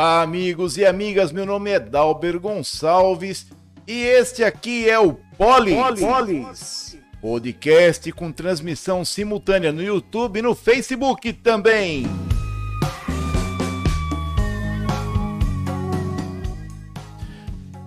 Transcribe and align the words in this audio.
Olá, 0.00 0.22
amigos 0.22 0.78
e 0.78 0.86
amigas. 0.86 1.30
Meu 1.30 1.44
nome 1.44 1.72
é 1.72 1.78
Dalber 1.78 2.40
Gonçalves 2.40 3.48
e 3.86 4.00
este 4.00 4.42
aqui 4.42 4.88
é 4.88 4.98
o 4.98 5.12
Polis. 5.36 6.00
Polis. 6.00 6.98
Podcast 7.20 8.10
com 8.12 8.32
transmissão 8.32 9.04
simultânea 9.04 9.70
no 9.70 9.82
YouTube 9.82 10.38
e 10.38 10.42
no 10.42 10.54
Facebook 10.54 11.34
também. 11.34 12.06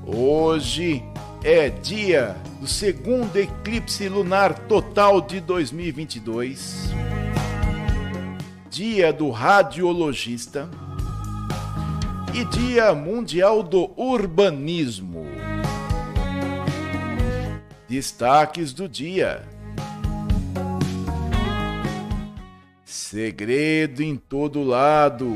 Hoje 0.05 1.03
é 1.43 1.71
dia 1.71 2.37
do 2.61 2.67
segundo 2.67 3.35
eclipse 3.37 4.07
lunar 4.07 4.53
total 4.67 5.19
de 5.19 5.39
2022. 5.39 6.91
Dia 8.69 9.11
do 9.11 9.31
radiologista 9.31 10.69
e 12.33 12.43
Dia 12.45 12.95
Mundial 12.95 13.61
do 13.61 13.91
Urbanismo. 13.95 15.23
Destaques 17.87 18.73
do 18.73 18.89
dia. 18.89 19.47
Segredo 22.83 24.01
em 24.01 24.15
todo 24.15 24.63
lado. 24.63 25.31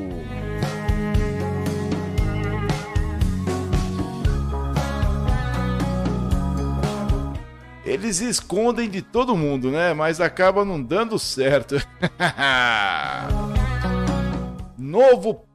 Eles 7.86 8.20
escondem 8.22 8.90
de 8.90 9.04
todo 9.04 9.38
mundo, 9.38 9.70
né? 9.70 9.94
Mas 9.94 10.20
acaba 10.20 10.66
não 10.66 10.82
dando 10.82 11.20
certo. 11.20 11.76
Novo 14.76 15.47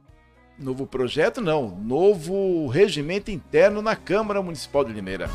Novo 0.63 0.87
projeto 0.87 1.41
não, 1.41 1.67
novo 1.67 2.67
regimento 2.67 3.29
interno 3.29 3.81
na 3.81 3.97
Câmara 3.97 4.41
Municipal 4.41 4.85
de 4.85 4.93
Limeira. 4.93 5.29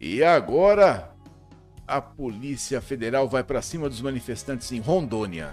E 0.00 0.22
agora 0.22 1.10
a 1.84 2.00
Polícia 2.00 2.80
Federal 2.80 3.28
vai 3.28 3.42
para 3.42 3.60
cima 3.60 3.88
dos 3.88 4.00
manifestantes 4.00 4.70
em 4.70 4.78
Rondônia. 4.78 5.50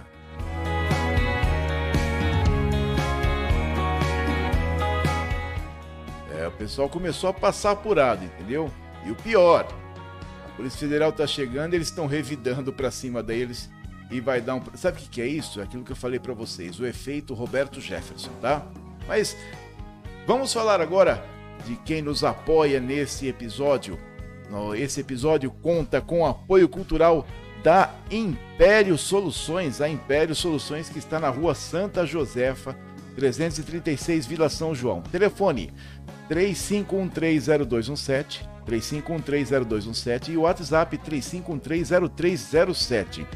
É, 6.38 6.46
o 6.46 6.52
pessoal 6.52 6.88
começou 6.88 7.30
a 7.30 7.34
passar 7.34 7.72
apurado, 7.72 8.24
entendeu? 8.24 8.70
E 9.04 9.10
o 9.10 9.16
pior, 9.16 9.66
a 10.46 10.56
Polícia 10.56 10.78
Federal 10.78 11.10
está 11.10 11.26
chegando, 11.26 11.74
eles 11.74 11.88
estão 11.88 12.06
revidando 12.06 12.72
para 12.72 12.92
cima 12.92 13.24
deles 13.24 13.68
e 14.12 14.20
vai 14.20 14.40
dar 14.40 14.54
um. 14.56 14.62
Sabe 14.74 14.98
o 14.98 15.08
que, 15.08 15.20
é 15.20 15.26
isso? 15.26 15.60
É 15.60 15.64
aquilo 15.64 15.82
que 15.82 15.92
eu 15.92 15.96
falei 15.96 16.20
para 16.20 16.34
vocês, 16.34 16.78
o 16.78 16.86
efeito 16.86 17.34
Roberto 17.34 17.80
Jefferson, 17.80 18.30
tá? 18.40 18.64
Mas 19.08 19.36
vamos 20.26 20.52
falar 20.52 20.80
agora 20.80 21.24
de 21.66 21.76
quem 21.76 22.02
nos 22.02 22.22
apoia 22.22 22.78
nesse 22.78 23.26
episódio. 23.26 23.98
Esse 24.76 25.00
episódio 25.00 25.50
conta 25.50 26.02
com 26.02 26.26
apoio 26.26 26.68
cultural 26.68 27.26
da 27.64 27.94
Império 28.10 28.98
Soluções, 28.98 29.80
a 29.80 29.88
Império 29.88 30.34
Soluções 30.34 30.90
que 30.90 30.98
está 30.98 31.18
na 31.18 31.30
rua 31.30 31.54
Santa 31.54 32.04
Josefa, 32.04 32.76
336 33.16 34.26
Vila 34.26 34.50
São 34.50 34.74
João. 34.74 35.00
Telefone 35.00 35.72
35130217, 36.28 38.46
35130217 38.66 40.28
e 40.28 40.36
o 40.36 40.42
WhatsApp 40.42 40.98
35130307. 40.98 43.26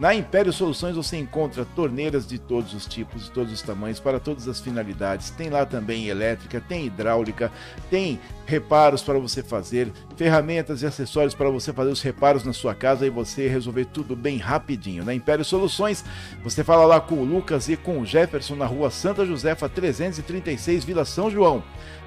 Na 0.00 0.14
Império 0.14 0.50
Soluções 0.50 0.96
você 0.96 1.18
encontra 1.18 1.62
torneiras 1.62 2.26
de 2.26 2.38
todos 2.38 2.72
os 2.72 2.86
tipos, 2.86 3.24
de 3.24 3.30
todos 3.32 3.52
os 3.52 3.60
tamanhos, 3.60 4.00
para 4.00 4.18
todas 4.18 4.48
as 4.48 4.58
finalidades. 4.58 5.28
Tem 5.28 5.50
lá 5.50 5.66
também 5.66 6.08
elétrica, 6.08 6.58
tem 6.58 6.86
hidráulica, 6.86 7.52
tem 7.90 8.18
reparos 8.46 9.02
para 9.02 9.18
você 9.18 9.42
fazer, 9.42 9.92
ferramentas 10.16 10.80
e 10.80 10.86
acessórios 10.86 11.34
para 11.34 11.50
você 11.50 11.70
fazer 11.70 11.90
os 11.90 12.00
reparos 12.00 12.44
na 12.44 12.54
sua 12.54 12.74
casa 12.74 13.06
e 13.06 13.10
você 13.10 13.46
resolver 13.46 13.84
tudo 13.84 14.16
bem 14.16 14.38
rapidinho. 14.38 15.04
Na 15.04 15.12
Império 15.12 15.44
Soluções, 15.44 16.02
você 16.42 16.64
fala 16.64 16.86
lá 16.86 16.98
com 16.98 17.16
o 17.16 17.24
Lucas 17.24 17.68
e 17.68 17.76
com 17.76 18.00
o 18.00 18.06
Jefferson 18.06 18.56
na 18.56 18.64
rua 18.64 18.90
Santa 18.90 19.26
Josefa 19.26 19.68
336, 19.68 20.82
Vila 20.82 21.04
São 21.04 21.30
João. 21.30 21.62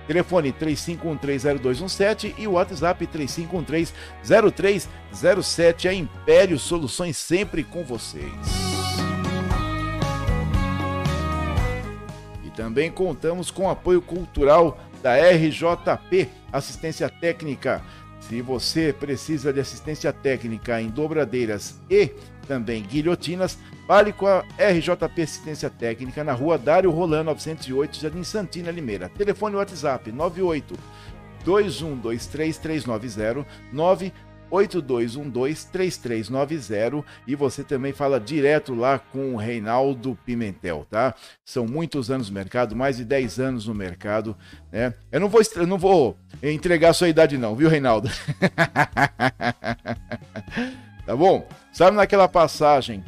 Telefone 0.08 0.54
35130217 0.54 2.36
e 2.38 2.48
o 2.48 2.54
WhatsApp 2.54 3.06
35130307. 3.08 5.88
A 5.88 5.94
Império 5.94 6.58
Soluções 6.60 7.18
sempre 7.18 7.64
com 7.64 7.84
vocês. 7.84 8.32
E 12.44 12.50
também 12.52 12.92
contamos 12.92 13.50
com 13.50 13.68
apoio 13.70 14.02
cultural 14.02 14.78
da 15.02 15.16
RJP, 15.16 16.30
assistência 16.52 17.10
técnica. 17.10 17.82
Se 18.20 18.42
você 18.42 18.94
precisa 18.94 19.52
de 19.52 19.60
assistência 19.60 20.14
técnica 20.14 20.80
em 20.82 20.90
dobradeiras 20.90 21.80
e 21.90 22.12
também 22.48 22.84
guilhotinas, 22.84 23.58
fale 23.88 24.14
com 24.14 24.28
a 24.28 24.44
RJP 24.58 25.22
Assistência 25.22 25.70
Técnica 25.70 26.24
na 26.24 26.34
rua 26.34 26.58
Dário 26.58 26.92
Rolando 26.92 27.26
908, 27.26 28.00
Jardim 28.00 28.24
Santina, 28.24 28.72
Limeira. 28.72 29.10
Telefone 29.10 29.56
WhatsApp 29.56 30.12
98 30.12 30.76
2123 31.44 32.86
982123390 34.52 37.04
e 37.28 37.36
você 37.36 37.64
também 37.64 37.92
fala 37.92 38.20
direto 38.20 38.76
lá 38.76 39.00
com 39.00 39.34
o 39.34 39.38
Reinaldo 39.38 40.16
Pimentel, 40.26 40.86
tá? 40.90 41.14
São 41.44 41.66
muitos 41.66 42.12
anos 42.12 42.30
no 42.30 42.36
mercado, 42.36 42.76
mais 42.76 42.98
de 42.98 43.06
10 43.06 43.40
anos 43.40 43.66
no 43.68 43.74
mercado, 43.74 44.38
né? 44.72 44.94
Eu 45.12 45.20
não 45.20 45.30
vou, 45.30 45.42
eu 45.56 45.68
não 45.68 45.78
vou 45.78 46.18
entregar 46.42 46.90
a 46.90 46.94
sua 46.94 47.10
idade 47.10 47.38
não, 47.38 47.56
viu, 47.56 47.70
Reinaldo? 47.70 48.10
tá 51.06 51.16
bom? 51.16 51.48
Sabe 51.72 51.98
naquela 51.98 52.28
passagem, 52.28 53.04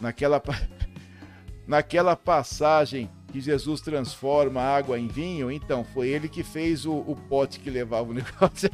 naquela 0.00 0.42
naquela 1.66 2.16
passagem 2.16 3.10
que 3.30 3.40
Jesus 3.40 3.80
transforma 3.80 4.62
água 4.62 4.98
em 4.98 5.06
vinho, 5.06 5.50
então 5.50 5.84
foi 5.84 6.08
ele 6.08 6.28
que 6.28 6.42
fez 6.42 6.86
o, 6.86 6.94
o 6.94 7.14
pote 7.14 7.60
que 7.60 7.68
levava 7.70 8.10
o 8.10 8.14
negócio. 8.14 8.70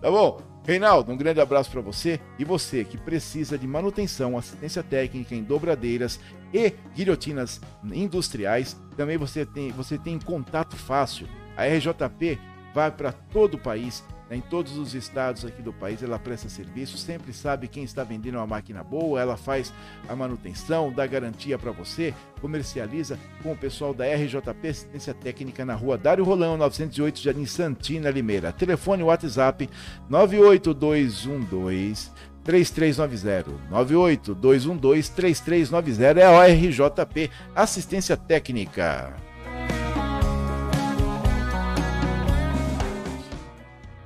tá 0.00 0.10
bom? 0.10 0.40
Reinaldo, 0.66 1.12
um 1.12 1.16
grande 1.16 1.40
abraço 1.40 1.70
para 1.70 1.80
você 1.80 2.20
e 2.38 2.44
você 2.44 2.84
que 2.84 2.98
precisa 2.98 3.56
de 3.56 3.66
manutenção, 3.66 4.36
assistência 4.36 4.82
técnica 4.82 5.34
em 5.34 5.42
dobradeiras 5.42 6.18
e 6.52 6.74
guilhotinas 6.94 7.60
industriais, 7.84 8.76
também 8.96 9.16
você 9.16 9.46
tem, 9.46 9.70
você 9.70 9.96
tem 9.96 10.18
contato 10.18 10.76
fácil. 10.76 11.28
A 11.56 11.64
RJP 11.66 12.38
vai 12.74 12.90
para 12.90 13.12
todo 13.12 13.54
o 13.54 13.58
país 13.58 14.04
em 14.30 14.40
todos 14.40 14.76
os 14.76 14.94
estados 14.94 15.44
aqui 15.44 15.62
do 15.62 15.72
país 15.72 16.02
ela 16.02 16.18
presta 16.18 16.48
serviço, 16.48 16.98
sempre 16.98 17.32
sabe 17.32 17.68
quem 17.68 17.84
está 17.84 18.02
vendendo 18.02 18.36
uma 18.36 18.46
máquina 18.46 18.82
boa, 18.82 19.20
ela 19.20 19.36
faz 19.36 19.72
a 20.08 20.16
manutenção, 20.16 20.92
dá 20.92 21.06
garantia 21.06 21.58
para 21.58 21.70
você, 21.70 22.12
comercializa 22.40 23.18
com 23.42 23.52
o 23.52 23.56
pessoal 23.56 23.94
da 23.94 24.04
RJP 24.04 24.68
Assistência 24.68 25.14
Técnica 25.14 25.64
na 25.64 25.74
rua 25.74 25.96
Dário 25.96 26.24
Rolão, 26.24 26.56
908, 26.56 27.20
Jardim 27.20 27.46
Santina, 27.46 28.10
Limeira. 28.10 28.52
Telefone 28.52 29.02
WhatsApp 29.02 29.68
98212 30.08 32.10
3390 32.44 33.50
98212 33.70 35.12
3390 35.12 36.20
é 36.20 36.24
a 36.24 36.46
RJP 36.46 37.30
Assistência 37.54 38.16
Técnica. 38.16 39.25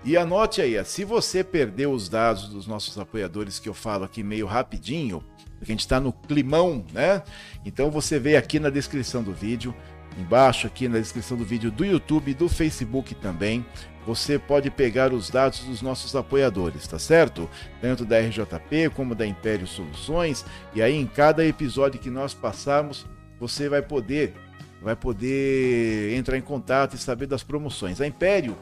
E 0.03 0.17
anote 0.17 0.63
aí, 0.63 0.83
se 0.85 1.05
você 1.05 1.45
perdeu 1.45 1.93
os 1.93 2.09
dados 2.09 2.49
dos 2.49 2.67
nossos 2.67 2.99
apoiadores 2.99 3.59
que 3.59 3.69
eu 3.69 3.75
falo 3.75 4.05
aqui 4.05 4.23
meio 4.23 4.47
rapidinho, 4.47 5.23
porque 5.59 5.73
a 5.73 5.75
gente 5.75 5.81
está 5.81 6.01
no 6.01 6.11
climão, 6.11 6.87
né? 6.91 7.23
Então 7.67 7.91
você 7.91 8.19
vê 8.19 8.37
aqui 8.37 8.59
na 8.59 8.71
descrição 8.71 9.23
do 9.23 9.35
vídeo, 9.35 9.75
embaixo 10.19 10.67
aqui 10.67 10.89
na 10.89 10.99
descrição 10.99 11.37
do 11.37 11.45
vídeo 11.45 11.71
do 11.71 11.85
YouTube 11.85 12.33
do 12.33 12.49
Facebook 12.49 13.15
também, 13.17 13.65
você 14.07 14.39
pode 14.39 14.71
pegar 14.71 15.13
os 15.13 15.29
dados 15.29 15.61
dos 15.61 15.83
nossos 15.83 16.17
apoiadores, 16.17 16.87
tá 16.87 16.99
certo? 16.99 17.49
Tanto 17.83 18.07
da 18.07 18.19
RJP 18.19 18.89
como 18.97 19.15
da 19.15 19.27
Império 19.27 19.67
Soluções, 19.67 20.47
e 20.75 20.81
aí 20.81 20.97
em 20.97 21.07
cada 21.07 21.45
episódio 21.45 22.01
que 22.01 22.09
nós 22.09 22.33
passarmos, 22.33 23.05
você 23.39 23.69
vai 23.69 23.83
poder 23.83 24.35
vai 24.81 24.97
poder 24.97 26.17
entrar 26.17 26.39
em 26.39 26.41
contato 26.41 26.95
e 26.95 26.99
saber 26.99 27.27
das 27.27 27.43
promoções. 27.43 28.01
A 28.01 28.07
Império 28.07 28.57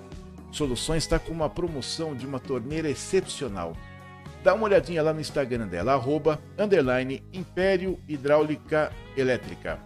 Soluções 0.50 1.02
está 1.02 1.18
com 1.18 1.32
uma 1.32 1.48
promoção 1.48 2.14
de 2.14 2.26
uma 2.26 2.40
torneira 2.40 2.88
excepcional. 2.88 3.76
Dá 4.42 4.54
uma 4.54 4.64
olhadinha 4.64 5.02
lá 5.02 5.12
no 5.12 5.20
Instagram 5.20 5.66
dela, 5.66 5.92
arroba, 5.92 6.40
underline, 6.58 7.22
Império 7.32 7.98
Hidráulica 8.08 8.92
Elétrica. 9.16 9.78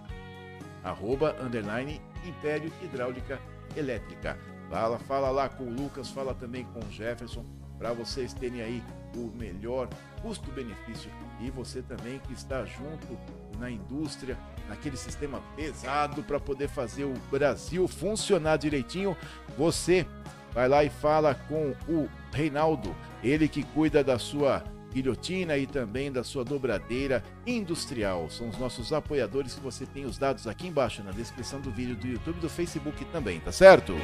Arroba, 0.84 1.36
underline, 1.40 2.00
Império 2.24 2.72
Hidráulica 2.82 3.40
Elétrica. 3.76 4.38
Fala, 4.70 4.98
fala 5.00 5.30
lá 5.30 5.48
com 5.48 5.64
o 5.64 5.70
Lucas, 5.70 6.10
fala 6.10 6.34
também 6.34 6.64
com 6.64 6.80
o 6.80 6.90
Jefferson, 6.90 7.44
para 7.78 7.92
vocês 7.92 8.32
terem 8.32 8.62
aí 8.62 8.82
o 9.14 9.30
melhor 9.36 9.88
custo-benefício 10.22 11.10
e 11.40 11.50
você 11.50 11.82
também 11.82 12.20
que 12.20 12.32
está 12.32 12.64
junto 12.64 13.18
na 13.58 13.70
indústria, 13.70 14.38
naquele 14.68 14.96
sistema 14.96 15.42
pesado 15.56 16.22
para 16.22 16.38
poder 16.38 16.68
fazer 16.68 17.04
o 17.04 17.14
Brasil 17.30 17.86
funcionar 17.88 18.56
direitinho, 18.56 19.16
você 19.58 20.06
vai 20.54 20.68
lá 20.68 20.84
e 20.84 20.90
fala 20.90 21.34
com 21.34 21.74
o 21.88 22.08
Reinaldo, 22.32 22.94
ele 23.22 23.48
que 23.48 23.62
cuida 23.62 24.02
da 24.02 24.18
sua 24.18 24.62
guilhotina 24.92 25.56
e 25.56 25.66
também 25.66 26.12
da 26.12 26.22
sua 26.22 26.44
dobradeira 26.44 27.24
industrial. 27.46 28.28
São 28.28 28.48
os 28.48 28.58
nossos 28.58 28.92
apoiadores 28.92 29.54
que 29.54 29.60
você 29.60 29.86
tem 29.86 30.04
os 30.04 30.18
dados 30.18 30.46
aqui 30.46 30.66
embaixo 30.66 31.02
na 31.02 31.10
descrição 31.10 31.60
do 31.60 31.70
vídeo 31.70 31.96
do 31.96 32.06
YouTube 32.06 32.36
e 32.38 32.40
do 32.40 32.50
Facebook 32.50 33.04
também, 33.06 33.40
tá 33.40 33.50
certo? 33.50 33.94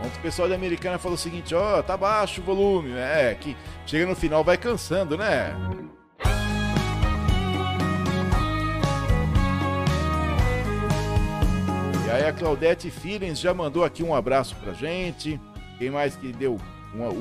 O 0.00 0.20
pessoal 0.20 0.48
da 0.48 0.54
Americana 0.56 0.98
falou 0.98 1.14
o 1.14 1.18
seguinte, 1.18 1.54
ó, 1.54 1.78
oh, 1.78 1.82
tá 1.82 1.96
baixo 1.96 2.40
o 2.40 2.44
volume, 2.44 2.90
é, 2.92 3.36
que 3.38 3.56
chega 3.86 4.04
no 4.04 4.16
final 4.16 4.42
vai 4.42 4.56
cansando, 4.56 5.16
né? 5.16 5.54
Aí 12.10 12.24
a 12.24 12.32
Claudete 12.32 12.90
Filens 12.90 13.38
já 13.38 13.52
mandou 13.52 13.84
aqui 13.84 14.02
um 14.02 14.14
abraço 14.14 14.56
pra 14.56 14.72
gente. 14.72 15.38
Quem 15.78 15.90
mais 15.90 16.16
que 16.16 16.32
deu 16.32 16.58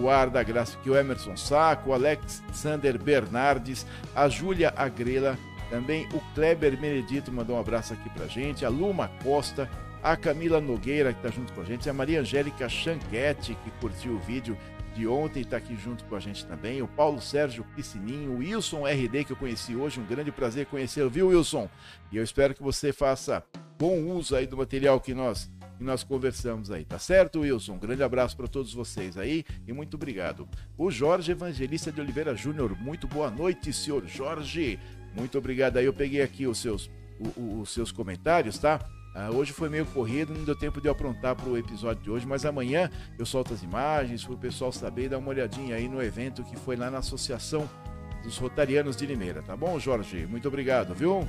o 0.01 0.09
ar 0.09 0.29
da 0.29 0.41
graça 0.41 0.77
que 0.81 0.89
o 0.89 0.95
Emerson 0.95 1.35
Saco, 1.35 1.89
o 1.89 1.93
Alexander 1.93 2.97
Bernardes, 2.97 3.85
a 4.15 4.29
Júlia 4.29 4.73
Agrela, 4.77 5.37
também 5.69 6.07
o 6.13 6.21
Kleber 6.33 6.77
Benedito 6.77 7.31
mandou 7.31 7.57
um 7.57 7.59
abraço 7.59 7.93
aqui 7.93 8.09
pra 8.11 8.27
gente, 8.27 8.65
a 8.65 8.69
Luma 8.69 9.11
Costa, 9.21 9.69
a 10.01 10.15
Camila 10.15 10.61
Nogueira 10.61 11.11
que 11.11 11.21
tá 11.21 11.29
junto 11.29 11.51
com 11.51 11.61
a 11.61 11.65
gente, 11.65 11.89
a 11.89 11.93
Maria 11.93 12.21
Angélica 12.21 12.69
Chanquete 12.69 13.57
que 13.63 13.71
curtiu 13.81 14.13
o 14.13 14.19
vídeo 14.19 14.57
de 14.97 15.07
ontem 15.07 15.41
está 15.41 15.57
aqui 15.57 15.75
junto 15.75 16.03
com 16.05 16.15
a 16.15 16.19
gente 16.19 16.43
também, 16.47 16.81
o 16.81 16.87
Paulo 16.87 17.21
Sérgio 17.21 17.63
Piscininho, 17.75 18.31
o 18.31 18.37
Wilson 18.37 18.87
RD 18.87 19.25
que 19.25 19.31
eu 19.31 19.37
conheci 19.37 19.75
hoje, 19.75 19.99
um 19.99 20.05
grande 20.05 20.31
prazer 20.31 20.65
conhecê-lo, 20.65 21.07
viu 21.07 21.27
Wilson? 21.27 21.69
E 22.11 22.17
eu 22.17 22.23
espero 22.23 22.55
que 22.55 22.63
você 22.63 22.91
faça 22.91 23.43
bom 23.77 23.99
uso 24.07 24.35
aí 24.35 24.47
do 24.47 24.57
material 24.57 24.99
que 24.99 25.13
nós 25.13 25.51
nós 25.79 26.03
conversamos 26.03 26.71
aí, 26.71 26.83
tá 26.83 26.97
certo, 26.97 27.41
Wilson? 27.41 27.73
Um 27.73 27.79
grande 27.79 28.01
abraço 28.01 28.35
para 28.35 28.47
todos 28.47 28.73
vocês 28.73 29.15
aí 29.15 29.45
e 29.67 29.71
muito 29.71 29.93
obrigado. 29.93 30.49
O 30.75 30.89
Jorge 30.89 31.31
Evangelista 31.31 31.91
de 31.91 32.01
Oliveira 32.01 32.35
Júnior, 32.35 32.75
muito 32.75 33.07
boa 33.07 33.29
noite, 33.29 33.71
senhor 33.71 34.03
Jorge. 34.07 34.79
Muito 35.15 35.37
obrigado 35.37 35.77
aí. 35.77 35.85
Eu 35.85 35.93
peguei 35.93 36.23
aqui 36.23 36.47
os 36.47 36.57
seus, 36.57 36.89
os 37.37 37.69
seus 37.69 37.91
comentários, 37.91 38.57
tá? 38.57 38.79
Ah, 39.19 39.31
hoje 39.31 39.51
foi 39.51 39.67
meio 39.67 39.83
corrido, 39.87 40.31
não 40.31 40.43
deu 40.43 40.55
tempo 40.55 40.79
de 40.79 40.87
eu 40.87 40.91
aprontar 40.91 41.35
para 41.35 41.49
o 41.49 41.57
episódio 41.57 42.03
de 42.03 42.11
hoje, 42.11 42.27
mas 42.27 42.45
amanhã 42.45 42.87
eu 43.17 43.25
solto 43.25 43.51
as 43.51 43.63
imagens 43.63 44.23
para 44.23 44.35
o 44.35 44.37
pessoal 44.37 44.71
saber 44.71 45.05
e 45.05 45.09
dar 45.09 45.17
uma 45.17 45.29
olhadinha 45.29 45.75
aí 45.75 45.87
no 45.87 45.99
evento 45.99 46.43
que 46.43 46.55
foi 46.55 46.75
lá 46.75 46.91
na 46.91 46.99
Associação 46.99 47.67
dos 48.21 48.37
Rotarianos 48.37 48.95
de 48.95 49.07
Limeira, 49.07 49.41
tá 49.41 49.57
bom, 49.57 49.79
Jorge? 49.79 50.27
Muito 50.27 50.47
obrigado, 50.47 50.93
viu? 50.93 51.27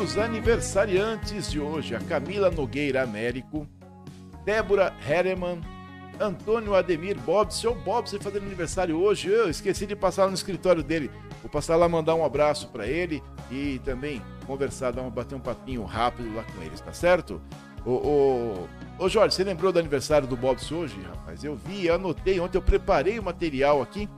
os 0.00 0.16
aniversariantes 0.16 1.50
de 1.50 1.58
hoje: 1.58 1.96
a 1.96 1.98
Camila 1.98 2.48
Nogueira 2.48 3.02
Américo, 3.02 3.66
Débora 4.44 4.94
Herreman, 5.04 5.60
Antônio 6.20 6.74
Ademir 6.74 7.18
Bob. 7.18 7.52
Seu 7.52 7.74
Bob, 7.74 8.08
você 8.08 8.18
fazendo 8.18 8.44
aniversário 8.44 8.98
hoje, 8.98 9.28
eu 9.28 9.48
esqueci 9.48 9.86
de 9.86 9.96
passar 9.96 10.28
no 10.28 10.34
escritório 10.34 10.82
dele. 10.82 11.10
Vou 11.42 11.50
passar 11.50 11.76
lá 11.76 11.88
mandar 11.88 12.14
um 12.14 12.24
abraço 12.24 12.68
para 12.68 12.86
ele 12.86 13.22
e 13.50 13.80
também 13.84 14.22
conversar, 14.46 14.92
dar 14.92 15.02
um, 15.02 15.10
bater 15.10 15.34
um 15.34 15.40
papinho 15.40 15.84
rápido 15.84 16.34
lá 16.34 16.42
com 16.42 16.62
eles, 16.62 16.80
tá 16.80 16.92
certo? 16.92 17.40
Ô, 17.84 17.90
ô, 17.90 18.68
ô 18.98 19.08
Jorge, 19.08 19.34
você 19.34 19.44
lembrou 19.44 19.72
do 19.72 19.78
aniversário 19.78 20.26
do 20.26 20.36
Bobs 20.36 20.72
hoje, 20.72 21.00
rapaz? 21.02 21.44
Eu 21.44 21.54
vi, 21.54 21.88
anotei 21.88 22.40
ontem, 22.40 22.58
eu 22.58 22.62
preparei 22.62 23.18
o 23.18 23.22
material 23.22 23.80
aqui 23.80 24.08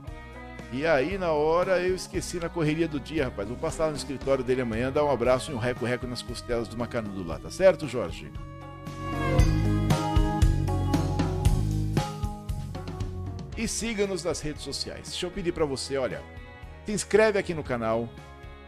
e 0.71 0.85
aí, 0.85 1.17
na 1.17 1.31
hora, 1.31 1.81
eu 1.81 1.95
esqueci 1.95 2.39
na 2.39 2.47
correria 2.47 2.87
do 2.87 2.99
dia, 2.99 3.25
rapaz. 3.25 3.47
Vou 3.47 3.57
passar 3.57 3.85
lá 3.85 3.91
no 3.91 3.97
escritório 3.97 4.43
dele 4.43 4.61
amanhã, 4.61 4.91
dar 4.91 5.03
um 5.03 5.09
abraço 5.09 5.51
e 5.51 5.55
um 5.55 5.57
reco-reco 5.57 6.05
nas 6.05 6.21
costelas 6.21 6.67
do 6.67 6.77
macanudo 6.77 7.23
lá, 7.25 7.39
tá 7.39 7.49
certo, 7.49 7.87
Jorge? 7.87 8.31
E 13.59 13.67
siga-nos 13.67 14.23
nas 14.23 14.39
redes 14.39 14.61
sociais. 14.61 15.09
Deixa 15.09 15.25
eu 15.25 15.31
pedir 15.31 15.51
para 15.51 15.65
você, 15.65 15.97
olha, 15.97 16.23
se 16.85 16.93
inscreve 16.93 17.37
aqui 17.37 17.53
no 17.53 17.61
canal, 17.61 18.07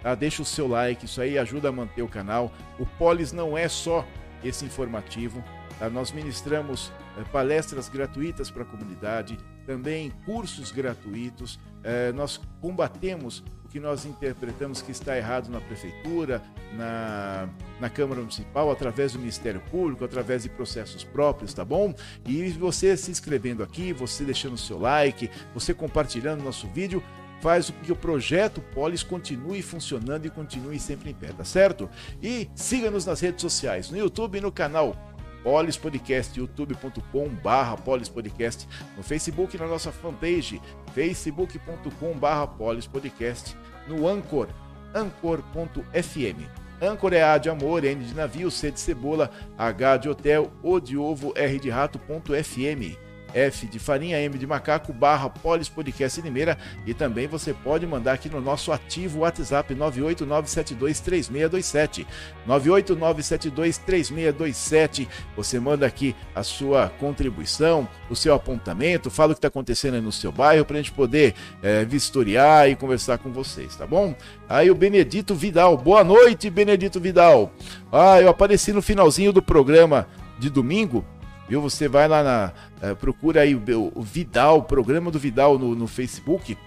tá? 0.03 0.13
deixa 0.13 0.41
o 0.41 0.45
seu 0.45 0.67
like, 0.67 1.05
isso 1.05 1.21
aí 1.21 1.37
ajuda 1.37 1.69
a 1.69 1.71
manter 1.71 2.01
o 2.01 2.09
canal. 2.09 2.51
O 2.77 2.85
Polis 2.85 3.31
não 3.31 3.57
é 3.57 3.69
só 3.69 4.05
esse 4.43 4.65
informativo, 4.65 5.41
tá? 5.79 5.89
nós 5.89 6.11
ministramos 6.11 6.91
é, 7.17 7.23
palestras 7.23 7.87
gratuitas 7.87 8.51
para 8.51 8.63
a 8.63 8.65
comunidade, 8.65 9.37
também 9.65 10.11
cursos 10.25 10.73
gratuitos. 10.73 11.57
É, 11.85 12.11
nós 12.11 12.41
combatemos 12.59 13.45
que 13.71 13.79
nós 13.79 14.05
interpretamos 14.05 14.81
que 14.81 14.91
está 14.91 15.17
errado 15.17 15.49
na 15.49 15.61
prefeitura, 15.61 16.41
na, 16.73 17.47
na 17.79 17.89
Câmara 17.89 18.19
Municipal, 18.19 18.69
através 18.69 19.13
do 19.13 19.19
Ministério 19.19 19.61
Público, 19.71 20.03
através 20.03 20.43
de 20.43 20.49
processos 20.49 21.03
próprios, 21.03 21.53
tá 21.53 21.63
bom? 21.63 21.93
E 22.25 22.49
você 22.49 22.97
se 22.97 23.09
inscrevendo 23.09 23.63
aqui, 23.63 23.93
você 23.93 24.25
deixando 24.25 24.53
o 24.53 24.57
seu 24.57 24.77
like, 24.77 25.29
você 25.53 25.73
compartilhando 25.73 26.43
nosso 26.43 26.67
vídeo, 26.67 27.01
faz 27.41 27.69
com 27.69 27.79
que 27.81 27.91
o 27.91 27.95
projeto 27.95 28.61
Polis 28.73 29.03
continue 29.03 29.61
funcionando 29.61 30.25
e 30.25 30.29
continue 30.29 30.79
sempre 30.79 31.09
em 31.09 31.13
pé, 31.13 31.27
tá 31.27 31.43
certo? 31.43 31.89
E 32.21 32.49
siga-nos 32.53 33.05
nas 33.05 33.21
redes 33.21 33.41
sociais, 33.41 33.89
no 33.89 33.97
YouTube 33.97 34.37
e 34.37 34.41
no 34.41 34.51
canal 34.51 34.95
Polis 35.43 35.75
Podcast, 35.75 36.39
youtube.com 36.39 37.29
barra 37.29 37.75
Polis 37.77 38.07
Podcast, 38.07 38.67
no 38.95 39.01
Facebook, 39.01 39.57
na 39.57 39.65
nossa 39.65 39.91
fanpage, 39.91 40.61
facebook.com 40.93 42.13
barra 42.13 42.45
Polis 42.45 42.85
Podcast, 42.85 43.57
no 43.91 44.07
Anchor, 44.07 44.47
anchor.fm. 44.93 46.47
Anchor 46.81 47.13
é 47.13 47.21
A 47.21 47.37
de 47.37 47.49
amor, 47.49 47.83
N 47.83 48.03
de 48.03 48.13
navio, 48.15 48.49
C 48.49 48.71
de 48.71 48.79
cebola, 48.79 49.29
H 49.57 49.97
de 49.97 50.09
hotel, 50.09 50.51
O 50.63 50.79
de 50.79 50.97
ovo, 50.97 51.31
R 51.35 51.59
de 51.59 51.69
rato.fm. 51.69 52.97
F 53.33 53.65
de 53.67 53.79
farinha, 53.79 54.21
M 54.21 54.37
de 54.37 54.45
macaco, 54.45 54.91
barra 54.93 55.29
Polis 55.29 55.69
Podcast 55.69 56.19
Limeira. 56.21 56.57
E 56.85 56.93
também 56.93 57.27
você 57.27 57.53
pode 57.53 57.87
mandar 57.87 58.11
aqui 58.13 58.29
no 58.29 58.41
nosso 58.41 58.71
ativo 58.71 59.19
WhatsApp 59.19 59.75
989723627. 59.75 62.05
989723627. 62.47 65.07
Você 65.35 65.59
manda 65.59 65.85
aqui 65.85 66.15
a 66.33 66.43
sua 66.43 66.89
contribuição, 66.99 67.87
o 68.09 68.15
seu 68.15 68.33
apontamento, 68.33 69.09
fala 69.09 69.31
o 69.31 69.35
que 69.35 69.39
está 69.39 69.47
acontecendo 69.47 69.95
aí 69.95 70.01
no 70.01 70.11
seu 70.11 70.31
bairro 70.31 70.65
para 70.65 70.77
a 70.77 70.81
gente 70.81 70.91
poder 70.91 71.33
é, 71.61 71.85
vistoriar 71.85 72.69
e 72.69 72.75
conversar 72.75 73.17
com 73.17 73.31
vocês, 73.31 73.75
tá 73.75 73.87
bom? 73.87 74.15
Aí 74.47 74.69
o 74.69 74.75
Benedito 74.75 75.33
Vidal. 75.35 75.77
Boa 75.77 76.03
noite, 76.03 76.49
Benedito 76.49 76.99
Vidal. 76.99 77.51
Ah, 77.91 78.21
eu 78.21 78.29
apareci 78.29 78.73
no 78.73 78.81
finalzinho 78.81 79.33
do 79.33 79.41
programa 79.41 80.07
de 80.39 80.49
domingo 80.49 81.05
viu? 81.51 81.59
Você 81.59 81.89
vai 81.89 82.07
lá 82.07 82.23
na. 82.23 82.53
Uh, 82.81 82.95
procura 82.95 83.41
aí 83.41 83.53
o, 83.53 83.91
o, 83.93 84.01
Vidal, 84.01 84.59
o 84.59 84.63
programa 84.63 85.11
do 85.11 85.19
Vidal 85.19 85.59
no, 85.59 85.75
no 85.75 85.85
Facebook. 85.85 86.57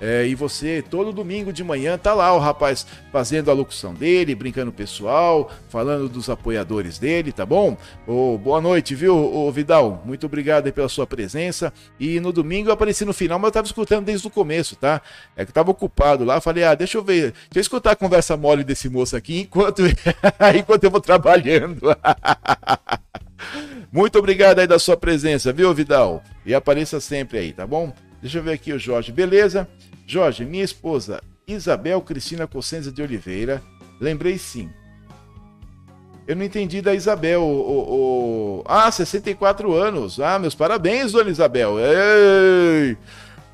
É, 0.00 0.26
e 0.26 0.34
você, 0.34 0.82
todo 0.82 1.12
domingo 1.12 1.52
de 1.52 1.62
manhã, 1.62 1.96
tá 1.96 2.12
lá 2.12 2.34
o 2.34 2.40
rapaz 2.40 2.84
fazendo 3.12 3.52
a 3.52 3.54
locução 3.54 3.94
dele, 3.94 4.34
brincando 4.34 4.72
pessoal, 4.72 5.48
falando 5.68 6.08
dos 6.08 6.28
apoiadores 6.28 6.98
dele, 6.98 7.30
tá 7.30 7.46
bom? 7.46 7.76
Oh, 8.04 8.36
boa 8.36 8.60
noite, 8.60 8.96
viu, 8.96 9.16
oh, 9.16 9.52
Vidal? 9.52 10.02
Muito 10.04 10.26
obrigado 10.26 10.72
pela 10.72 10.88
sua 10.88 11.06
presença. 11.06 11.72
E 12.00 12.18
no 12.18 12.32
domingo 12.32 12.68
eu 12.68 12.72
apareci 12.72 13.04
no 13.04 13.12
final, 13.12 13.38
mas 13.38 13.50
eu 13.50 13.52
tava 13.52 13.66
escutando 13.68 14.06
desde 14.06 14.26
o 14.26 14.30
começo, 14.30 14.74
tá? 14.74 15.00
É 15.36 15.44
que 15.44 15.52
eu 15.52 15.54
tava 15.54 15.70
ocupado 15.70 16.24
lá, 16.24 16.40
falei, 16.40 16.64
ah, 16.64 16.74
deixa 16.74 16.98
eu 16.98 17.04
ver, 17.04 17.32
deixa 17.32 17.58
eu 17.58 17.60
escutar 17.60 17.92
a 17.92 17.96
conversa 17.96 18.36
mole 18.36 18.64
desse 18.64 18.88
moço 18.88 19.14
aqui 19.14 19.42
enquanto, 19.42 19.82
enquanto 20.58 20.82
eu 20.82 20.90
vou 20.90 21.00
trabalhando. 21.00 21.80
Muito 23.92 24.18
obrigado 24.18 24.58
aí 24.58 24.66
da 24.66 24.78
sua 24.78 24.96
presença, 24.96 25.52
viu, 25.52 25.74
Vidal? 25.74 26.22
E 26.46 26.54
apareça 26.54 26.98
sempre 26.98 27.38
aí, 27.38 27.52
tá 27.52 27.66
bom? 27.66 27.92
Deixa 28.22 28.38
eu 28.38 28.42
ver 28.42 28.52
aqui 28.52 28.72
o 28.72 28.78
Jorge, 28.78 29.12
beleza? 29.12 29.68
Jorge, 30.06 30.46
minha 30.46 30.64
esposa 30.64 31.20
Isabel 31.46 32.00
Cristina 32.00 32.46
Cossenza 32.46 32.90
de 32.90 33.02
Oliveira, 33.02 33.62
lembrei 34.00 34.38
sim. 34.38 34.70
Eu 36.26 36.36
não 36.36 36.44
entendi 36.44 36.80
da 36.80 36.94
Isabel. 36.94 37.42
O, 37.42 38.60
o. 38.60 38.64
Ah, 38.64 38.90
64 38.90 39.74
anos. 39.74 40.20
Ah, 40.20 40.38
meus 40.38 40.54
parabéns, 40.54 41.12
dona 41.12 41.30
Isabel. 41.30 41.74
Ei! 41.78 42.96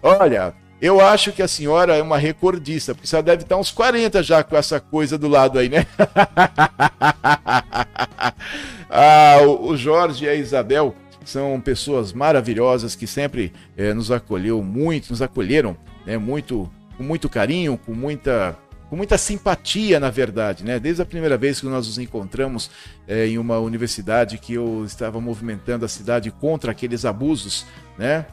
Olha, 0.02 0.54
eu 0.80 1.00
acho 1.00 1.32
que 1.32 1.42
a 1.42 1.48
senhora 1.48 1.96
é 1.96 2.02
uma 2.02 2.18
recordista, 2.18 2.94
porque 2.94 3.06
você 3.06 3.20
deve 3.22 3.42
estar 3.42 3.56
uns 3.56 3.70
40 3.70 4.22
já 4.22 4.42
com 4.42 4.56
essa 4.56 4.80
coisa 4.80 5.18
do 5.18 5.28
lado 5.28 5.58
aí, 5.58 5.68
né? 5.68 5.86
ah, 8.88 9.38
o 9.42 9.76
Jorge 9.76 10.24
e 10.24 10.28
a 10.28 10.34
Isabel 10.34 10.94
são 11.24 11.60
pessoas 11.60 12.12
maravilhosas 12.12 12.94
que 12.94 13.06
sempre 13.06 13.52
eh, 13.76 13.92
nos 13.92 14.10
acolheu 14.10 14.62
muito, 14.62 15.10
nos 15.10 15.20
acolheram 15.20 15.76
né, 16.06 16.16
muito 16.16 16.70
com 16.96 17.02
muito 17.02 17.28
carinho, 17.28 17.78
com 17.78 17.92
muita 17.92 18.56
com 18.88 18.96
muita 18.96 19.18
simpatia, 19.18 20.00
na 20.00 20.08
verdade, 20.08 20.64
né? 20.64 20.80
Desde 20.80 21.02
a 21.02 21.04
primeira 21.04 21.36
vez 21.36 21.60
que 21.60 21.66
nós 21.66 21.86
nos 21.86 21.98
encontramos 21.98 22.70
é, 23.06 23.26
em 23.26 23.36
uma 23.36 23.58
universidade 23.58 24.38
que 24.38 24.54
eu 24.54 24.82
estava 24.86 25.20
movimentando 25.20 25.84
a 25.84 25.88
cidade 25.88 26.30
contra 26.30 26.72
aqueles 26.72 27.04
abusos, 27.04 27.66
né? 27.98 28.24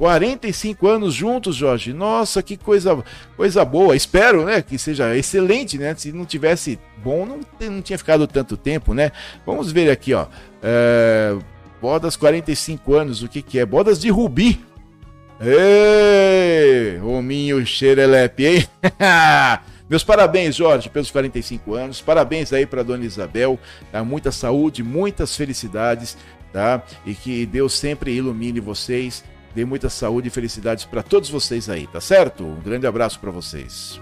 45 0.00 0.88
anos 0.88 1.12
juntos, 1.12 1.54
Jorge. 1.54 1.92
Nossa, 1.92 2.42
que 2.42 2.56
coisa, 2.56 3.04
coisa 3.36 3.62
boa. 3.66 3.94
Espero, 3.94 4.46
né, 4.46 4.62
que 4.62 4.78
seja 4.78 5.14
excelente, 5.14 5.76
né? 5.76 5.94
Se 5.94 6.10
não 6.10 6.24
tivesse 6.24 6.78
bom, 7.04 7.26
não, 7.26 7.40
não 7.70 7.82
tinha 7.82 7.98
ficado 7.98 8.26
tanto 8.26 8.56
tempo, 8.56 8.94
né? 8.94 9.12
Vamos 9.44 9.70
ver 9.70 9.90
aqui, 9.90 10.14
ó. 10.14 10.24
É, 10.62 11.36
bodas 11.82 12.16
45 12.16 12.94
anos, 12.94 13.22
o 13.22 13.28
que 13.28 13.42
que 13.42 13.58
é? 13.58 13.66
Bodas 13.66 14.00
de 14.00 14.08
rubi. 14.08 14.64
Ei, 15.38 16.98
hominho 17.02 17.64
xerelepe, 17.66 18.46
hein? 18.46 18.66
Meus 19.86 20.02
parabéns, 20.02 20.56
Jorge, 20.56 20.88
pelos 20.88 21.10
45 21.10 21.74
anos. 21.74 22.00
Parabéns 22.00 22.54
aí 22.54 22.64
para 22.64 22.82
dona 22.82 23.04
Isabel. 23.04 23.58
Tá? 23.92 24.02
Muita 24.02 24.32
saúde, 24.32 24.82
muitas 24.82 25.36
felicidades, 25.36 26.16
tá? 26.54 26.82
E 27.04 27.12
que 27.12 27.44
Deus 27.44 27.74
sempre 27.74 28.12
ilumine 28.12 28.60
vocês. 28.60 29.22
Dê 29.54 29.64
muita 29.64 29.88
saúde 29.88 30.28
e 30.28 30.30
felicidades 30.30 30.84
para 30.84 31.02
todos 31.02 31.28
vocês 31.28 31.68
aí, 31.68 31.86
tá 31.86 32.00
certo? 32.00 32.44
Um 32.44 32.60
grande 32.60 32.86
abraço 32.86 33.18
para 33.18 33.30
vocês. 33.30 34.00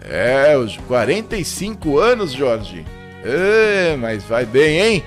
É, 0.00 0.56
os 0.56 0.76
45 0.76 1.98
anos, 1.98 2.32
Jorge. 2.32 2.84
É, 3.24 3.96
mas 3.96 4.22
vai 4.22 4.44
bem, 4.44 4.80
hein? 4.80 5.04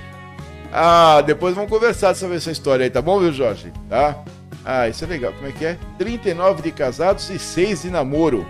Ah, 0.72 1.22
depois 1.24 1.54
vamos 1.54 1.70
conversar 1.70 2.14
sobre 2.14 2.36
essa 2.36 2.50
história 2.50 2.84
aí, 2.84 2.90
tá 2.90 3.00
bom, 3.00 3.20
viu, 3.20 3.32
Jorge? 3.32 3.72
Tá? 3.88 4.16
Ah, 4.64 4.88
isso 4.88 5.04
é 5.04 5.06
legal. 5.06 5.32
Como 5.32 5.46
é 5.46 5.52
que 5.52 5.64
é? 5.64 5.78
39 5.96 6.62
de 6.62 6.72
casados 6.72 7.30
e 7.30 7.38
6 7.38 7.82
de 7.82 7.90
namoro. 7.90 8.46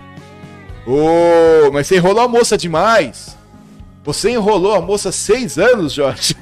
Ô, 0.85 1.67
oh, 1.67 1.71
mas 1.71 1.87
você 1.87 1.97
enrolou 1.97 2.23
a 2.23 2.27
moça 2.27 2.57
demais. 2.57 3.37
Você 4.03 4.31
enrolou 4.31 4.73
a 4.73 4.81
moça 4.81 5.11
seis 5.11 5.57
anos, 5.57 5.93
Jorge. 5.93 6.35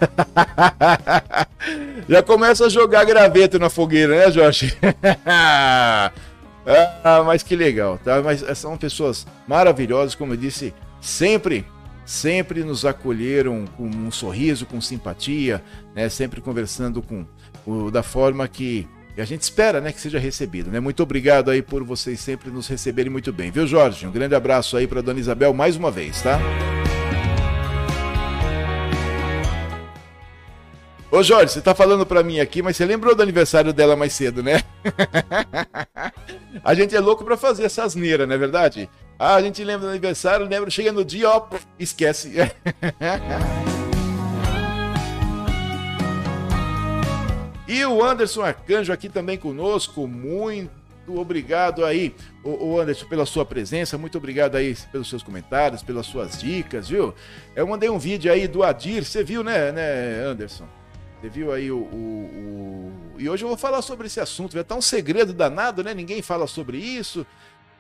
Já 2.08 2.24
começa 2.24 2.66
a 2.66 2.70
jogar 2.70 3.04
graveto 3.04 3.60
na 3.60 3.70
fogueira, 3.70 4.16
né, 4.16 4.32
Jorge? 4.32 4.78
ah, 5.26 6.12
mas 7.26 7.44
que 7.44 7.56
legal, 7.56 8.00
tá? 8.04 8.22
Mas 8.22 8.44
são 8.58 8.78
pessoas 8.78 9.26
maravilhosas, 9.48 10.16
como 10.16 10.34
eu 10.34 10.38
disse, 10.38 10.74
sempre, 11.02 11.66
sempre 12.06 12.64
nos 12.64 12.86
acolheram 12.86 13.66
com 13.76 13.88
um 13.88 14.12
sorriso, 14.12 14.66
com 14.66 14.80
simpatia, 14.80 15.62
né? 15.96 16.08
Sempre 16.10 16.40
conversando 16.40 17.02
com 17.02 17.26
da 17.92 18.02
forma 18.02 18.48
que 18.48 18.88
a 19.18 19.26
gente 19.26 19.42
espera, 19.42 19.82
né, 19.82 19.92
que 19.92 20.00
seja 20.00 20.20
recebido, 20.20 20.70
né? 20.70 20.80
Muito 20.80 21.02
obrigado 21.02 21.50
aí 21.50 21.62
por 21.62 21.84
vocês 21.84 22.20
sempre 22.20 22.50
nos 22.50 22.68
receberem 22.68 23.12
muito 23.12 23.34
bem, 23.34 23.52
viu, 23.52 23.66
Jorge? 23.66 24.06
Um 24.06 24.12
grande 24.12 24.36
abraço 24.36 24.78
aí 24.78 24.88
para 24.88 25.02
dona 25.02 25.20
Isabel 25.20 25.54
mais 25.54 25.76
uma 25.76 25.90
vez, 25.90 26.22
tá? 26.22 26.40
Ô 31.10 31.24
Jorge, 31.24 31.54
você 31.54 31.62
tá 31.62 31.74
falando 31.74 32.06
para 32.06 32.22
mim 32.22 32.40
aqui, 32.40 32.62
mas 32.62 32.76
você 32.76 32.86
lembrou 32.86 33.16
do 33.16 33.24
aniversário 33.24 33.72
dela 33.72 33.96
mais 33.96 34.12
cedo, 34.12 34.44
né? 34.44 34.62
a 36.62 36.74
gente 36.74 36.96
é 36.96 37.00
louco 37.00 37.24
para 37.24 37.38
fazer 37.38 37.64
essa 37.64 37.84
asneira, 37.84 38.28
não 38.28 38.36
é 38.36 38.38
verdade? 38.38 38.90
Ah, 39.18 39.36
a 39.36 39.42
gente 39.42 39.64
lembra 39.64 39.88
do 39.88 39.92
aniversário, 39.92 40.46
lembra, 40.46 40.70
chega 40.70 40.92
no 40.92 41.06
dia, 41.06 41.30
ó, 41.30 41.48
esquece. 41.80 42.34
E 47.70 47.86
o 47.86 48.02
Anderson 48.02 48.44
Arcanjo 48.44 48.94
aqui 48.94 49.10
também 49.10 49.38
conosco, 49.38 50.08
muito 50.08 50.72
obrigado 51.10 51.84
aí, 51.84 52.16
o, 52.42 52.80
Anderson, 52.80 53.06
pela 53.08 53.26
sua 53.26 53.46
presença, 53.46 53.98
muito 53.98 54.18
obrigado 54.18 54.56
aí 54.56 54.74
pelos 54.90 55.10
seus 55.10 55.22
comentários, 55.22 55.84
pelas 55.84 56.06
suas 56.06 56.40
dicas, 56.40 56.88
viu? 56.88 57.14
Eu 57.54 57.68
mandei 57.68 57.90
um 57.90 58.00
vídeo 58.00 58.32
aí 58.32 58.48
do 58.48 58.64
Adir, 58.64 59.04
você 59.04 59.22
viu, 59.22 59.44
né, 59.44 59.74
né 59.74 60.24
Anderson? 60.24 60.66
Você 61.20 61.30
viu 61.30 61.52
aí 61.52 61.72
o, 61.72 61.80
o, 61.80 63.14
o, 63.16 63.20
E 63.20 63.30
hoje 63.30 63.44
eu 63.44 63.48
vou 63.48 63.58
falar 63.58 63.82
sobre 63.82 64.08
esse 64.08 64.20
assunto, 64.20 64.54
vai 64.54 64.62
estar 64.62 64.76
um 64.76 64.82
segredo 64.82 65.34
danado, 65.34 65.84
né? 65.84 65.94
Ninguém 65.94 66.22
fala 66.22 66.46
sobre 66.48 66.78
isso, 66.78 67.26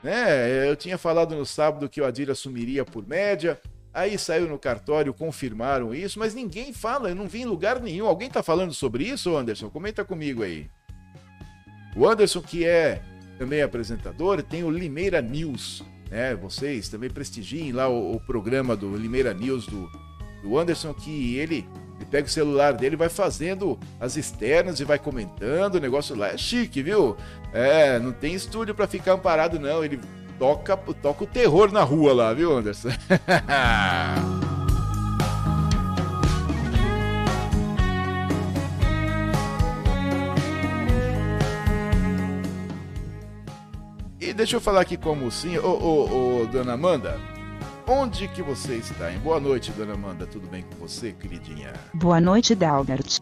né? 0.01 0.67
Eu 0.67 0.75
tinha 0.75 0.97
falado 0.97 1.35
no 1.35 1.45
sábado 1.45 1.87
que 1.87 2.01
o 2.01 2.05
Adir 2.05 2.29
assumiria 2.31 2.83
por 2.83 3.07
média, 3.07 3.59
Aí 3.97 4.15
saiu 4.15 4.47
no 4.47 4.59
cartório, 4.59 5.11
confirmaram 5.11 5.91
isso, 5.91 6.19
mas 6.19 6.35
ninguém 6.35 6.71
fala, 6.71 7.09
eu 7.09 7.15
não 7.15 7.27
vi 7.27 7.41
em 7.41 7.45
lugar 7.45 7.81
nenhum. 7.81 8.05
Alguém 8.05 8.27
está 8.27 8.43
falando 8.43 8.71
sobre 8.71 9.05
isso, 9.05 9.35
Anderson? 9.35 9.71
Comenta 9.71 10.05
comigo 10.05 10.43
aí. 10.43 10.69
O 11.95 12.07
Anderson, 12.07 12.39
que 12.41 12.63
é 12.63 13.01
também 13.39 13.63
apresentador, 13.63 14.43
tem 14.43 14.63
o 14.63 14.69
Limeira 14.69 15.19
News, 15.19 15.83
né? 16.11 16.35
Vocês 16.35 16.89
também 16.89 17.09
prestigiem 17.09 17.71
lá 17.71 17.89
o, 17.89 18.15
o 18.15 18.19
programa 18.19 18.77
do 18.77 18.95
Limeira 18.95 19.33
News 19.33 19.65
do, 19.65 19.89
do 20.43 20.59
Anderson, 20.59 20.93
que 20.93 21.35
ele, 21.35 21.67
ele 21.97 22.05
pega 22.09 22.27
o 22.27 22.31
celular 22.31 22.73
dele 22.73 22.95
vai 22.95 23.09
fazendo 23.09 23.77
as 23.99 24.15
externas 24.15 24.79
e 24.79 24.83
vai 24.83 24.99
comentando. 24.99 25.75
O 25.75 25.79
negócio 25.79 26.15
lá 26.15 26.29
é 26.29 26.37
chique, 26.37 26.83
viu? 26.83 27.17
É, 27.51 27.97
não 27.99 28.11
tem 28.11 28.33
estúdio 28.33 28.75
para 28.75 28.87
ficar 28.87 29.13
amparado, 29.13 29.59
não. 29.59 29.83
Ele 29.83 29.99
toca, 30.37 30.77
toca 30.77 31.23
o 31.23 31.27
terror 31.27 31.71
na 31.71 31.81
rua 31.83 32.13
lá, 32.13 32.31
viu, 32.33 32.55
Anderson? 32.55 32.89
e 44.19 44.33
deixa 44.33 44.55
eu 44.55 44.61
falar 44.61 44.81
aqui 44.81 44.97
com 44.97 45.11
a 45.11 45.15
mocinha. 45.15 45.59
Ô, 45.61 45.71
ô, 45.71 46.41
ô, 46.41 46.45
dona 46.45 46.73
Amanda, 46.73 47.19
onde 47.87 48.27
que 48.27 48.41
você 48.43 48.75
está? 48.75 49.11
Hein? 49.11 49.19
Boa 49.19 49.39
noite, 49.39 49.71
dona 49.71 49.93
Amanda. 49.93 50.27
Tudo 50.27 50.47
bem 50.47 50.63
com 50.63 50.75
você, 50.75 51.13
queridinha? 51.13 51.73
Boa 51.93 52.19
noite, 52.19 52.53
Dalbert. 52.53 53.19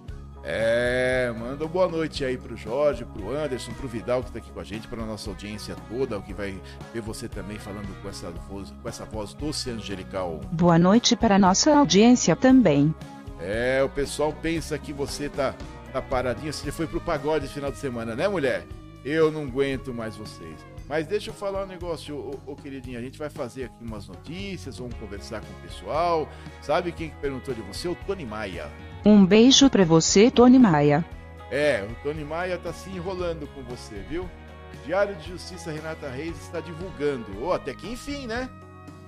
É, 0.48 1.34
manda 1.40 1.68
boa 1.68 1.88
noite 1.88 2.24
aí 2.24 2.38
pro 2.38 2.56
Jorge, 2.56 3.04
pro 3.04 3.36
Anderson, 3.36 3.72
pro 3.74 3.88
Vidal 3.88 4.22
que 4.22 4.32
tá 4.32 4.38
aqui 4.38 4.52
com 4.52 4.60
a 4.60 4.64
gente, 4.64 4.88
pra 4.88 5.04
nossa 5.04 5.28
audiência 5.32 5.76
toda, 5.90 6.20
o 6.20 6.22
que 6.22 6.36
vai 6.36 6.62
ver 6.94 7.02
você 7.02 7.28
também 7.28 7.58
falando 7.58 8.00
com 8.00 8.08
essa 8.08 8.30
voz, 8.30 8.72
com 8.80 8.88
essa 8.88 9.06
voz 9.06 9.34
doce 9.34 9.72
angelical. 9.72 10.40
Boa 10.52 10.78
noite 10.78 11.16
para 11.16 11.40
nossa 11.40 11.76
audiência 11.76 12.36
também. 12.36 12.94
É, 13.40 13.82
o 13.84 13.90
pessoal 13.90 14.32
pensa 14.32 14.78
que 14.78 14.94
você 14.94 15.30
tá, 15.30 15.56
tá 15.92 16.00
paradinha, 16.00 16.54
você 16.54 16.72
foi 16.72 16.86
pro 16.86 17.02
pagode 17.02 17.46
esse 17.46 17.54
final 17.56 17.72
de 17.72 17.80
semana, 17.80 18.14
né, 18.16 18.28
mulher? 18.28 18.68
Eu 19.04 19.32
não 19.32 19.46
aguento 19.46 19.92
mais 19.96 20.16
vocês. 20.16 20.75
Mas 20.88 21.08
deixa 21.08 21.32
eu 21.32 21.34
falar 21.34 21.64
um 21.64 21.68
negócio, 21.68 22.16
ô, 22.16 22.52
ô, 22.52 22.56
queridinha. 22.56 23.00
A 23.00 23.02
gente 23.02 23.18
vai 23.18 23.30
fazer 23.30 23.66
aqui 23.66 23.84
umas 23.84 24.08
notícias, 24.08 24.78
vamos 24.78 24.96
conversar 24.96 25.42
com 25.42 25.52
o 25.52 25.62
pessoal. 25.68 26.30
Sabe 26.62 26.92
quem 26.92 27.10
que 27.10 27.16
perguntou 27.18 27.54
de 27.54 27.62
você? 27.62 27.88
O 27.88 27.96
Tony 27.96 28.26
Maia. 28.26 28.70
Um 29.04 29.26
beijo 29.26 29.70
para 29.70 29.84
você, 29.84 30.30
Tony 30.30 30.60
Maia. 30.60 31.04
É, 31.52 31.88
o 31.90 32.04
Tony 32.04 32.24
Maia 32.24 32.58
tá 32.58 32.72
se 32.72 32.90
enrolando 32.90 33.48
com 33.54 33.64
você, 33.64 33.96
viu? 34.10 34.30
Diário 34.86 35.16
de 35.16 35.30
Justiça 35.30 35.72
Renata 35.72 36.10
Reis 36.10 36.38
está 36.42 36.60
divulgando. 36.60 37.26
Oh, 37.42 37.52
até 37.52 37.74
que 37.74 37.88
enfim, 37.88 38.28
né? 38.28 38.50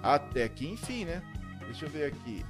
Até 0.01 0.48
que 0.48 0.67
enfim, 0.67 1.05
né? 1.05 1.22
Deixa 1.65 1.86
eu 1.86 1.89
ver 1.89 2.05
aqui. 2.05 2.43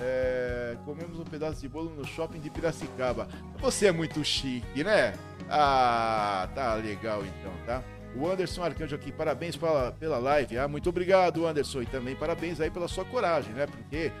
É, 0.00 0.76
comemos 0.84 1.18
um 1.20 1.24
pedaço 1.24 1.60
de 1.60 1.68
bolo 1.68 1.90
no 1.90 2.04
shopping 2.04 2.40
de 2.40 2.50
Piracicaba. 2.50 3.28
Você 3.60 3.86
é 3.86 3.92
muito 3.92 4.22
chique, 4.24 4.82
né? 4.82 5.14
Ah, 5.48 6.48
tá 6.54 6.74
legal 6.74 7.22
então, 7.24 7.52
tá? 7.64 7.82
O 8.16 8.30
Anderson 8.30 8.62
Arcanjo 8.62 8.94
aqui, 8.94 9.10
parabéns 9.10 9.56
pela, 9.56 9.92
pela 9.92 10.18
live. 10.18 10.58
Ah, 10.58 10.68
muito 10.68 10.88
obrigado, 10.88 11.46
Anderson. 11.46 11.82
E 11.82 11.86
também 11.86 12.14
parabéns 12.14 12.60
aí 12.60 12.70
pela 12.70 12.86
sua 12.86 13.04
coragem, 13.04 13.52
né? 13.52 13.66
Porque 13.66 14.12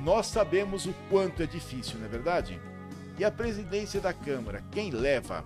nós 0.00 0.26
sabemos 0.26 0.86
o 0.86 0.94
quanto 1.08 1.42
é 1.42 1.46
difícil, 1.46 1.98
não 1.98 2.06
é 2.06 2.08
verdade? 2.08 2.60
E 3.18 3.24
a 3.24 3.30
presidência 3.30 4.00
da 4.00 4.12
Câmara, 4.12 4.62
quem 4.70 4.90
leva? 4.90 5.44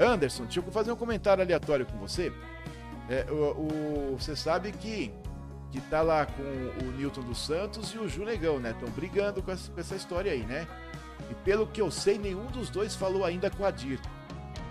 Anderson, 0.00 0.44
deixa 0.44 0.60
eu 0.60 0.64
fazer 0.72 0.90
um 0.90 0.96
comentário 0.96 1.42
aleatório 1.42 1.86
com 1.86 1.98
você. 1.98 2.32
É, 3.08 3.26
o, 3.30 4.12
o, 4.12 4.16
você 4.18 4.34
sabe 4.34 4.72
que 4.72 5.12
que 5.74 5.80
tá 5.80 6.02
lá 6.02 6.24
com 6.24 6.42
o 6.86 6.92
Newton 6.92 7.22
dos 7.22 7.44
Santos 7.44 7.92
e 7.92 7.98
o 7.98 8.08
Ju 8.08 8.24
Negão, 8.24 8.60
né? 8.60 8.70
Estão 8.70 8.88
brigando 8.90 9.42
com 9.42 9.50
essa, 9.50 9.72
com 9.72 9.80
essa, 9.80 9.96
história 9.96 10.30
aí, 10.30 10.44
né? 10.46 10.68
E 11.28 11.34
pelo 11.34 11.66
que 11.66 11.80
eu 11.80 11.90
sei, 11.90 12.16
nenhum 12.16 12.46
dos 12.46 12.70
dois 12.70 12.94
falou 12.94 13.24
ainda 13.24 13.50
com 13.50 13.64
o 13.64 13.66
Adir. 13.66 13.98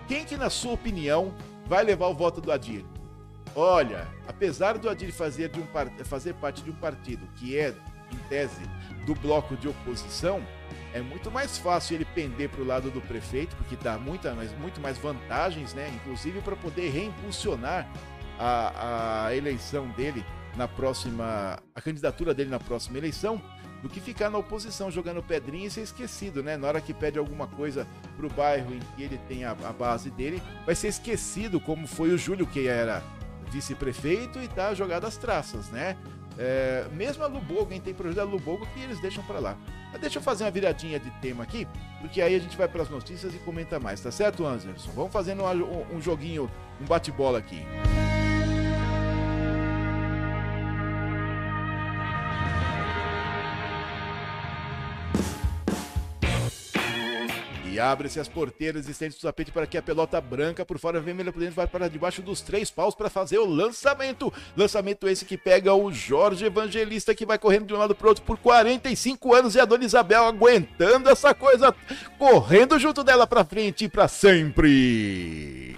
Quem 0.08 0.24
que, 0.24 0.38
na 0.38 0.50
sua 0.50 0.72
opinião, 0.72 1.34
vai 1.66 1.84
levar 1.84 2.08
o 2.08 2.14
voto 2.14 2.42
do 2.42 2.52
Adir? 2.52 2.86
Olha, 3.56 4.08
apesar 4.28 4.78
do 4.78 4.90
Adir 4.90 5.12
fazer, 5.12 5.52
um, 5.56 6.04
fazer 6.06 6.34
parte 6.36 6.64
de 6.64 6.72
um 6.72 6.76
partido 6.76 7.28
que 7.36 7.58
é 7.58 7.74
em 8.12 8.18
tese, 8.30 8.62
do 9.06 9.16
bloco 9.16 9.56
de 9.56 9.68
oposição, 9.68 10.46
é 10.94 11.02
muito 11.02 11.32
mais 11.32 11.58
fácil 11.58 11.96
ele 11.96 12.06
pender 12.06 12.50
para 12.50 12.62
o 12.62 12.66
lado 12.66 12.92
do 12.92 13.02
prefeito, 13.02 13.56
porque 13.56 13.76
dá 13.76 13.98
muita, 13.98 14.34
mas, 14.34 14.56
muito 14.60 14.80
mais 14.80 14.98
vantagens, 14.98 15.74
né? 15.74 15.92
inclusive 15.96 16.40
para 16.42 16.56
poder 16.56 16.90
reimpulsionar 16.90 17.90
a, 18.38 19.26
a 19.26 19.36
eleição 19.36 19.88
dele 19.90 20.24
na 20.56 20.68
próxima. 20.68 21.60
a 21.74 21.82
candidatura 21.82 22.34
dele 22.34 22.50
na 22.50 22.60
próxima 22.60 22.98
eleição 22.98 23.42
do 23.84 23.90
que 23.90 24.00
ficar 24.00 24.30
na 24.30 24.38
oposição 24.38 24.90
jogando 24.90 25.22
pedrinha 25.22 25.68
e 25.68 25.70
ser 25.70 25.82
esquecido, 25.82 26.42
né? 26.42 26.56
Na 26.56 26.68
hora 26.70 26.80
que 26.80 26.94
pede 26.94 27.20
alguma 27.20 27.46
coisa 27.48 27.86
pro 28.16 28.30
bairro 28.30 28.74
em 28.74 28.80
que 28.96 29.04
ele 29.04 29.20
tem 29.28 29.44
a, 29.44 29.52
a 29.52 29.74
base 29.74 30.10
dele, 30.10 30.42
vai 30.66 30.74
ser 30.74 30.88
esquecido, 30.88 31.60
como 31.60 31.86
foi 31.86 32.12
o 32.12 32.18
Júlio, 32.18 32.48
que 32.48 32.66
era 32.66 33.04
vice-prefeito 33.52 34.40
e 34.40 34.48
tá 34.48 34.74
jogado 34.74 35.06
às 35.06 35.18
traças, 35.18 35.70
né? 35.70 35.98
É, 36.38 36.88
mesmo 36.94 37.24
a 37.24 37.28
Lubogo, 37.28 37.68
quem 37.68 37.82
tem 37.82 37.94
projeto 37.94 38.16
da 38.16 38.24
Lubogo, 38.24 38.66
que 38.74 38.80
eles 38.80 39.02
deixam 39.02 39.24
para 39.26 39.40
lá. 39.40 39.58
Mas 39.92 40.00
deixa 40.00 40.18
eu 40.18 40.24
fazer 40.24 40.46
uma 40.46 40.52
viradinha 40.52 40.98
de 40.98 41.12
tema 41.22 41.44
aqui, 41.44 41.68
porque 42.00 42.22
aí 42.22 42.36
a 42.36 42.40
gente 42.40 42.56
vai 42.56 42.70
para 42.70 42.84
as 42.84 42.90
notícias 42.90 43.36
e 43.36 43.38
comenta 43.40 43.82
mais, 43.82 44.00
tá 44.00 44.10
certo, 44.10 44.46
Anderson? 44.46 44.92
Vamos 44.96 45.12
fazendo 45.12 45.44
um, 45.44 45.98
um 45.98 46.02
joguinho, 46.02 46.50
um 46.82 46.86
bate-bola 46.86 47.38
aqui. 47.38 47.64
E 57.74 57.80
abre-se 57.80 58.20
as 58.20 58.28
porteiras 58.28 58.86
existentes 58.86 59.18
do 59.18 59.24
tapete 59.24 59.52
para 59.52 59.66
que 59.66 59.76
a 59.76 59.82
pelota 59.82 60.22
branca 60.22 60.64
por 60.64 60.78
fora 60.78 61.02
vermelha 61.02 61.34
por 61.34 61.40
dentro 61.40 61.56
vai 61.56 61.66
para 61.66 61.88
debaixo 61.88 62.22
dos 62.22 62.40
três 62.40 62.70
paus 62.70 62.94
para 62.94 63.10
fazer 63.10 63.40
o 63.40 63.48
lançamento. 63.48 64.32
Lançamento 64.56 65.08
esse 65.08 65.26
que 65.26 65.36
pega 65.36 65.74
o 65.74 65.92
Jorge 65.92 66.46
Evangelista 66.46 67.16
que 67.16 67.26
vai 67.26 67.40
correndo 67.40 67.66
de 67.66 67.74
um 67.74 67.78
lado 67.78 67.96
para 67.96 68.06
o 68.06 68.10
outro 68.10 68.24
por 68.24 68.38
45 68.38 69.34
anos 69.34 69.56
e 69.56 69.60
a 69.60 69.66
Dona 69.66 69.86
Isabel 69.86 70.24
aguentando 70.24 71.10
essa 71.10 71.34
coisa, 71.34 71.74
correndo 72.20 72.78
junto 72.78 73.04
dela 73.04 73.26
para 73.26 73.44
frente 73.44 73.86
e 73.86 73.90
para 73.90 74.08
sempre. 74.08 75.76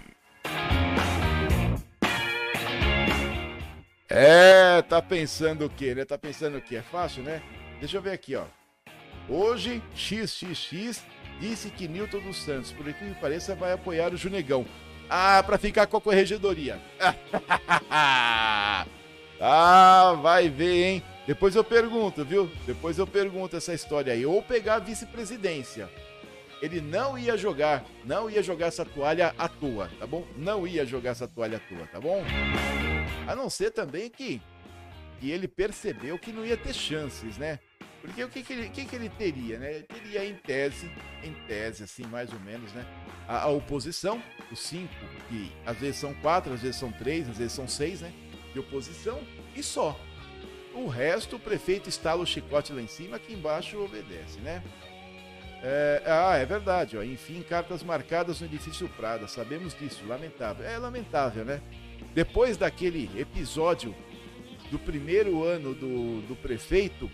É, 4.09 4.81
tá 4.81 5.01
pensando 5.01 5.63
o 5.63 5.69
quê, 5.69 5.95
né? 5.95 6.03
Tá 6.03 6.17
pensando 6.17 6.57
o 6.57 6.61
quê? 6.61 6.75
É 6.75 6.81
fácil, 6.81 7.23
né? 7.23 7.41
Deixa 7.79 7.95
eu 7.95 8.01
ver 8.01 8.11
aqui, 8.11 8.35
ó. 8.35 8.43
Hoje, 9.29 9.81
XXX 9.95 11.14
disse 11.39 11.69
que 11.69 11.87
Newton 11.87 12.19
dos 12.19 12.37
Santos, 12.37 12.71
por 12.71 12.85
que 12.85 13.13
pareça, 13.21 13.55
vai 13.55 13.73
apoiar 13.73 14.13
o 14.13 14.17
Junegão. 14.17 14.65
Ah, 15.09 15.43
para 15.43 15.57
ficar 15.57 15.87
com 15.87 15.97
a 15.97 16.01
corregedoria. 16.01 16.81
ah, 19.39 20.13
vai 20.21 20.49
ver, 20.49 20.83
hein? 20.83 21.03
Depois 21.27 21.55
eu 21.55 21.63
pergunto, 21.63 22.23
viu? 22.25 22.49
Depois 22.65 22.97
eu 22.97 23.07
pergunto 23.07 23.55
essa 23.55 23.73
história 23.73 24.13
aí. 24.13 24.25
Ou 24.25 24.41
pegar 24.41 24.75
a 24.75 24.79
vice-presidência. 24.79 25.89
Ele 26.61 26.81
não 26.81 27.17
ia 27.17 27.37
jogar, 27.37 27.83
não 28.05 28.29
ia 28.29 28.41
jogar 28.41 28.67
essa 28.67 28.85
toalha 28.85 29.35
à 29.37 29.47
toa, 29.47 29.89
tá 29.99 30.07
bom? 30.07 30.25
Não 30.37 30.65
ia 30.65 30.85
jogar 30.85 31.11
essa 31.11 31.27
toalha 31.27 31.57
à 31.57 31.59
toa, 31.59 31.85
tá 31.87 31.99
bom? 31.99 32.23
A 33.27 33.35
não 33.35 33.49
ser 33.49 33.71
também 33.71 34.09
que, 34.09 34.41
que 35.19 35.29
ele 35.29 35.47
percebeu 35.47 36.17
que 36.17 36.31
não 36.31 36.45
ia 36.45 36.55
ter 36.55 36.73
chances, 36.73 37.37
né? 37.37 37.59
Porque 38.05 38.23
o 38.23 38.29
que, 38.29 38.43
que, 38.43 38.53
ele, 38.53 38.69
que, 38.69 38.85
que 38.85 38.95
ele 38.95 39.09
teria, 39.09 39.57
né? 39.57 39.73
Ele 39.75 39.83
teria 39.83 40.25
em 40.25 40.35
tese, 40.35 40.91
em 41.23 41.33
tese, 41.47 41.83
assim, 41.83 42.03
mais 42.03 42.31
ou 42.31 42.39
menos, 42.41 42.71
né? 42.73 42.85
A, 43.27 43.43
a, 43.43 43.47
oposição, 43.47 44.21
os 44.51 44.59
cinco, 44.59 44.93
que 45.27 45.51
às 45.65 45.77
vezes 45.77 45.97
são 45.97 46.13
quatro, 46.15 46.53
às 46.53 46.61
vezes 46.61 46.75
são 46.75 46.91
três, 46.91 47.27
às 47.27 47.37
vezes 47.37 47.53
são 47.53 47.67
seis, 47.67 48.01
né? 48.01 48.13
De 48.53 48.59
oposição, 48.59 49.19
e 49.55 49.63
só. 49.63 49.99
O 50.75 50.87
resto, 50.87 51.37
o 51.37 51.39
prefeito 51.39 51.89
estala 51.89 52.21
o 52.21 52.27
chicote 52.27 52.71
lá 52.71 52.81
em 52.81 52.87
cima, 52.87 53.15
aqui 53.15 53.33
embaixo 53.33 53.83
obedece, 53.83 54.39
né? 54.39 54.61
É, 55.63 56.03
ah, 56.05 56.37
é 56.37 56.45
verdade, 56.45 56.95
ó. 56.95 57.01
Enfim, 57.01 57.41
cartas 57.41 57.81
marcadas 57.81 58.39
no 58.39 58.45
edifício 58.45 58.87
Prada. 58.89 59.27
Sabemos 59.27 59.73
disso, 59.73 60.05
lamentável. 60.05 60.63
É 60.63 60.77
lamentável, 60.77 61.43
né? 61.43 61.59
Depois 62.13 62.55
daquele 62.55 63.09
episódio 63.19 63.95
do 64.69 64.77
primeiro 64.77 65.43
ano 65.43 65.73
do, 65.73 66.21
do 66.27 66.35
prefeito, 66.35 67.09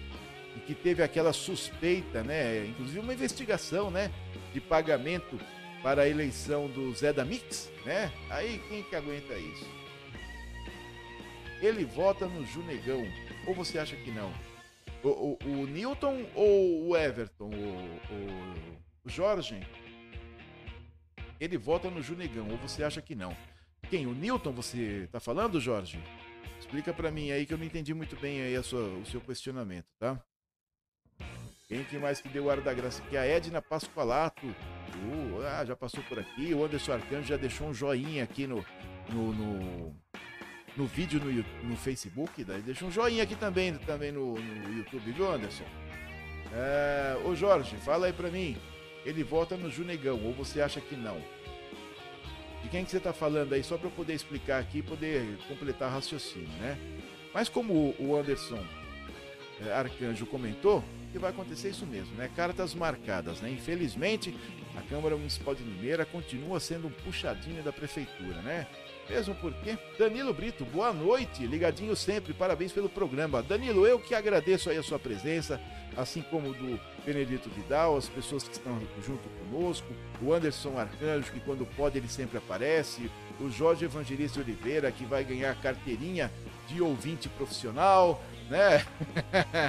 e 0.55 0.59
que 0.59 0.75
teve 0.75 1.01
aquela 1.01 1.33
suspeita, 1.33 2.23
né, 2.23 2.65
inclusive 2.65 2.99
uma 2.99 3.13
investigação, 3.13 3.89
né, 3.89 4.11
de 4.53 4.59
pagamento 4.59 5.39
para 5.81 6.03
a 6.03 6.09
eleição 6.09 6.67
do 6.67 6.93
Zé 6.93 7.11
da 7.11 7.25
Mix, 7.25 7.71
né? 7.85 8.11
Aí 8.29 8.61
quem 8.69 8.83
que 8.83 8.95
aguenta 8.95 9.33
isso? 9.33 9.65
Ele 11.59 11.85
vota 11.85 12.27
no 12.27 12.45
Junegão, 12.45 13.03
ou 13.47 13.53
você 13.53 13.79
acha 13.79 13.95
que 13.95 14.11
não? 14.11 14.31
O, 15.03 15.09
o, 15.09 15.37
o 15.45 15.67
Newton 15.67 16.25
ou 16.35 16.89
o 16.89 16.97
Everton? 16.97 17.49
O, 17.49 18.13
o, 18.13 18.77
o 19.05 19.09
Jorge? 19.09 19.59
Ele 21.39 21.57
vota 21.57 21.89
no 21.89 22.01
Junegão, 22.01 22.47
ou 22.49 22.57
você 22.57 22.83
acha 22.83 23.01
que 23.01 23.15
não? 23.15 23.35
Quem? 23.89 24.05
O 24.05 24.13
Newton 24.13 24.51
você 24.51 25.07
tá 25.11 25.19
falando, 25.19 25.59
Jorge? 25.59 25.99
Explica 26.59 26.93
para 26.93 27.11
mim 27.11 27.31
aí 27.31 27.45
que 27.45 27.53
eu 27.53 27.57
não 27.57 27.65
entendi 27.65 27.93
muito 27.93 28.15
bem 28.15 28.41
aí 28.41 28.63
sua, 28.63 28.83
o 28.83 29.05
seu 29.05 29.19
questionamento, 29.19 29.87
tá? 29.99 30.23
Quem 31.71 31.85
que 31.85 31.97
mais 31.97 32.19
que 32.19 32.27
deu 32.27 32.43
o 32.43 32.49
ar 32.49 32.59
da 32.59 32.73
graça 32.73 33.01
aqui? 33.01 33.15
A 33.15 33.25
Edna 33.25 33.61
Pascoalato. 33.61 34.45
Uh, 34.45 35.41
ah, 35.47 35.63
já 35.63 35.73
passou 35.73 36.03
por 36.03 36.19
aqui. 36.19 36.53
O 36.53 36.65
Anderson 36.65 36.91
Arcanjo 36.91 37.29
já 37.29 37.37
deixou 37.37 37.69
um 37.69 37.73
joinha 37.73 38.25
aqui 38.25 38.45
no, 38.45 38.65
no, 39.07 39.31
no, 39.31 39.95
no 40.75 40.85
vídeo 40.85 41.17
no, 41.23 41.31
no 41.69 41.77
Facebook. 41.77 42.43
Daí 42.43 42.61
deixou 42.61 42.89
um 42.89 42.91
joinha 42.91 43.23
aqui 43.23 43.37
também, 43.37 43.73
também 43.75 44.11
no, 44.11 44.33
no 44.33 44.77
YouTube, 44.79 45.13
viu, 45.13 45.31
Anderson? 45.31 45.63
É, 46.53 47.17
ô 47.23 47.33
Jorge, 47.35 47.77
fala 47.77 48.07
aí 48.07 48.11
pra 48.11 48.29
mim. 48.29 48.57
Ele 49.05 49.23
vota 49.23 49.55
no 49.55 49.71
Junegão, 49.71 50.21
ou 50.25 50.33
você 50.33 50.59
acha 50.59 50.81
que 50.81 50.97
não? 50.97 51.23
De 52.63 52.67
quem 52.69 52.83
que 52.83 52.91
você 52.91 52.99
tá 52.99 53.13
falando 53.13 53.53
aí? 53.53 53.63
Só 53.63 53.77
para 53.77 53.87
eu 53.87 53.91
poder 53.91 54.13
explicar 54.13 54.59
aqui 54.59 54.79
e 54.79 54.83
poder 54.83 55.37
completar 55.47 55.89
o 55.89 55.93
raciocínio, 55.93 56.49
né? 56.59 56.77
Mas 57.33 57.47
como 57.47 57.95
o 57.97 58.13
Anderson 58.13 58.61
é, 59.65 59.71
Arcanjo 59.71 60.25
comentou, 60.25 60.83
que 61.11 61.19
vai 61.19 61.31
acontecer 61.31 61.69
isso 61.69 61.85
mesmo, 61.85 62.15
né? 62.15 62.29
Cartas 62.35 62.73
marcadas, 62.73 63.41
né? 63.41 63.49
Infelizmente, 63.49 64.35
a 64.75 64.81
Câmara 64.81 65.15
Municipal 65.15 65.53
de 65.53 65.63
Limeira 65.63 66.05
continua 66.05 66.59
sendo 66.59 66.87
um 66.87 66.91
puxadinho 66.91 67.61
da 67.61 67.73
prefeitura, 67.73 68.41
né? 68.41 68.67
Mesmo 69.09 69.35
porque 69.35 69.77
Danilo 69.99 70.33
Brito, 70.33 70.63
boa 70.63 70.93
noite, 70.93 71.45
ligadinho 71.45 71.95
sempre, 71.95 72.33
parabéns 72.33 72.71
pelo 72.71 72.87
programa. 72.87 73.43
Danilo, 73.43 73.85
eu 73.85 73.99
que 73.99 74.15
agradeço 74.15 74.69
aí 74.69 74.77
a 74.77 74.83
sua 74.83 74.97
presença, 74.97 75.59
assim 75.97 76.21
como 76.21 76.53
do 76.53 76.79
Benedito 77.05 77.49
Vidal, 77.49 77.97
as 77.97 78.07
pessoas 78.07 78.43
que 78.43 78.53
estão 78.53 78.79
junto 79.05 79.27
conosco, 79.29 79.87
o 80.21 80.33
Anderson 80.33 80.77
Arcanjo, 80.77 81.31
que 81.33 81.41
quando 81.41 81.65
pode 81.75 81.97
ele 81.97 82.07
sempre 82.07 82.37
aparece, 82.37 83.11
o 83.39 83.49
Jorge 83.49 83.83
Evangelista 83.83 84.39
Oliveira, 84.39 84.91
que 84.91 85.03
vai 85.03 85.25
ganhar 85.25 85.59
carteirinha 85.61 86.31
de 86.69 86.81
ouvinte 86.81 87.27
profissional, 87.27 88.23
né? 88.51 88.85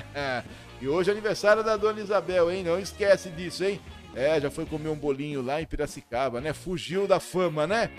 e 0.82 0.88
hoje 0.88 1.08
é 1.08 1.12
aniversário 1.12 1.62
da 1.62 1.76
dona 1.76 2.00
Isabel, 2.00 2.50
hein? 2.50 2.64
Não 2.64 2.78
esquece 2.78 3.30
disso, 3.30 3.64
hein? 3.64 3.80
É, 4.14 4.38
já 4.40 4.50
foi 4.50 4.66
comer 4.66 4.88
um 4.88 4.96
bolinho 4.96 5.40
lá 5.40 5.62
em 5.62 5.66
Piracicaba, 5.66 6.40
né? 6.40 6.52
Fugiu 6.52 7.06
da 7.06 7.18
fama, 7.18 7.66
né? 7.66 7.90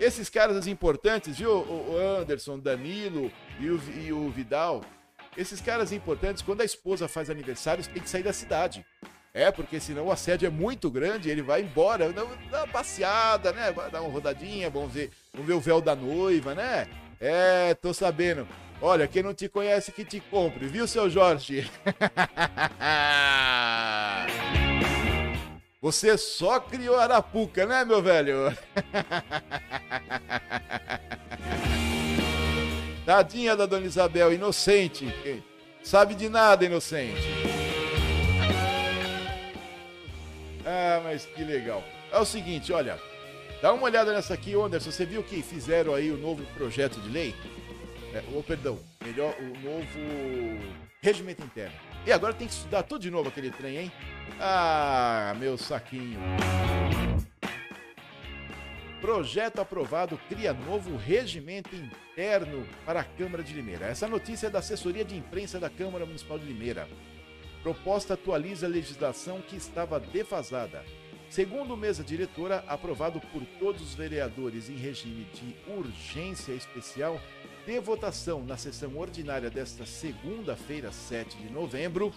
Esses 0.00 0.30
caras 0.30 0.66
importantes, 0.66 1.38
viu? 1.38 1.50
O 1.52 1.96
Anderson, 2.18 2.58
Danilo 2.58 3.30
e 3.60 3.68
o, 3.68 3.80
e 4.04 4.12
o 4.12 4.30
Vidal. 4.30 4.80
Esses 5.36 5.60
caras 5.60 5.92
importantes, 5.92 6.42
quando 6.42 6.62
a 6.62 6.64
esposa 6.64 7.06
faz 7.06 7.30
aniversário, 7.30 7.86
tem 7.86 8.02
que 8.02 8.10
sair 8.10 8.22
da 8.22 8.32
cidade. 8.32 8.84
É, 9.32 9.52
porque 9.52 9.78
senão 9.78 10.06
o 10.06 10.10
assédio 10.10 10.46
é 10.46 10.50
muito 10.50 10.90
grande, 10.90 11.30
ele 11.30 11.42
vai 11.42 11.60
embora, 11.60 12.12
dá 12.12 12.24
uma 12.24 12.66
passeada, 12.66 13.52
né? 13.52 13.72
Dar 13.92 14.00
uma 14.00 14.10
rodadinha, 14.10 14.68
vamos 14.68 14.92
ver, 14.92 15.10
vamos 15.32 15.46
ver 15.46 15.52
o 15.52 15.60
véu 15.60 15.80
da 15.80 15.94
noiva, 15.94 16.52
né? 16.52 16.88
É, 17.20 17.74
tô 17.74 17.94
sabendo. 17.94 18.48
Olha, 18.82 19.06
quem 19.06 19.22
não 19.22 19.34
te 19.34 19.46
conhece 19.46 19.92
que 19.92 20.06
te 20.06 20.20
compre, 20.20 20.66
viu, 20.66 20.88
seu 20.88 21.10
Jorge? 21.10 21.70
Você 25.82 26.16
só 26.16 26.58
criou 26.60 26.98
Arapuca, 26.98 27.66
né, 27.66 27.84
meu 27.84 28.00
velho? 28.02 28.36
Tadinha 33.04 33.54
da 33.54 33.66
dona 33.66 33.84
Isabel, 33.86 34.32
inocente. 34.32 35.12
Sabe 35.82 36.14
de 36.14 36.30
nada, 36.30 36.64
inocente. 36.64 37.20
Ah, 40.64 41.02
mas 41.02 41.26
que 41.26 41.44
legal. 41.44 41.84
É 42.12 42.18
o 42.18 42.24
seguinte, 42.24 42.72
olha. 42.72 42.98
Dá 43.60 43.74
uma 43.74 43.84
olhada 43.84 44.10
nessa 44.12 44.32
aqui, 44.32 44.54
Anderson. 44.54 44.90
Você 44.90 45.04
viu 45.04 45.22
que 45.22 45.42
fizeram 45.42 45.94
aí 45.94 46.10
o 46.10 46.16
novo 46.16 46.42
projeto 46.54 46.98
de 47.00 47.10
lei? 47.10 47.34
É, 48.12 48.22
ou, 48.34 48.42
perdão, 48.42 48.78
melhor, 49.04 49.34
o 49.38 49.46
novo 49.60 50.80
regimento 51.00 51.42
interno. 51.44 51.74
E 52.04 52.10
agora 52.12 52.34
tem 52.34 52.46
que 52.46 52.52
estudar 52.52 52.82
tudo 52.82 53.02
de 53.02 53.10
novo 53.10 53.28
aquele 53.28 53.50
trem, 53.50 53.76
hein? 53.76 53.92
Ah, 54.40 55.34
meu 55.38 55.56
saquinho. 55.56 56.18
Projeto 59.00 59.60
aprovado 59.60 60.20
cria 60.28 60.52
novo 60.52 60.96
regimento 60.96 61.74
interno 61.74 62.66
para 62.84 63.00
a 63.00 63.04
Câmara 63.04 63.42
de 63.42 63.54
Limeira. 63.54 63.86
Essa 63.86 64.06
notícia 64.06 64.48
é 64.48 64.50
da 64.50 64.58
assessoria 64.58 65.04
de 65.04 65.16
imprensa 65.16 65.58
da 65.58 65.70
Câmara 65.70 66.04
Municipal 66.04 66.38
de 66.38 66.46
Limeira. 66.46 66.88
Proposta 67.62 68.14
atualiza 68.14 68.66
a 68.66 68.68
legislação 68.68 69.40
que 69.40 69.56
estava 69.56 70.00
defasada. 70.00 70.84
Segundo 71.30 71.76
mesa 71.76 72.02
diretora, 72.02 72.64
aprovado 72.66 73.20
por 73.20 73.42
todos 73.58 73.80
os 73.80 73.94
vereadores 73.94 74.68
em 74.68 74.76
regime 74.76 75.26
de 75.32 75.54
urgência 75.70 76.52
especial, 76.52 77.20
de 77.70 77.78
votação 77.78 78.42
na 78.44 78.56
sessão 78.56 78.98
ordinária 78.98 79.48
desta 79.48 79.86
segunda-feira, 79.86 80.90
7 80.90 81.36
de 81.36 81.52
novembro, 81.52 82.12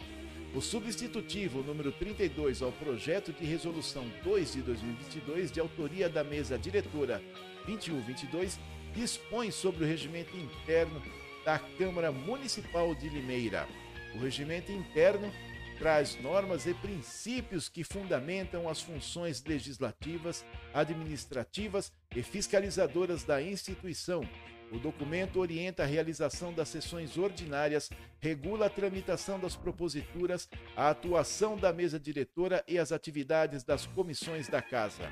o 0.56 0.60
substitutivo 0.60 1.62
número 1.62 1.92
32 1.92 2.64
ao 2.64 2.72
projeto 2.72 3.32
de 3.32 3.46
resolução 3.46 4.04
2 4.24 4.54
de 4.54 4.62
2022, 4.64 5.52
de 5.52 5.60
autoria 5.60 6.10
da 6.10 6.24
mesa 6.24 6.58
diretora 6.58 7.22
2122, 7.68 8.60
dispõe 8.96 9.52
sobre 9.52 9.84
o 9.84 9.88
regimento 9.88 10.36
interno 10.36 11.00
da 11.46 11.60
Câmara 11.60 12.12
Municipal 12.12 12.96
de 12.96 13.08
Limeira. 13.10 13.68
O 14.16 14.18
regimento 14.18 14.72
interno 14.72 15.32
traz 15.78 16.20
normas 16.20 16.66
e 16.66 16.74
princípios 16.74 17.70
que 17.70 17.84
fundamentam 17.84 18.68
as 18.68 18.82
funções 18.82 19.44
legislativas, 19.46 20.44
administrativas 20.74 21.92
e 22.16 22.24
fiscalizadoras 22.24 23.24
da 23.24 23.40
instituição. 23.40 24.28
O 24.74 24.80
documento 24.80 25.40
orienta 25.40 25.84
a 25.84 25.86
realização 25.86 26.52
das 26.52 26.68
sessões 26.68 27.16
ordinárias, 27.16 27.92
regula 28.20 28.66
a 28.66 28.70
tramitação 28.72 29.40
das 29.40 29.56
proposituras, 29.56 30.50
a 30.76 30.90
atuação 30.90 31.56
da 31.56 31.72
mesa 31.72 32.00
diretora 32.00 32.64
e 32.68 32.80
as 32.80 32.92
atividades 32.92 33.64
das 33.64 33.86
comissões 33.86 34.48
da 34.48 34.64
Casa. 34.64 35.12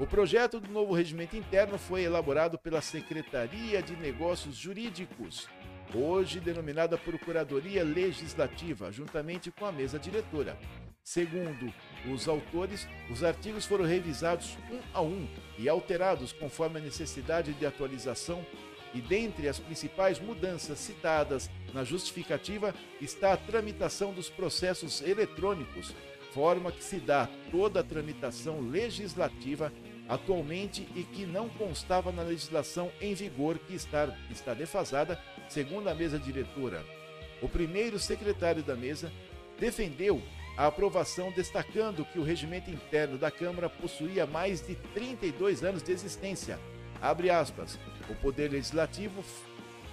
O 0.00 0.06
projeto 0.06 0.58
do 0.58 0.70
novo 0.70 0.94
regimento 0.94 1.36
interno 1.36 1.76
foi 1.76 2.02
elaborado 2.02 2.58
pela 2.58 2.80
Secretaria 2.80 3.82
de 3.82 3.94
Negócios 3.94 4.56
Jurídicos, 4.56 5.50
hoje 5.94 6.40
denominada 6.40 6.96
Procuradoria 6.96 7.84
Legislativa, 7.84 8.90
juntamente 8.90 9.50
com 9.50 9.66
a 9.66 9.72
mesa 9.72 9.98
diretora. 9.98 10.56
Segundo 11.04 11.70
os 12.10 12.26
autores, 12.26 12.88
os 13.10 13.22
artigos 13.22 13.66
foram 13.66 13.84
revisados 13.84 14.56
um 14.72 14.80
a 14.94 15.02
um 15.02 15.28
e 15.58 15.68
alterados 15.68 16.32
conforme 16.32 16.78
a 16.78 16.82
necessidade 16.82 17.52
de 17.52 17.66
atualização, 17.66 18.44
e 18.94 19.00
dentre 19.00 19.48
as 19.48 19.58
principais 19.58 20.20
mudanças 20.20 20.78
citadas 20.78 21.50
na 21.72 21.82
justificativa 21.82 22.74
está 23.00 23.32
a 23.32 23.36
tramitação 23.36 24.12
dos 24.12 24.30
processos 24.30 25.02
eletrônicos, 25.02 25.94
forma 26.32 26.70
que 26.70 26.82
se 26.82 26.96
dá 26.96 27.28
toda 27.50 27.80
a 27.80 27.84
tramitação 27.84 28.60
legislativa 28.60 29.72
atualmente 30.08 30.86
e 30.94 31.02
que 31.02 31.24
não 31.24 31.48
constava 31.48 32.12
na 32.12 32.22
legislação 32.22 32.90
em 33.00 33.14
vigor 33.14 33.58
que 33.58 33.74
está, 33.74 34.16
está 34.30 34.54
defasada, 34.54 35.20
segundo 35.48 35.88
a 35.88 35.94
mesa 35.94 36.18
diretora. 36.18 36.84
O 37.40 37.48
primeiro 37.48 37.98
secretário 37.98 38.62
da 38.62 38.76
mesa 38.76 39.10
defendeu 39.58 40.22
a 40.56 40.66
aprovação, 40.66 41.32
destacando 41.32 42.04
que 42.04 42.18
o 42.18 42.22
regimento 42.22 42.70
interno 42.70 43.18
da 43.18 43.30
Câmara 43.30 43.68
possuía 43.68 44.26
mais 44.26 44.64
de 44.64 44.74
32 44.94 45.64
anos 45.64 45.82
de 45.82 45.90
existência. 45.90 46.58
Abre 47.00 47.30
aspas. 47.30 47.78
O 48.08 48.14
poder 48.14 48.50
legislativo 48.50 49.24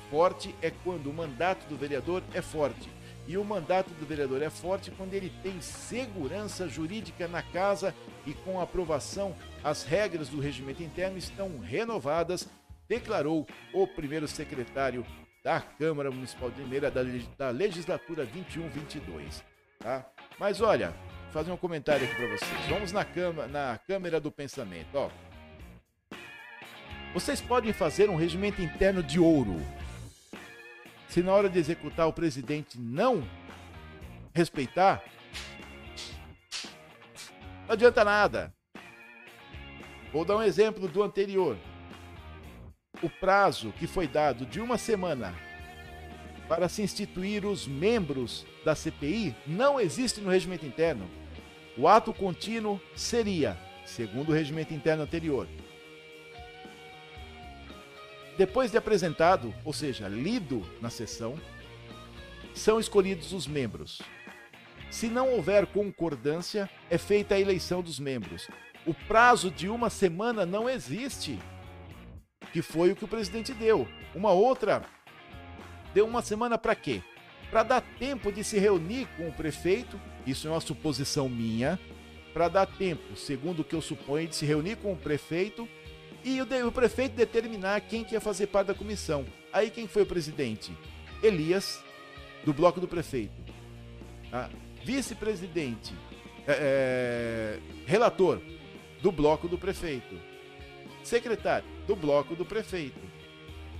forte 0.09 0.53
é 0.61 0.71
quando 0.83 1.09
o 1.09 1.13
mandato 1.13 1.65
do 1.67 1.77
vereador 1.77 2.21
é 2.33 2.41
forte 2.41 2.89
e 3.27 3.37
o 3.37 3.45
mandato 3.45 3.89
do 3.91 4.05
vereador 4.05 4.41
é 4.41 4.49
forte 4.49 4.91
quando 4.91 5.13
ele 5.13 5.31
tem 5.41 5.61
segurança 5.61 6.67
jurídica 6.67 7.27
na 7.27 7.41
casa 7.41 7.95
e 8.25 8.33
com 8.33 8.59
aprovação 8.59 9.35
as 9.63 9.83
regras 9.83 10.27
do 10.27 10.39
regimento 10.39 10.83
interno 10.83 11.17
estão 11.17 11.59
renovadas, 11.59 12.47
declarou 12.89 13.47
o 13.73 13.87
primeiro 13.87 14.27
secretário 14.27 15.05
da 15.43 15.61
Câmara 15.61 16.11
Municipal 16.11 16.51
de 16.51 16.61
Limeira 16.61 16.91
da, 16.91 17.01
da 17.37 17.49
legislatura 17.49 18.25
21-22. 18.27 19.41
Tá? 19.79 20.05
Mas 20.37 20.61
olha, 20.61 20.89
vou 21.23 21.31
fazer 21.31 21.51
um 21.51 21.57
comentário 21.57 22.05
aqui 22.05 22.15
para 22.15 22.27
vocês. 22.27 22.67
Vamos 22.69 22.91
na, 22.91 23.05
cama, 23.05 23.47
na 23.47 23.79
câmera 23.87 24.19
do 24.19 24.31
pensamento. 24.31 24.89
Ó. 24.93 25.09
Vocês 27.13 27.41
podem 27.41 27.73
fazer 27.73 28.09
um 28.09 28.15
regimento 28.15 28.61
interno 28.61 29.03
de 29.03 29.19
ouro 29.19 29.59
se 31.11 31.21
na 31.21 31.33
hora 31.33 31.49
de 31.49 31.59
executar 31.59 32.07
o 32.07 32.13
presidente 32.13 32.79
não 32.79 33.27
respeitar, 34.33 35.03
não 37.67 37.73
adianta 37.73 38.05
nada. 38.05 38.53
Vou 40.13 40.23
dar 40.23 40.37
um 40.37 40.41
exemplo 40.41 40.87
do 40.87 41.03
anterior. 41.03 41.57
O 43.03 43.09
prazo 43.09 43.73
que 43.77 43.87
foi 43.87 44.07
dado 44.07 44.45
de 44.45 44.61
uma 44.61 44.77
semana 44.77 45.35
para 46.47 46.69
se 46.69 46.81
instituir 46.81 47.45
os 47.45 47.67
membros 47.67 48.45
da 48.63 48.73
CPI 48.73 49.35
não 49.45 49.81
existe 49.81 50.21
no 50.21 50.29
regimento 50.29 50.65
interno. 50.65 51.09
O 51.77 51.89
ato 51.89 52.13
contínuo 52.13 52.79
seria, 52.95 53.57
segundo 53.85 54.29
o 54.29 54.33
regimento 54.33 54.73
interno 54.73 55.03
anterior, 55.03 55.45
depois 58.41 58.71
de 58.71 58.77
apresentado, 58.77 59.53
ou 59.63 59.71
seja, 59.71 60.07
lido 60.07 60.65
na 60.81 60.89
sessão, 60.89 61.39
são 62.55 62.79
escolhidos 62.79 63.33
os 63.33 63.45
membros. 63.45 64.01
Se 64.89 65.05
não 65.05 65.29
houver 65.29 65.67
concordância, 65.67 66.67
é 66.89 66.97
feita 66.97 67.35
a 67.35 67.39
eleição 67.39 67.83
dos 67.83 67.99
membros. 67.99 68.47
O 68.83 68.95
prazo 68.95 69.51
de 69.51 69.69
uma 69.69 69.91
semana 69.91 70.43
não 70.43 70.67
existe, 70.67 71.37
que 72.51 72.63
foi 72.63 72.91
o 72.91 72.95
que 72.95 73.05
o 73.05 73.07
presidente 73.07 73.53
deu. 73.53 73.87
Uma 74.15 74.31
outra 74.31 74.85
deu 75.93 76.07
uma 76.07 76.23
semana 76.23 76.57
para 76.57 76.73
quê? 76.73 77.03
Para 77.51 77.61
dar 77.61 77.81
tempo 77.99 78.31
de 78.31 78.43
se 78.43 78.57
reunir 78.57 79.07
com 79.17 79.29
o 79.29 79.33
prefeito, 79.33 80.01
isso 80.25 80.47
é 80.47 80.49
uma 80.49 80.61
suposição 80.61 81.29
minha, 81.29 81.79
para 82.33 82.47
dar 82.47 82.65
tempo, 82.65 83.15
segundo 83.15 83.59
o 83.59 83.63
que 83.63 83.75
eu 83.75 83.83
suponho, 83.83 84.27
de 84.27 84.35
se 84.35 84.47
reunir 84.47 84.77
com 84.77 84.93
o 84.93 84.97
prefeito 84.97 85.69
e 86.23 86.41
o, 86.41 86.67
o, 86.67 86.71
prefeito 86.71 87.15
determinar 87.15 87.81
quem 87.81 88.03
que 88.03 88.13
ia 88.13 88.21
fazer 88.21 88.47
parte 88.47 88.67
da 88.67 88.73
comissão. 88.73 89.25
Aí 89.51 89.69
quem 89.69 89.87
foi 89.87 90.03
o 90.03 90.05
presidente? 90.05 90.71
Elias, 91.21 91.83
do 92.43 92.53
bloco 92.53 92.79
do 92.79 92.87
prefeito. 92.87 93.33
Ah, 94.31 94.49
Vice-presidente, 94.83 95.93
é, 96.47 97.59
é, 97.59 97.59
relator, 97.85 98.41
do 99.01 99.11
bloco 99.11 99.47
do 99.47 99.57
prefeito. 99.57 100.19
Secretário, 101.03 101.67
do 101.85 101.95
bloco 101.95 102.35
do 102.35 102.45
prefeito. 102.45 102.99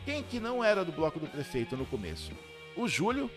Quem 0.06 0.24
que 0.24 0.40
não 0.40 0.64
era 0.64 0.84
do 0.84 0.92
bloco 0.92 1.20
do 1.20 1.28
prefeito 1.28 1.78
no 1.78 1.86
começo? 1.86 2.32
O 2.76 2.88
Júlio, 2.88 3.30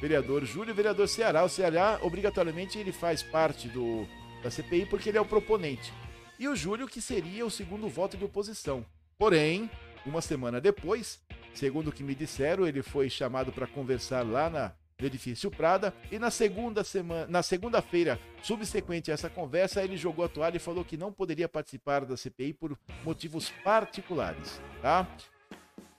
vereador 0.00 0.44
Júlio, 0.44 0.74
vereador 0.74 1.08
Ceará. 1.08 1.44
O 1.44 1.48
Ceará, 1.48 1.98
obrigatoriamente, 2.02 2.78
ele 2.78 2.92
faz 2.92 3.22
parte 3.22 3.68
do, 3.68 4.06
da 4.42 4.50
CPI 4.50 4.86
porque 4.86 5.08
ele 5.08 5.18
é 5.18 5.20
o 5.20 5.26
proponente 5.26 5.92
e 6.38 6.48
o 6.48 6.56
Júlio, 6.56 6.88
que 6.88 7.00
seria 7.00 7.44
o 7.44 7.50
segundo 7.50 7.88
voto 7.88 8.16
de 8.16 8.24
oposição. 8.24 8.84
Porém, 9.18 9.70
uma 10.04 10.20
semana 10.20 10.60
depois, 10.60 11.20
segundo 11.54 11.88
o 11.88 11.92
que 11.92 12.02
me 12.02 12.14
disseram, 12.14 12.66
ele 12.66 12.82
foi 12.82 13.08
chamado 13.08 13.52
para 13.52 13.66
conversar 13.66 14.26
lá 14.26 14.50
na, 14.50 14.72
no 14.98 15.06
edifício 15.06 15.50
Prada 15.50 15.94
e 16.10 16.18
na 16.18 16.30
segunda 16.30 16.84
semana, 16.84 17.26
na 17.26 17.42
segunda-feira 17.42 18.18
subsequente 18.42 19.10
a 19.10 19.14
essa 19.14 19.30
conversa, 19.30 19.82
ele 19.82 19.96
jogou 19.96 20.24
a 20.24 20.28
toalha 20.28 20.56
e 20.56 20.60
falou 20.60 20.84
que 20.84 20.96
não 20.96 21.12
poderia 21.12 21.48
participar 21.48 22.04
da 22.04 22.16
CPI 22.16 22.52
por 22.52 22.78
motivos 23.04 23.50
particulares, 23.62 24.60
tá? 24.82 25.08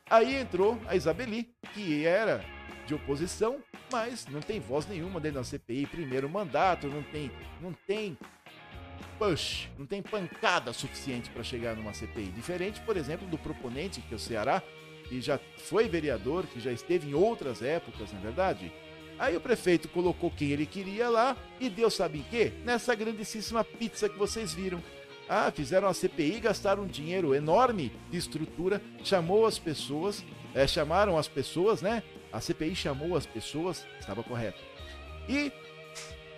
Aí 0.08 0.36
entrou 0.36 0.80
a 0.88 0.96
Isabeli, 0.96 1.56
que 1.74 2.06
era 2.06 2.46
de 2.86 2.94
oposição, 2.94 3.58
mas 3.92 4.28
não 4.28 4.40
tem 4.40 4.60
voz 4.60 4.86
nenhuma 4.86 5.20
dentro 5.20 5.40
da 5.40 5.44
CPI, 5.44 5.88
primeiro 5.88 6.30
mandato, 6.30 6.88
não 6.88 7.02
tem, 7.02 7.32
não 7.60 7.74
tem 7.88 8.16
push, 9.18 9.70
não 9.78 9.86
tem 9.86 10.02
pancada 10.02 10.74
suficiente 10.74 11.30
para 11.30 11.44
chegar 11.44 11.76
numa 11.76 11.94
CPI. 11.94 12.32
Diferente, 12.36 12.80
por 12.82 12.98
exemplo, 12.98 13.28
do 13.28 13.38
proponente, 13.38 14.02
que 14.02 14.14
é 14.14 14.18
o 14.18 14.20
Ceará, 14.20 14.62
que 15.08 15.22
já 15.22 15.40
foi 15.58 15.88
vereador, 15.88 16.46
que 16.48 16.60
já 16.60 16.72
esteve 16.72 17.10
em 17.10 17.14
outras 17.14 17.62
épocas, 17.62 18.12
na 18.12 18.20
é 18.20 18.22
verdade. 18.22 18.72
Aí 19.18 19.36
o 19.36 19.42
prefeito 19.42 19.88
colocou 19.88 20.30
quem 20.30 20.52
ele 20.52 20.66
queria 20.66 21.10
lá 21.10 21.38
e 21.60 21.70
deu, 21.70 21.90
sabe 21.90 22.20
em 22.20 22.24
quê? 22.24 22.52
Nessa 22.66 22.94
grandíssima 22.96 23.64
pizza 23.64 24.10
que 24.10 24.18
vocês 24.18 24.54
viram. 24.54 24.84
Ah, 25.28 25.52
fizeram 25.52 25.88
a 25.88 25.94
CPI, 25.94 26.40
gastaram 26.40 26.84
um 26.84 26.88
dinheiro 26.88 27.34
enorme 27.34 27.92
de 28.12 28.18
estrutura, 28.18 28.82
chamou 29.04 29.46
as 29.46 29.58
pessoas, 29.58 30.24
é, 30.54 30.68
chamaram 30.68 31.18
as 31.18 31.28
pessoas, 31.28 31.82
né? 31.82 32.04
A 32.32 32.40
CPI 32.40 32.76
chamou 32.76 33.16
as 33.16 33.26
pessoas, 33.26 33.86
estava 34.00 34.22
correto. 34.22 34.62
E 35.28 35.52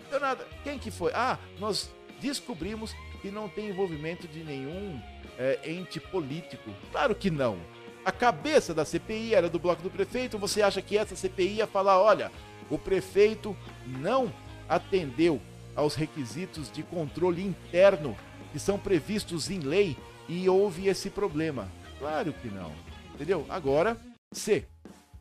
deu 0.10 0.20
nada. 0.20 0.48
Quem 0.64 0.80
que 0.80 0.90
foi? 0.90 1.12
Ah, 1.14 1.38
nós 1.60 1.94
descobrimos 2.20 2.96
que 3.22 3.32
não 3.32 3.50
tem 3.50 3.70
envolvimento 3.70 4.28
de 4.28 4.44
nenhum 4.44 5.00
é, 5.38 5.60
ente 5.66 6.00
político. 6.00 6.72
Claro 6.92 7.16
que 7.16 7.30
não. 7.30 7.58
A 8.06 8.12
cabeça 8.12 8.74
da 8.74 8.86
CPI 8.86 9.34
era 9.34 9.50
do 9.50 9.60
bloco 9.60 9.82
do 9.82 9.90
prefeito. 9.90 10.38
Você 10.38 10.62
acha 10.62 10.82
que 10.82 10.98
essa 10.98 11.16
CPI 11.16 11.58
ia 11.58 11.68
falar: 11.68 12.02
olha, 12.02 12.32
o 12.70 12.78
prefeito 12.78 13.56
não 13.86 14.32
atendeu 14.68 15.42
aos 15.76 15.96
requisitos 15.96 16.72
de 16.72 16.84
controle 16.84 17.44
interno 17.44 18.18
que 18.52 18.60
são 18.60 18.80
previstos 18.80 19.50
em 19.50 19.60
lei 19.60 19.98
e 20.28 20.48
houve 20.50 20.88
esse 20.88 21.10
problema? 21.10 21.70
Claro 22.00 22.34
que 22.34 22.48
não. 22.48 22.72
Entendeu? 23.14 23.46
Agora, 23.50 23.98
C. 24.32 24.66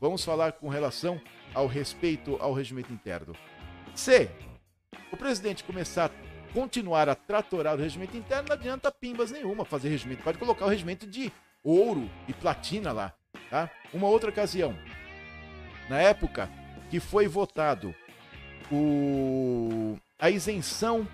Vamos 0.00 0.24
falar 0.24 0.52
com 0.52 0.68
relação 0.68 1.20
ao 1.54 1.66
respeito 1.66 2.36
ao 2.40 2.52
regimento 2.52 2.92
interno. 2.92 3.34
C. 3.94 4.30
O 5.10 5.16
presidente 5.16 5.64
começar 5.64 6.10
continuar 6.56 7.06
a 7.06 7.14
tratorar 7.14 7.74
o 7.74 7.78
regimento 7.78 8.16
interno, 8.16 8.48
não 8.48 8.56
adianta 8.56 8.90
pimbas 8.90 9.30
nenhuma 9.30 9.62
fazer 9.66 9.90
regimento. 9.90 10.22
Pode 10.22 10.38
colocar 10.38 10.64
o 10.64 10.68
regimento 10.70 11.06
de 11.06 11.30
ouro 11.62 12.10
e 12.26 12.32
platina 12.32 12.92
lá. 12.92 13.12
Tá? 13.50 13.70
Uma 13.92 14.08
outra 14.08 14.30
ocasião, 14.30 14.74
na 15.90 16.00
época 16.00 16.48
que 16.88 16.98
foi 16.98 17.28
votado 17.28 17.94
o, 18.72 19.98
a 20.18 20.30
isenção 20.30 21.06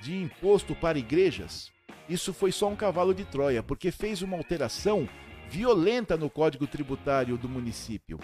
de 0.00 0.16
imposto 0.16 0.74
para 0.74 0.98
igrejas, 0.98 1.70
isso 2.08 2.34
foi 2.34 2.50
só 2.50 2.66
um 2.66 2.74
cavalo 2.74 3.14
de 3.14 3.24
Troia, 3.24 3.62
porque 3.62 3.92
fez 3.92 4.22
uma 4.22 4.36
alteração 4.36 5.08
violenta 5.48 6.16
no 6.16 6.28
Código 6.28 6.66
Tributário 6.66 7.38
do 7.38 7.48
município. 7.48 8.18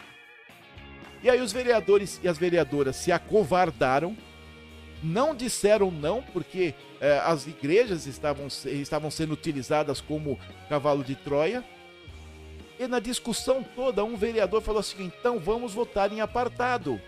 E 1.23 1.31
aí 1.31 1.41
os 1.41 1.53
vereadores 1.53 2.19
e 2.25 2.27
as 2.27 2.39
vereadoras 2.39 2.97
se 2.97 3.13
acovardaram, 3.13 4.17
não 5.05 5.35
disseram 5.35 5.91
não, 5.91 6.23
porque 6.23 6.75
eh, 7.01 7.21
as 7.25 7.47
igrejas 7.47 8.07
estavam, 8.07 8.47
estavam 8.47 9.11
sendo 9.11 9.35
utilizadas 9.35 10.01
como 10.01 10.39
cavalo 10.69 11.05
de 11.05 11.15
Troia. 11.15 11.63
E 12.79 12.89
na 12.89 12.99
discussão 12.99 13.63
toda, 13.63 14.03
um 14.03 14.17
vereador 14.17 14.63
falou 14.63 14.81
assim: 14.81 15.05
então 15.05 15.39
vamos 15.39 15.75
votar 15.75 16.13
em 16.13 16.21
apartado. 16.21 17.01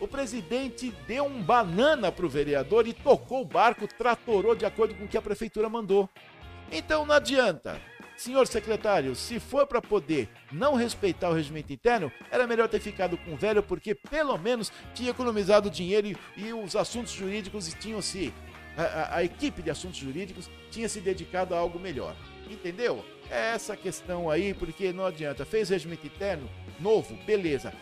O 0.00 0.08
presidente 0.08 0.92
deu 1.06 1.24
um 1.24 1.40
banana 1.40 2.10
para 2.10 2.26
o 2.26 2.28
vereador 2.28 2.86
e 2.86 2.92
tocou 2.92 3.42
o 3.42 3.46
barco, 3.46 3.86
tratorou 3.86 4.54
de 4.54 4.66
acordo 4.66 4.94
com 4.94 5.04
o 5.04 5.08
que 5.08 5.16
a 5.16 5.22
prefeitura 5.22 5.68
mandou. 5.68 6.10
Então 6.70 7.06
não 7.06 7.14
adianta. 7.14 7.80
Senhor 8.16 8.46
secretário, 8.46 9.14
se 9.14 9.40
for 9.40 9.66
para 9.66 9.82
poder 9.82 10.28
não 10.52 10.74
respeitar 10.74 11.30
o 11.30 11.34
regimento 11.34 11.72
interno, 11.72 12.12
era 12.30 12.46
melhor 12.46 12.68
ter 12.68 12.80
ficado 12.80 13.16
com 13.18 13.34
o 13.34 13.36
velho, 13.36 13.62
porque 13.62 13.94
pelo 13.94 14.38
menos 14.38 14.70
tinha 14.94 15.10
economizado 15.10 15.68
dinheiro 15.68 16.06
e, 16.06 16.16
e 16.36 16.52
os 16.52 16.76
assuntos 16.76 17.12
jurídicos 17.12 17.74
tinham 17.74 18.00
se. 18.00 18.32
A, 18.76 18.82
a, 18.82 19.16
a, 19.16 19.24
equipe 19.24 19.62
de 19.62 19.70
assuntos 19.70 19.98
jurídicos 19.98 20.50
tinha 20.70 20.88
se 20.88 21.00
dedicado 21.00 21.54
a 21.54 21.58
algo 21.58 21.78
melhor. 21.78 22.16
Entendeu? 22.50 23.04
É 23.30 23.52
essa 23.54 23.76
questão 23.76 24.30
aí, 24.30 24.52
porque 24.52 24.92
não 24.92 25.06
adianta. 25.06 25.44
Fez 25.44 25.68
regimento 25.68 26.06
interno 26.06 26.48
novo, 26.80 27.16
beleza. 27.24 27.72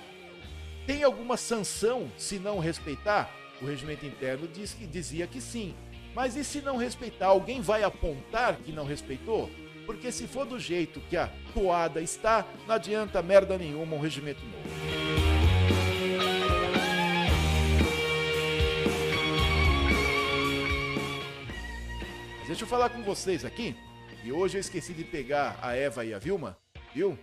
Tem 0.87 1.03
alguma 1.03 1.37
sanção 1.37 2.11
se 2.17 2.39
não 2.39 2.59
respeitar? 2.59 3.31
O 3.61 3.67
regimento 3.67 4.05
interno 4.05 4.49
diz 4.49 4.75
que, 4.75 4.87
dizia 4.87 5.27
que 5.27 5.41
sim. 5.41 5.75
Mas 6.15 6.37
e 6.37 6.45
se 6.45 6.61
não 6.61 6.77
respeitar? 6.77 7.27
Alguém 7.27 7.61
vai 7.61 7.83
apontar 7.83 8.57
que 8.57 8.73
não 8.73 8.85
respeitou? 8.85 9.49
Porque 9.93 10.11
se 10.11 10.27
for 10.27 10.47
do 10.47 10.59
jeito 10.59 11.01
que 11.03 11.19
a 11.19 11.31
toada 11.53 12.01
está, 12.01 12.47
não 12.67 12.77
adianta 12.77 13.21
merda 13.23 13.59
nenhuma 13.59 13.95
um 13.95 14.01
regimento 14.01 14.43
novo. 14.43 14.69
Mas 22.39 22.49
deixa 22.49 22.63
eu 22.63 22.67
falar 22.67 22.89
com 22.89 23.03
vocês 23.03 23.45
aqui. 23.45 23.77
E 24.25 24.33
hoje 24.33 24.57
eu 24.57 24.61
esqueci 24.61 24.95
de 24.95 25.05
pegar 25.05 25.59
a 25.61 25.77
Eva 25.77 26.07
e 26.07 26.15
a 26.15 26.19
Vilma, 26.19 26.57
viu? 26.95 27.19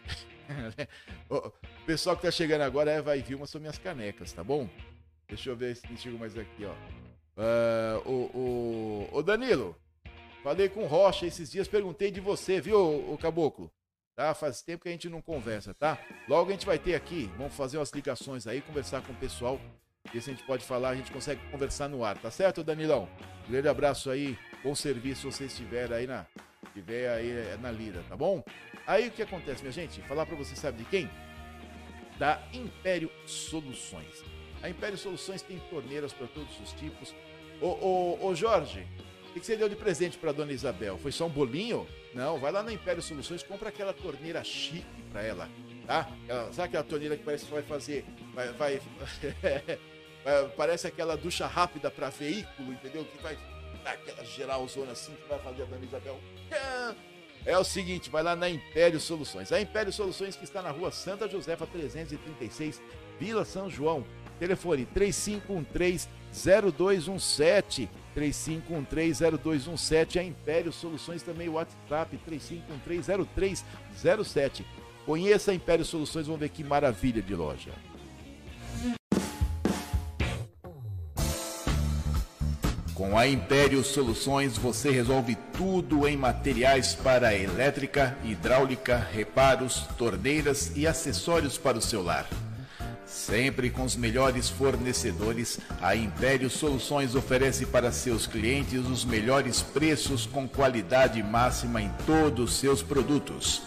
o 1.27 1.51
pessoal 1.87 2.15
que 2.15 2.21
tá 2.21 2.31
chegando 2.31 2.61
agora, 2.61 2.91
Eva 2.91 3.17
e 3.17 3.23
Vilma 3.23 3.47
são 3.47 3.59
minhas 3.59 3.79
canecas, 3.79 4.31
tá 4.31 4.43
bom? 4.43 4.69
Deixa 5.27 5.49
eu 5.49 5.55
ver 5.55 5.75
se 5.75 5.97
chego 5.97 6.19
mais 6.19 6.37
aqui, 6.37 6.65
ó. 6.65 6.73
Uh, 7.35 8.09
o, 8.09 9.09
o, 9.11 9.17
o 9.17 9.23
Danilo, 9.23 9.75
Falei 10.43 10.69
com 10.69 10.85
Rocha 10.85 11.25
esses 11.25 11.51
dias, 11.51 11.67
perguntei 11.67 12.09
de 12.09 12.21
você, 12.21 12.61
viu, 12.61 12.79
o 13.11 13.17
Caboclo? 13.17 13.69
Tá? 14.15 14.33
Faz 14.33 14.61
tempo 14.61 14.83
que 14.83 14.89
a 14.89 14.91
gente 14.91 15.09
não 15.09 15.21
conversa, 15.21 15.73
tá? 15.73 15.97
Logo 16.27 16.49
a 16.49 16.53
gente 16.53 16.65
vai 16.65 16.79
ter 16.79 16.95
aqui, 16.95 17.29
vamos 17.37 17.53
fazer 17.53 17.77
umas 17.77 17.91
ligações 17.91 18.47
aí, 18.47 18.61
conversar 18.61 19.01
com 19.01 19.11
o 19.11 19.15
pessoal, 19.15 19.59
ver 20.13 20.21
se 20.21 20.29
a 20.29 20.33
gente 20.33 20.45
pode 20.45 20.63
falar, 20.63 20.89
a 20.89 20.95
gente 20.95 21.11
consegue 21.11 21.41
conversar 21.51 21.89
no 21.89 22.03
ar, 22.03 22.17
tá 22.17 22.31
certo, 22.31 22.63
Danilão? 22.63 23.07
Grande 23.49 23.67
abraço 23.67 24.09
aí, 24.09 24.37
bom 24.63 24.73
serviço 24.73 25.29
se 25.31 25.37
você 25.37 25.45
estiver 25.45 25.91
aí 25.91 26.07
na, 26.07 26.25
estiver 26.67 27.09
aí 27.09 27.31
eh, 27.31 27.57
na 27.61 27.71
lida, 27.71 28.03
tá 28.07 28.15
bom? 28.15 28.43
Aí 28.87 29.09
o 29.09 29.11
que 29.11 29.21
acontece, 29.21 29.61
minha 29.61 29.73
gente? 29.73 30.01
Falar 30.03 30.25
para 30.25 30.35
você, 30.35 30.55
sabe 30.55 30.79
de 30.79 30.85
quem? 30.85 31.09
Da 32.17 32.41
Império 32.53 33.11
Soluções. 33.25 34.23
A 34.61 34.69
Império 34.69 34.97
Soluções 34.97 35.41
tem 35.41 35.59
torneiras 35.69 36.11
para 36.13 36.27
todos 36.27 36.59
os 36.59 36.71
tipos. 36.73 37.13
Ô, 37.61 37.67
ô, 37.67 38.27
ô 38.27 38.35
Jorge, 38.35 38.85
que 39.39 39.45
você 39.45 39.55
deu 39.55 39.69
de 39.69 39.75
presente 39.75 40.17
para 40.17 40.31
dona 40.31 40.51
Isabel? 40.51 40.97
Foi 40.97 41.11
só 41.11 41.25
um 41.25 41.29
bolinho? 41.29 41.87
Não, 42.13 42.39
vai 42.39 42.51
lá 42.51 42.63
na 42.63 42.71
Império 42.73 43.01
Soluções, 43.01 43.43
compra 43.43 43.69
aquela 43.69 43.93
torneira 43.93 44.43
chique 44.43 44.85
para 45.11 45.21
ela, 45.21 45.49
tá? 45.85 46.09
Ela, 46.27 46.51
sabe 46.51 46.69
aquela 46.69 46.83
torneira 46.83 47.15
que 47.17 47.23
parece 47.23 47.45
que 47.45 47.51
vai 47.51 47.61
fazer, 47.63 48.05
vai, 48.33 48.51
vai, 48.53 48.81
parece 50.57 50.87
aquela 50.87 51.15
ducha 51.15 51.47
rápida 51.47 51.89
para 51.89 52.09
veículo, 52.09 52.73
entendeu? 52.73 53.05
Que 53.05 53.21
vai 53.21 53.37
dar 53.83 53.91
aquela 53.91 54.23
geralzona 54.23 54.91
assim 54.91 55.13
que 55.13 55.27
vai 55.27 55.39
fazer 55.39 55.63
a 55.63 55.65
dona 55.65 55.85
Isabel. 55.85 56.19
É 57.45 57.57
o 57.57 57.63
seguinte, 57.63 58.09
vai 58.09 58.21
lá 58.21 58.35
na 58.35 58.49
Império 58.49 58.99
Soluções. 58.99 59.51
A 59.51 59.61
Império 59.61 59.93
Soluções 59.93 60.35
que 60.35 60.43
está 60.43 60.61
na 60.61 60.71
rua 60.71 60.91
Santa 60.91 61.27
Josefa 61.27 61.65
336, 61.65 62.81
Vila 63.19 63.45
São 63.45 63.69
João. 63.69 64.05
Telefone 64.39 64.85
3513 64.85 66.07
0217 66.31 67.89
35130217, 68.19 70.19
a 70.19 70.23
Império 70.23 70.73
Soluções 70.73 71.23
também 71.23 71.47
WhatsApp 71.47 72.19
35130307. 72.27 74.65
Conheça 75.05 75.51
a 75.51 75.55
Império 75.55 75.85
Soluções, 75.85 76.27
vamos 76.27 76.41
ver 76.41 76.49
que 76.49 76.63
maravilha 76.63 77.21
de 77.21 77.33
loja. 77.33 77.71
Com 82.93 83.17
a 83.17 83.25
Império 83.25 83.81
Soluções 83.81 84.57
você 84.57 84.91
resolve 84.91 85.37
tudo 85.57 86.05
em 86.05 86.17
materiais 86.17 86.93
para 86.93 87.33
elétrica, 87.33 88.17
hidráulica, 88.25 88.97
reparos, 88.97 89.87
torneiras 89.97 90.75
e 90.75 90.85
acessórios 90.85 91.57
para 91.57 91.77
o 91.77 91.81
celular. 91.81 92.27
Sempre 93.09 93.71
com 93.71 93.83
os 93.83 93.95
melhores 93.95 94.49
fornecedores, 94.49 95.59
a 95.81 95.95
Império 95.95 96.47
Soluções 96.47 97.15
oferece 97.15 97.65
para 97.65 97.91
seus 97.91 98.27
clientes 98.27 98.85
os 98.85 99.03
melhores 99.03 99.63
preços 99.63 100.27
com 100.27 100.47
qualidade 100.47 101.21
máxima 101.23 101.81
em 101.81 101.89
todos 102.05 102.51
os 102.51 102.59
seus 102.59 102.83
produtos. 102.83 103.63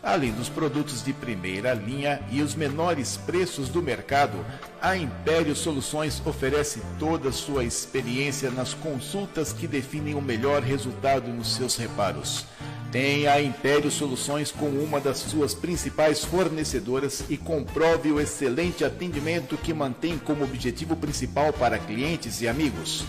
Além 0.00 0.32
dos 0.32 0.48
produtos 0.48 1.02
de 1.02 1.12
primeira 1.12 1.74
linha 1.74 2.22
e 2.30 2.40
os 2.40 2.54
menores 2.54 3.16
preços 3.16 3.68
do 3.68 3.82
mercado, 3.82 4.44
a 4.80 4.96
Império 4.96 5.56
Soluções 5.56 6.22
oferece 6.24 6.80
toda 6.98 7.30
a 7.30 7.32
sua 7.32 7.64
experiência 7.64 8.50
nas 8.50 8.74
consultas 8.74 9.52
que 9.52 9.66
definem 9.66 10.14
o 10.14 10.22
melhor 10.22 10.62
resultado 10.62 11.32
nos 11.32 11.56
seus 11.56 11.76
reparos. 11.76 12.46
Tenha 12.94 13.32
a 13.32 13.42
Império 13.42 13.90
Soluções 13.90 14.52
como 14.52 14.80
uma 14.80 15.00
das 15.00 15.18
suas 15.18 15.52
principais 15.52 16.24
fornecedoras 16.24 17.24
e 17.28 17.36
comprove 17.36 18.12
o 18.12 18.20
excelente 18.20 18.84
atendimento 18.84 19.56
que 19.56 19.74
mantém 19.74 20.16
como 20.16 20.44
objetivo 20.44 20.94
principal 20.94 21.52
para 21.52 21.76
clientes 21.76 22.40
e 22.40 22.46
amigos. 22.46 23.04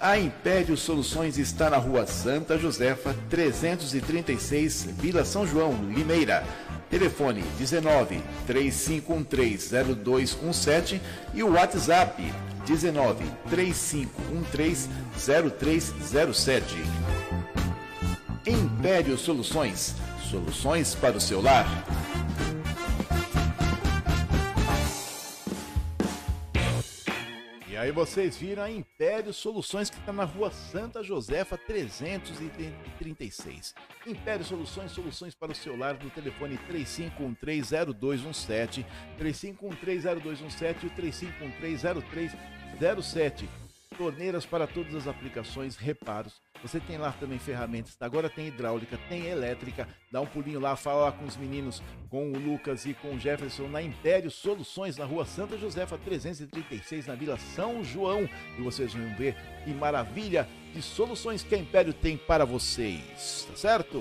A 0.00 0.18
Império 0.18 0.78
Soluções 0.78 1.36
está 1.36 1.68
na 1.68 1.76
rua 1.76 2.06
Santa 2.06 2.56
Josefa, 2.56 3.14
336, 3.28 4.88
Vila 4.98 5.26
São 5.26 5.46
João, 5.46 5.74
Limeira. 5.94 6.42
Telefone 6.88 7.44
19 7.58 8.18
3513 8.46 9.94
0217 9.94 11.02
e 11.34 11.42
o 11.42 11.52
WhatsApp 11.52 12.32
19 12.64 13.26
3513 13.50 14.88
0307. 15.14 17.61
Império 18.44 19.16
Soluções. 19.16 19.94
Soluções 20.28 20.96
para 20.96 21.16
o 21.16 21.20
seu 21.20 21.40
lar. 21.40 21.64
E 27.68 27.76
aí 27.76 27.92
vocês 27.92 28.36
viram 28.36 28.64
a 28.64 28.70
Império 28.70 29.32
Soluções 29.32 29.88
que 29.88 29.96
está 29.96 30.12
na 30.12 30.24
rua 30.24 30.50
Santa 30.50 31.04
Josefa 31.04 31.56
336. 31.56 33.76
Império 34.08 34.44
Soluções, 34.44 34.90
soluções 34.90 35.36
para 35.36 35.52
o 35.52 35.54
celular 35.54 35.96
no 36.02 36.10
telefone 36.10 36.58
35130217, 36.68 38.84
35130217 39.20 40.82
e 40.82 40.86
o 40.86 40.90
35130307 42.80 43.48
torneiras 43.92 44.44
para 44.44 44.66
todas 44.66 44.96
as 44.96 45.06
aplicações, 45.06 45.76
reparos. 45.76 46.42
Você 46.62 46.78
tem 46.78 46.96
lá 46.96 47.10
também 47.12 47.38
ferramentas. 47.38 47.96
Agora 48.00 48.30
tem 48.30 48.46
hidráulica, 48.46 48.96
tem 49.08 49.26
elétrica. 49.26 49.88
Dá 50.10 50.20
um 50.20 50.26
pulinho 50.26 50.60
lá, 50.60 50.76
fala 50.76 51.06
lá 51.06 51.12
com 51.12 51.24
os 51.24 51.36
meninos, 51.36 51.82
com 52.08 52.30
o 52.30 52.38
Lucas 52.38 52.86
e 52.86 52.94
com 52.94 53.14
o 53.14 53.18
Jefferson 53.18 53.66
na 53.66 53.82
Império 53.82 54.30
Soluções, 54.30 54.96
na 54.96 55.04
rua 55.04 55.24
Santa 55.24 55.58
Josefa 55.58 55.98
336, 55.98 57.06
na 57.06 57.16
Vila 57.16 57.36
São 57.36 57.82
João. 57.82 58.28
E 58.56 58.62
vocês 58.62 58.94
vão 58.94 59.14
ver 59.16 59.36
que 59.64 59.70
maravilha 59.74 60.48
de 60.72 60.80
soluções 60.80 61.42
que 61.42 61.54
a 61.54 61.58
Império 61.58 61.92
tem 61.92 62.16
para 62.16 62.44
vocês. 62.44 63.46
Tá 63.50 63.56
certo? 63.56 63.98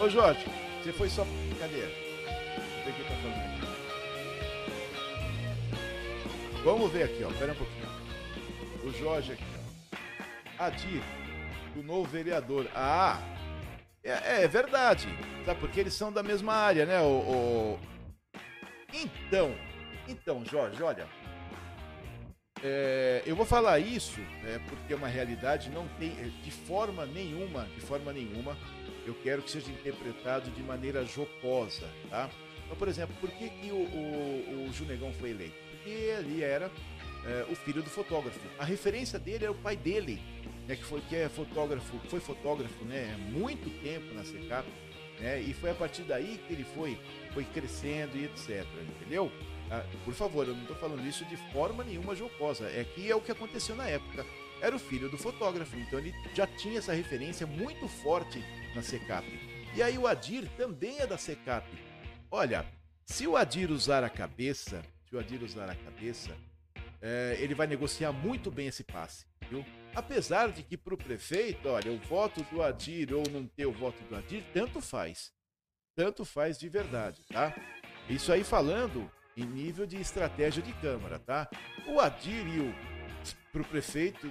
Ô 0.00 0.08
Jorge, 0.08 0.46
você 0.82 0.92
foi 0.92 1.10
só. 1.10 1.26
Cadê? 1.58 2.06
Vamos 6.64 6.90
ver 6.90 7.04
aqui, 7.04 7.22
ó. 7.22 7.30
Pera 7.38 7.52
um 7.52 7.56
pouquinho. 7.56 8.05
O 8.86 8.92
Jorge 8.92 9.32
aqui, 9.32 9.42
ó. 10.60 10.62
Adir, 10.62 11.02
do 11.74 11.82
novo 11.82 12.08
vereador. 12.08 12.70
Ah! 12.72 13.18
É, 14.04 14.44
é 14.44 14.48
verdade, 14.48 15.08
sabe? 15.44 15.58
Porque 15.58 15.80
eles 15.80 15.92
são 15.92 16.12
da 16.12 16.22
mesma 16.22 16.54
área, 16.54 16.86
né? 16.86 17.00
O, 17.00 17.18
o... 17.18 17.80
Então, 18.94 19.52
então, 20.06 20.44
Jorge, 20.44 20.80
olha. 20.84 21.08
É, 22.62 23.24
eu 23.26 23.34
vou 23.34 23.44
falar 23.44 23.80
isso 23.80 24.20
é, 24.44 24.60
porque 24.68 24.92
é 24.92 24.96
uma 24.96 25.08
realidade, 25.08 25.68
não 25.68 25.88
tem 25.98 26.10
de 26.44 26.50
forma 26.52 27.04
nenhuma, 27.06 27.64
de 27.74 27.80
forma 27.80 28.12
nenhuma, 28.12 28.56
eu 29.04 29.14
quero 29.14 29.42
que 29.42 29.50
seja 29.50 29.68
interpretado 29.68 30.48
de 30.52 30.62
maneira 30.62 31.04
jocosa, 31.04 31.88
tá? 32.08 32.30
Então, 32.64 32.76
por 32.76 32.86
exemplo, 32.86 33.16
por 33.20 33.30
que, 33.30 33.48
que 33.48 33.70
o, 33.72 33.74
o, 33.74 34.68
o 34.68 34.72
Junegão 34.72 35.12
foi 35.12 35.30
eleito? 35.30 35.56
Porque 35.72 35.90
ele 35.90 36.42
era 36.42 36.70
é, 37.26 37.46
o 37.50 37.54
filho 37.56 37.82
do 37.82 37.90
fotógrafo. 37.90 38.40
A 38.58 38.64
referência 38.64 39.18
dele 39.18 39.44
era 39.44 39.52
o 39.52 39.56
pai 39.56 39.76
dele, 39.76 40.20
né, 40.66 40.76
que 40.76 40.84
foi 40.84 41.00
que 41.02 41.16
é 41.16 41.28
fotógrafo, 41.28 41.98
foi 42.08 42.20
fotógrafo, 42.20 42.84
né, 42.84 43.16
muito 43.30 43.70
tempo 43.82 44.14
na 44.14 44.24
Secap, 44.24 44.66
né? 45.20 45.40
E 45.40 45.54
foi 45.54 45.70
a 45.70 45.74
partir 45.74 46.02
daí 46.02 46.38
que 46.46 46.52
ele 46.52 46.64
foi 46.64 46.98
foi 47.32 47.44
crescendo 47.44 48.16
e 48.16 48.24
etc, 48.24 48.66
entendeu? 48.98 49.30
Ah, 49.70 49.84
por 50.04 50.14
favor, 50.14 50.46
eu 50.46 50.54
não 50.54 50.62
estou 50.62 50.76
falando 50.76 51.06
isso 51.06 51.24
de 51.24 51.36
forma 51.52 51.82
nenhuma 51.82 52.14
jocosa. 52.14 52.66
É 52.66 52.84
que 52.84 53.10
é 53.10 53.16
o 53.16 53.20
que 53.20 53.32
aconteceu 53.32 53.74
na 53.74 53.86
época. 53.86 54.24
Era 54.60 54.74
o 54.74 54.78
filho 54.78 55.10
do 55.10 55.18
fotógrafo, 55.18 55.76
então 55.76 55.98
ele 55.98 56.14
já 56.34 56.46
tinha 56.46 56.78
essa 56.78 56.94
referência 56.94 57.46
muito 57.46 57.88
forte 57.88 58.42
na 58.74 58.82
Secap. 58.82 59.26
E 59.74 59.82
aí 59.82 59.98
o 59.98 60.06
Adir 60.06 60.48
também 60.56 60.98
é 60.98 61.06
da 61.06 61.18
Secap. 61.18 61.66
Olha, 62.30 62.64
se 63.04 63.26
o 63.26 63.36
Adir 63.36 63.70
usar 63.70 64.02
a 64.02 64.08
cabeça, 64.08 64.82
se 65.08 65.14
o 65.14 65.18
Adir 65.18 65.42
usar 65.42 65.68
a 65.68 65.74
cabeça, 65.74 66.34
é, 67.06 67.36
ele 67.38 67.54
vai 67.54 67.68
negociar 67.68 68.10
muito 68.10 68.50
bem 68.50 68.66
esse 68.66 68.82
passe, 68.82 69.26
viu? 69.48 69.64
Apesar 69.94 70.50
de 70.50 70.64
que 70.64 70.76
para 70.76 70.92
o 70.92 70.98
prefeito, 70.98 71.68
olha, 71.68 71.92
o 71.92 71.98
voto 71.98 72.42
do 72.50 72.60
Adir 72.60 73.14
ou 73.14 73.22
não 73.30 73.46
ter 73.46 73.64
o 73.64 73.72
voto 73.72 74.02
do 74.04 74.16
Adir, 74.16 74.44
tanto 74.52 74.80
faz. 74.80 75.30
Tanto 75.94 76.24
faz 76.24 76.58
de 76.58 76.68
verdade, 76.68 77.22
tá? 77.28 77.54
Isso 78.10 78.32
aí 78.32 78.42
falando 78.42 79.08
em 79.36 79.44
nível 79.44 79.86
de 79.86 80.00
estratégia 80.00 80.60
de 80.60 80.72
Câmara, 80.74 81.20
tá? 81.20 81.48
O 81.86 82.00
Adir 82.00 82.44
e 82.48 82.58
o 82.58 82.74
para 83.52 83.62
o 83.62 83.64
prefeito, 83.64 84.30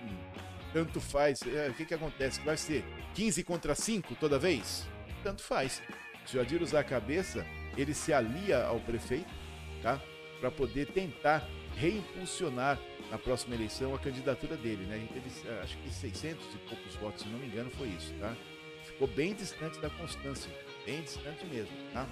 tanto 0.74 1.00
faz. 1.00 1.42
É, 1.44 1.70
o 1.70 1.74
que, 1.74 1.86
que 1.86 1.94
acontece? 1.94 2.42
Vai 2.42 2.58
ser 2.58 2.84
15 3.14 3.42
contra 3.46 3.74
5 3.74 4.16
toda 4.16 4.38
vez? 4.38 4.86
Tanto 5.24 5.42
faz. 5.42 5.82
Se 6.26 6.38
o 6.38 6.42
Adir 6.42 6.62
usar 6.62 6.82
a 6.82 6.84
cabeça, 6.84 7.46
ele 7.78 7.94
se 7.94 8.12
alia 8.12 8.66
ao 8.66 8.82
prefeito, 8.82 9.34
tá? 9.82 10.00
Para 10.42 10.52
poder 10.52 10.88
tentar 10.88 11.48
reimpulsionar 11.78 12.80
na 13.10 13.18
próxima 13.18 13.56
eleição 13.56 13.94
a 13.94 14.00
candidatura 14.00 14.56
dele, 14.58 14.86
né? 14.86 14.98
Ele 14.98 15.08
teve, 15.08 15.50
acho 15.62 15.78
que 15.78 15.90
600 15.90 16.46
e 16.54 16.58
poucos 16.70 16.96
votos, 16.96 17.24
se 17.24 17.30
não 17.30 17.40
me 17.40 17.48
engano, 17.48 17.70
foi 17.72 17.88
isso, 17.90 18.14
tá? 18.20 18.36
Ficou 18.84 19.08
bem 19.08 19.34
distante 19.34 19.80
da 19.80 19.90
constância, 19.90 20.52
bem 20.86 21.02
distante 21.02 21.46
mesmo, 21.46 21.76
tá? 21.94 22.08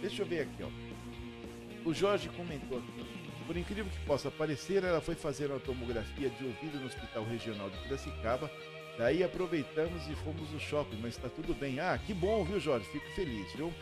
Deixa 0.00 0.22
eu 0.22 0.26
ver 0.26 0.42
aqui, 0.42 0.62
ó. 0.62 1.88
O 1.88 1.92
Jorge 1.92 2.28
comentou 2.30 2.78
aqui. 2.78 3.24
Por 3.46 3.56
incrível 3.56 3.84
que 3.84 4.06
possa 4.06 4.30
parecer, 4.30 4.82
ela 4.84 5.02
foi 5.02 5.14
fazer 5.14 5.50
uma 5.50 5.60
tomografia 5.60 6.30
de 6.30 6.44
ouvido 6.44 6.78
no 6.78 6.86
Hospital 6.86 7.24
Regional 7.24 7.68
de 7.68 7.76
Piracicaba. 7.78 8.50
Daí 8.96 9.22
aproveitamos 9.22 10.08
e 10.08 10.14
fomos 10.14 10.50
no 10.50 10.58
shopping, 10.58 10.98
mas 11.02 11.16
está 11.16 11.28
tudo 11.28 11.52
bem. 11.52 11.78
Ah, 11.78 11.98
que 11.98 12.14
bom, 12.14 12.42
viu, 12.44 12.58
Jorge? 12.58 12.86
Fico 12.90 13.06
feliz, 13.10 13.52
viu? 13.52 13.72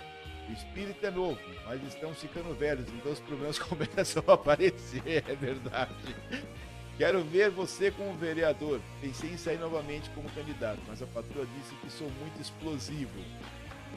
O 0.48 0.52
espírito 0.52 1.04
é 1.06 1.10
novo, 1.10 1.40
mas 1.64 1.82
estamos 1.84 2.20
ficando 2.20 2.54
velhos, 2.54 2.88
então 2.88 3.12
os 3.12 3.20
problemas 3.20 3.58
começam 3.60 4.22
a 4.26 4.34
aparecer, 4.34 5.24
é 5.28 5.34
verdade. 5.34 6.14
Quero 6.98 7.24
ver 7.24 7.50
você 7.50 7.90
como 7.90 8.14
vereador. 8.14 8.80
Pensei 9.00 9.30
em 9.30 9.36
sair 9.36 9.58
novamente 9.58 10.10
como 10.10 10.28
candidato, 10.30 10.80
mas 10.86 11.02
a 11.02 11.06
patroa 11.06 11.46
disse 11.58 11.74
que 11.76 11.90
sou 11.90 12.10
muito 12.20 12.40
explosivo. 12.40 13.18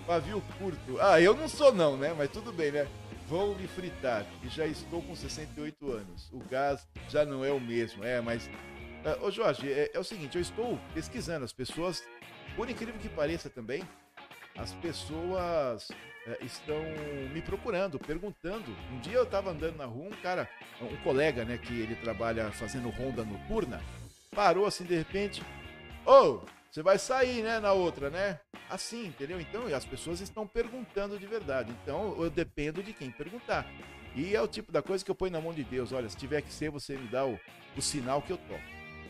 Pavio 0.06 0.42
curto. 0.60 1.00
Ah, 1.02 1.20
eu 1.20 1.36
não 1.36 1.48
sou 1.48 1.74
não, 1.74 1.98
né? 1.98 2.14
Mas 2.16 2.30
tudo 2.30 2.54
bem, 2.54 2.72
né? 2.72 2.88
Vão 3.28 3.56
me 3.56 3.68
fritar, 3.68 4.26
e 4.44 4.50
já 4.50 4.68
estou 4.68 5.02
com 5.02 5.16
68 5.16 5.92
anos. 5.92 6.30
O 6.32 6.40
gás 6.40 6.88
já 7.10 7.26
não 7.26 7.44
é 7.44 7.52
o 7.52 7.60
mesmo. 7.60 8.04
É, 8.04 8.22
mas. 8.22 8.48
Uh, 8.48 9.26
ô 9.26 9.32
Jorge, 9.32 9.72
é, 9.72 9.92
é 9.94 10.00
o 10.00 10.04
seguinte, 10.04 10.36
eu 10.36 10.42
estou 10.42 10.80
pesquisando. 10.94 11.44
As 11.44 11.54
pessoas, 11.54 12.04
por 12.56 12.70
incrível 12.70 13.00
que 13.00 13.10
pareça 13.10 13.50
também, 13.50 13.84
as 14.56 14.74
pessoas 14.74 15.90
estão 16.42 16.82
me 17.34 17.42
procurando, 17.42 18.00
perguntando. 18.00 18.76
Um 18.92 19.00
dia 19.00 19.18
eu 19.18 19.24
estava 19.24 19.52
andando 19.52 19.78
na 19.78 19.86
rua, 19.86 20.08
um 20.08 20.22
cara, 20.22 20.50
um 20.82 20.96
colega, 20.98 21.46
né, 21.46 21.58
que 21.58 21.74
ele 21.74 21.96
trabalha 21.96 22.52
fazendo 22.52 22.90
ronda 22.90 23.24
noturna, 23.24 23.82
parou 24.32 24.66
assim 24.66 24.84
de 24.84 24.96
repente. 24.96 25.44
Ô, 26.06 26.12
oh, 26.12 26.42
você 26.76 26.84
vai 26.84 26.98
sair, 26.98 27.42
né, 27.42 27.58
na 27.60 27.72
outra, 27.72 28.10
né? 28.10 28.38
Assim, 28.70 29.06
entendeu? 29.06 29.40
Então, 29.40 29.66
as 29.74 29.86
pessoas 29.86 30.20
estão 30.20 30.46
perguntando 30.46 31.18
de 31.18 31.26
verdade. 31.26 31.72
Então, 31.82 32.22
eu 32.22 32.30
dependo 32.30 32.84
de 32.84 32.92
quem 32.92 33.10
perguntar. 33.10 33.66
E 34.14 34.36
é 34.36 34.42
o 34.42 34.48
tipo 34.48 34.72
da 34.72 34.82
coisa 34.82 35.04
que 35.04 35.10
eu 35.10 35.16
ponho 35.16 35.32
na 35.32 35.40
mão 35.40 35.54
de 35.54 35.64
Deus. 35.64 35.94
Olha, 35.94 36.10
se 36.10 36.18
tiver 36.18 36.42
que 36.42 36.52
ser, 36.52 36.70
você 36.70 36.98
me 36.98 37.08
dá 37.08 37.26
o, 37.26 37.40
o 37.78 37.82
sinal 37.82 38.22
que 38.22 38.32
eu 38.32 38.38
toco. 38.38 38.62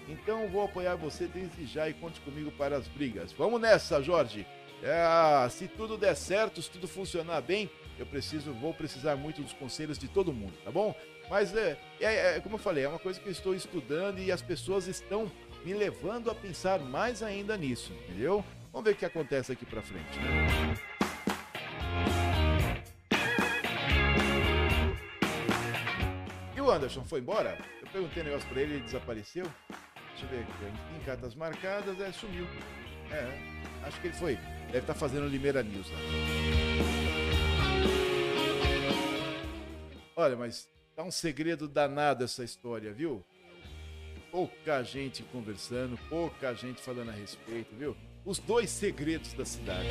Então, 0.07 0.47
vou 0.49 0.63
apoiar 0.63 0.95
você 0.95 1.25
desde 1.25 1.65
já 1.65 1.89
e 1.89 1.93
conte 1.95 2.21
comigo 2.21 2.51
para 2.51 2.77
as 2.77 2.87
brigas. 2.87 3.31
Vamos 3.31 3.59
nessa, 3.59 3.99
Jorge. 3.99 4.45
É, 4.83 5.49
se 5.49 5.67
tudo 5.67 5.97
der 5.97 6.15
certo, 6.15 6.61
se 6.61 6.69
tudo 6.69 6.87
funcionar 6.87 7.41
bem, 7.41 7.69
eu 7.97 8.05
preciso, 8.05 8.53
vou 8.53 8.73
precisar 8.73 9.15
muito 9.15 9.41
dos 9.41 9.53
conselhos 9.53 9.97
de 9.97 10.07
todo 10.07 10.33
mundo, 10.33 10.53
tá 10.63 10.71
bom? 10.71 10.93
Mas 11.29 11.55
é, 11.55 11.77
é, 11.99 12.37
é 12.37 12.39
como 12.39 12.55
eu 12.55 12.59
falei, 12.59 12.83
é 12.83 12.87
uma 12.87 12.99
coisa 12.99 13.19
que 13.19 13.27
eu 13.27 13.31
estou 13.31 13.55
estudando 13.55 14.19
e 14.19 14.31
as 14.31 14.41
pessoas 14.41 14.87
estão 14.87 15.31
me 15.63 15.73
levando 15.73 16.29
a 16.29 16.35
pensar 16.35 16.79
mais 16.79 17.23
ainda 17.23 17.57
nisso, 17.57 17.91
entendeu? 18.03 18.43
Vamos 18.71 18.85
ver 18.85 18.91
o 18.91 18.95
que 18.95 19.05
acontece 19.05 19.51
aqui 19.51 19.65
pra 19.65 19.81
frente. 19.81 20.19
E 26.55 26.61
o 26.61 26.69
Anderson 26.69 27.03
foi 27.05 27.21
embora? 27.21 27.57
Eu 27.81 27.87
perguntei 27.87 28.21
um 28.21 28.25
negócio 28.25 28.47
pra 28.49 28.61
ele, 28.61 28.75
ele 28.75 28.83
desapareceu. 28.83 29.45
Deixa 30.09 30.25
eu 30.25 30.29
ver 30.29 30.41
aqui, 30.41 30.97
em 30.99 31.03
cartas 31.05 31.33
marcadas, 31.33 31.99
é, 31.99 32.11
sumiu. 32.11 32.45
É, 33.11 33.87
acho 33.87 33.99
que 34.01 34.07
ele 34.07 34.15
foi. 34.15 34.37
Deve 34.75 34.83
estar 34.83 34.93
tá 34.93 34.99
fazendo 34.99 35.25
Limeira 35.29 35.63
News 35.63 35.89
lá. 35.89 35.97
Olha, 40.17 40.35
mas 40.35 40.67
tá 40.93 41.01
um 41.01 41.11
segredo 41.11 41.65
danado 41.65 42.25
essa 42.25 42.43
história, 42.43 42.91
viu? 42.91 43.23
pouca 44.29 44.83
gente 44.83 45.23
conversando, 45.23 45.97
pouca 46.09 46.53
gente 46.53 46.81
falando 46.81 47.07
a 47.07 47.13
respeito, 47.13 47.73
viu? 47.73 47.95
Os 48.25 48.37
dois 48.37 48.69
segredos 48.69 49.31
da 49.31 49.45
cidade. 49.45 49.87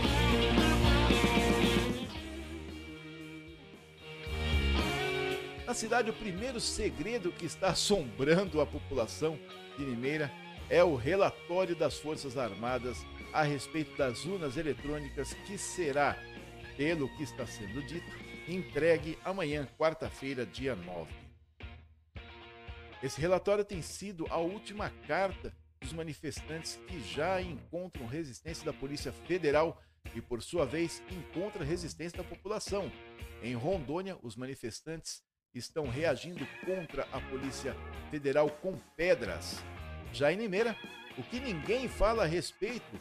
Na 5.66 5.72
cidade, 5.72 6.10
o 6.10 6.12
primeiro 6.12 6.60
segredo 6.60 7.32
que 7.32 7.46
está 7.46 7.68
assombrando 7.68 8.60
a 8.60 8.66
população 8.66 9.38
de 9.78 9.84
Limeira 9.86 10.30
é 10.68 10.84
o 10.84 10.94
relatório 10.94 11.74
das 11.74 11.96
Forças 11.96 12.36
Armadas 12.36 12.98
a 13.34 13.42
respeito 13.42 13.96
das 13.96 14.24
urnas 14.24 14.56
eletrônicas 14.56 15.34
que 15.44 15.58
será, 15.58 16.16
pelo 16.76 17.08
que 17.16 17.24
está 17.24 17.44
sendo 17.44 17.82
dito, 17.82 18.06
entregue 18.46 19.18
amanhã, 19.24 19.66
quarta-feira, 19.76 20.46
dia 20.46 20.76
9. 20.76 21.12
Esse 23.02 23.20
relatório 23.20 23.64
tem 23.64 23.82
sido 23.82 24.24
a 24.30 24.36
última 24.38 24.88
carta 25.08 25.52
dos 25.80 25.92
manifestantes 25.92 26.80
que 26.86 27.00
já 27.00 27.42
encontram 27.42 28.06
resistência 28.06 28.64
da 28.64 28.72
Polícia 28.72 29.12
Federal 29.12 29.82
e, 30.14 30.20
por 30.20 30.40
sua 30.40 30.64
vez, 30.64 31.02
encontra 31.10 31.64
resistência 31.64 32.18
da 32.18 32.24
população. 32.24 32.90
Em 33.42 33.54
Rondônia, 33.54 34.16
os 34.22 34.36
manifestantes 34.36 35.24
estão 35.52 35.88
reagindo 35.88 36.46
contra 36.64 37.02
a 37.12 37.20
Polícia 37.20 37.74
Federal 38.12 38.48
com 38.48 38.78
pedras. 38.96 39.60
Já 40.12 40.32
em 40.32 40.36
Limeira, 40.36 40.76
o 41.18 41.22
que 41.24 41.40
ninguém 41.40 41.88
fala 41.88 42.22
a 42.22 42.26
respeito 42.26 43.00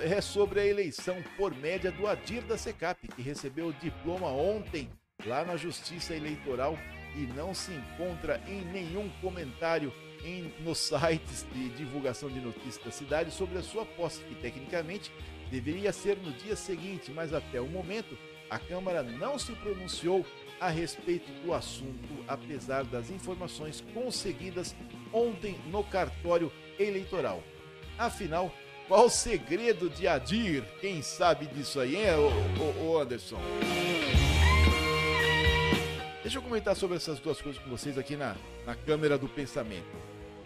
é 0.00 0.20
sobre 0.20 0.60
a 0.60 0.66
eleição 0.66 1.22
por 1.36 1.54
média 1.54 1.90
do 1.92 2.06
Adir 2.06 2.42
da 2.42 2.58
Secap, 2.58 3.06
que 3.08 3.22
recebeu 3.22 3.68
o 3.68 3.72
diploma 3.74 4.28
ontem 4.28 4.90
lá 5.26 5.44
na 5.44 5.56
Justiça 5.56 6.14
Eleitoral 6.14 6.78
e 7.14 7.20
não 7.34 7.54
se 7.54 7.72
encontra 7.72 8.42
em 8.48 8.64
nenhum 8.64 9.08
comentário 9.20 9.92
em, 10.24 10.52
nos 10.60 10.78
sites 10.88 11.46
de 11.52 11.68
divulgação 11.70 12.28
de 12.28 12.40
notícias 12.40 12.84
da 12.84 12.90
cidade 12.90 13.30
sobre 13.30 13.58
a 13.58 13.62
sua 13.62 13.84
posse, 13.84 14.22
que 14.24 14.34
tecnicamente 14.34 15.12
deveria 15.50 15.92
ser 15.92 16.16
no 16.16 16.32
dia 16.32 16.56
seguinte, 16.56 17.12
mas 17.12 17.32
até 17.32 17.60
o 17.60 17.68
momento 17.68 18.18
a 18.50 18.58
Câmara 18.58 19.02
não 19.02 19.38
se 19.38 19.52
pronunciou 19.52 20.26
a 20.60 20.68
respeito 20.68 21.30
do 21.42 21.52
assunto, 21.52 22.24
apesar 22.26 22.84
das 22.84 23.10
informações 23.10 23.84
conseguidas 23.92 24.74
ontem 25.12 25.56
no 25.66 25.84
cartório 25.84 26.52
eleitoral. 26.78 27.42
Afinal, 27.98 28.52
qual 28.88 29.06
o 29.06 29.10
segredo 29.10 29.88
de 29.88 30.06
Adir? 30.06 30.64
Quem 30.80 31.02
sabe 31.02 31.46
disso 31.46 31.80
aí, 31.80 31.96
hein, 31.96 32.06
ô, 32.82 32.98
Anderson? 32.98 33.40
Deixa 36.22 36.38
eu 36.38 36.42
comentar 36.42 36.74
sobre 36.74 36.96
essas 36.96 37.18
duas 37.18 37.40
coisas 37.40 37.62
com 37.62 37.68
vocês 37.68 37.98
aqui 37.98 38.16
na, 38.16 38.34
na 38.66 38.74
câmera 38.74 39.18
do 39.18 39.28
pensamento. 39.28 39.86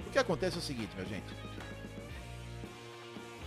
O 0.07 0.11
que 0.11 0.19
acontece 0.19 0.57
é 0.57 0.59
o 0.59 0.63
seguinte, 0.63 0.91
minha 0.97 1.07
gente. 1.07 1.27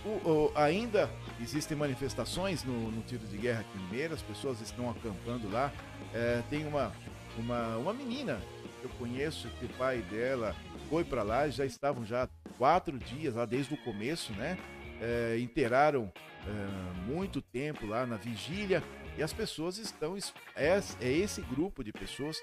o, 0.04 0.08
o, 0.08 0.52
ainda 0.54 1.10
existem 1.40 1.76
manifestações 1.76 2.64
no, 2.64 2.90
no, 2.90 3.02
tiro 3.02 3.26
de 3.26 3.36
guerra 3.36 3.60
aqui 3.60 3.78
em 3.78 3.82
Limeira, 3.82 4.14
as 4.14 4.22
pessoas 4.22 4.60
estão 4.60 4.90
acampando 4.90 5.50
lá. 5.50 5.72
É, 6.14 6.42
tem 6.48 6.66
uma, 6.66 6.92
uma, 7.36 7.76
uma 7.76 7.92
menina 7.92 8.40
que 8.80 8.86
eu 8.86 8.90
conheço, 8.98 9.48
que 9.58 9.66
o 9.66 9.68
pai 9.70 9.98
dela 9.98 10.54
foi 10.88 11.04
para 11.04 11.22
lá, 11.22 11.48
já 11.48 11.64
estavam 11.64 12.04
já 12.04 12.28
quatro 12.58 12.98
dias 12.98 13.34
lá 13.34 13.44
desde 13.44 13.74
o 13.74 13.76
começo, 13.78 14.32
né? 14.32 14.56
É, 15.04 15.36
inteiraram 15.40 16.12
é, 16.46 17.10
muito 17.10 17.42
tempo 17.42 17.86
lá 17.86 18.06
na 18.06 18.16
vigília 18.16 18.82
e 19.18 19.22
as 19.22 19.32
pessoas 19.32 19.78
estão. 19.78 20.16
É, 20.54 20.80
é 21.00 21.10
esse 21.10 21.40
grupo 21.42 21.82
de 21.82 21.92
pessoas 21.92 22.42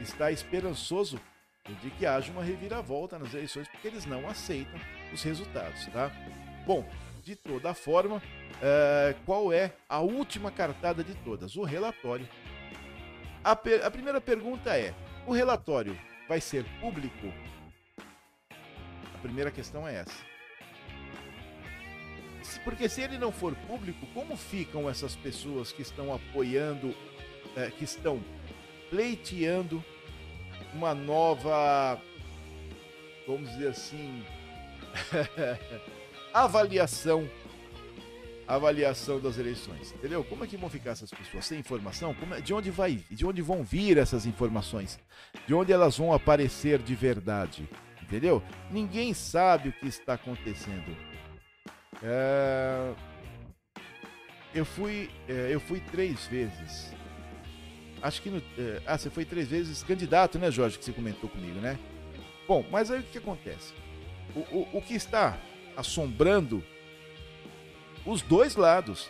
está 0.00 0.32
esperançoso 0.32 1.20
de 1.82 1.90
que 1.90 2.06
haja 2.06 2.32
uma 2.32 2.42
reviravolta 2.42 3.18
nas 3.18 3.32
eleições, 3.32 3.68
porque 3.68 3.86
eles 3.86 4.06
não 4.06 4.28
aceitam 4.28 4.78
os 5.12 5.22
resultados, 5.22 5.86
tá? 5.86 6.10
Bom, 6.66 6.84
de 7.22 7.36
toda 7.36 7.74
forma, 7.74 8.20
é, 8.62 9.14
qual 9.24 9.52
é 9.52 9.72
a 9.88 10.00
última 10.00 10.50
cartada 10.50 11.04
de 11.04 11.14
todas? 11.16 11.56
O 11.56 11.62
relatório. 11.62 12.28
A, 13.42 13.54
per 13.54 13.84
a 13.84 13.90
primeira 13.90 14.20
pergunta 14.20 14.76
é: 14.76 14.94
o 15.26 15.32
relatório 15.32 15.98
vai 16.28 16.40
ser 16.40 16.64
público? 16.80 17.32
A 19.14 19.18
primeira 19.18 19.50
questão 19.50 19.86
é 19.86 19.96
essa. 19.96 20.29
Porque 22.64 22.88
se 22.88 23.02
ele 23.02 23.18
não 23.18 23.32
for 23.32 23.54
público, 23.66 24.06
como 24.14 24.36
ficam 24.36 24.88
essas 24.88 25.16
pessoas 25.16 25.72
que 25.72 25.82
estão 25.82 26.14
apoiando, 26.14 26.94
é, 27.56 27.70
que 27.70 27.84
estão 27.84 28.20
pleiteando 28.88 29.84
uma 30.74 30.94
nova, 30.94 32.00
vamos 33.26 33.50
dizer 33.50 33.68
assim, 33.68 34.24
avaliação 36.32 37.28
avaliação 38.54 39.20
das 39.20 39.38
eleições, 39.38 39.92
entendeu? 39.92 40.24
Como 40.24 40.42
é 40.42 40.46
que 40.46 40.56
vão 40.56 40.68
ficar 40.68 40.90
essas 40.90 41.10
pessoas 41.10 41.46
sem 41.46 41.60
informação? 41.60 42.16
É, 42.36 42.40
de 42.40 42.52
onde 42.52 42.70
vai, 42.70 43.00
de 43.08 43.24
onde 43.24 43.40
vão 43.40 43.62
vir 43.62 43.96
essas 43.96 44.26
informações? 44.26 44.98
De 45.46 45.54
onde 45.54 45.72
elas 45.72 45.98
vão 45.98 46.12
aparecer 46.12 46.80
de 46.80 46.94
verdade? 46.94 47.68
Entendeu? 48.02 48.42
Ninguém 48.70 49.14
sabe 49.14 49.68
o 49.68 49.72
que 49.72 49.86
está 49.86 50.14
acontecendo. 50.14 50.96
É... 52.02 52.92
Eu 54.54 54.64
fui, 54.64 55.08
é, 55.28 55.48
eu 55.50 55.60
fui 55.60 55.80
três 55.80 56.26
vezes. 56.26 56.92
Acho 58.02 58.22
que 58.22 58.30
no, 58.30 58.38
é... 58.38 58.82
ah, 58.86 58.98
você 58.98 59.10
foi 59.10 59.24
três 59.24 59.48
vezes 59.48 59.82
candidato, 59.82 60.38
né, 60.38 60.50
Jorge? 60.50 60.78
Que 60.78 60.84
você 60.84 60.92
comentou 60.92 61.28
comigo, 61.28 61.60
né? 61.60 61.78
Bom, 62.48 62.64
mas 62.70 62.90
aí 62.90 63.00
o 63.00 63.04
que 63.04 63.18
acontece? 63.18 63.72
O, 64.34 64.40
o, 64.40 64.68
o 64.78 64.82
que 64.82 64.94
está 64.94 65.38
assombrando 65.76 66.64
os 68.04 68.22
dois 68.22 68.56
lados. 68.56 69.08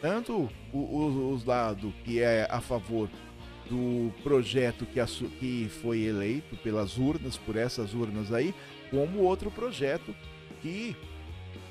Tanto 0.00 0.50
o, 0.72 0.78
o, 0.78 1.32
os 1.32 1.44
lados 1.44 1.92
que 2.04 2.20
é 2.20 2.46
a 2.50 2.60
favor 2.60 3.08
do 3.70 4.12
projeto 4.22 4.84
que, 4.84 5.00
que 5.38 5.68
foi 5.80 6.00
eleito 6.00 6.56
pelas 6.56 6.98
urnas, 6.98 7.36
por 7.36 7.56
essas 7.56 7.94
urnas 7.94 8.32
aí, 8.32 8.54
como 8.90 9.20
outro 9.20 9.50
projeto 9.50 10.14
que 10.60 10.96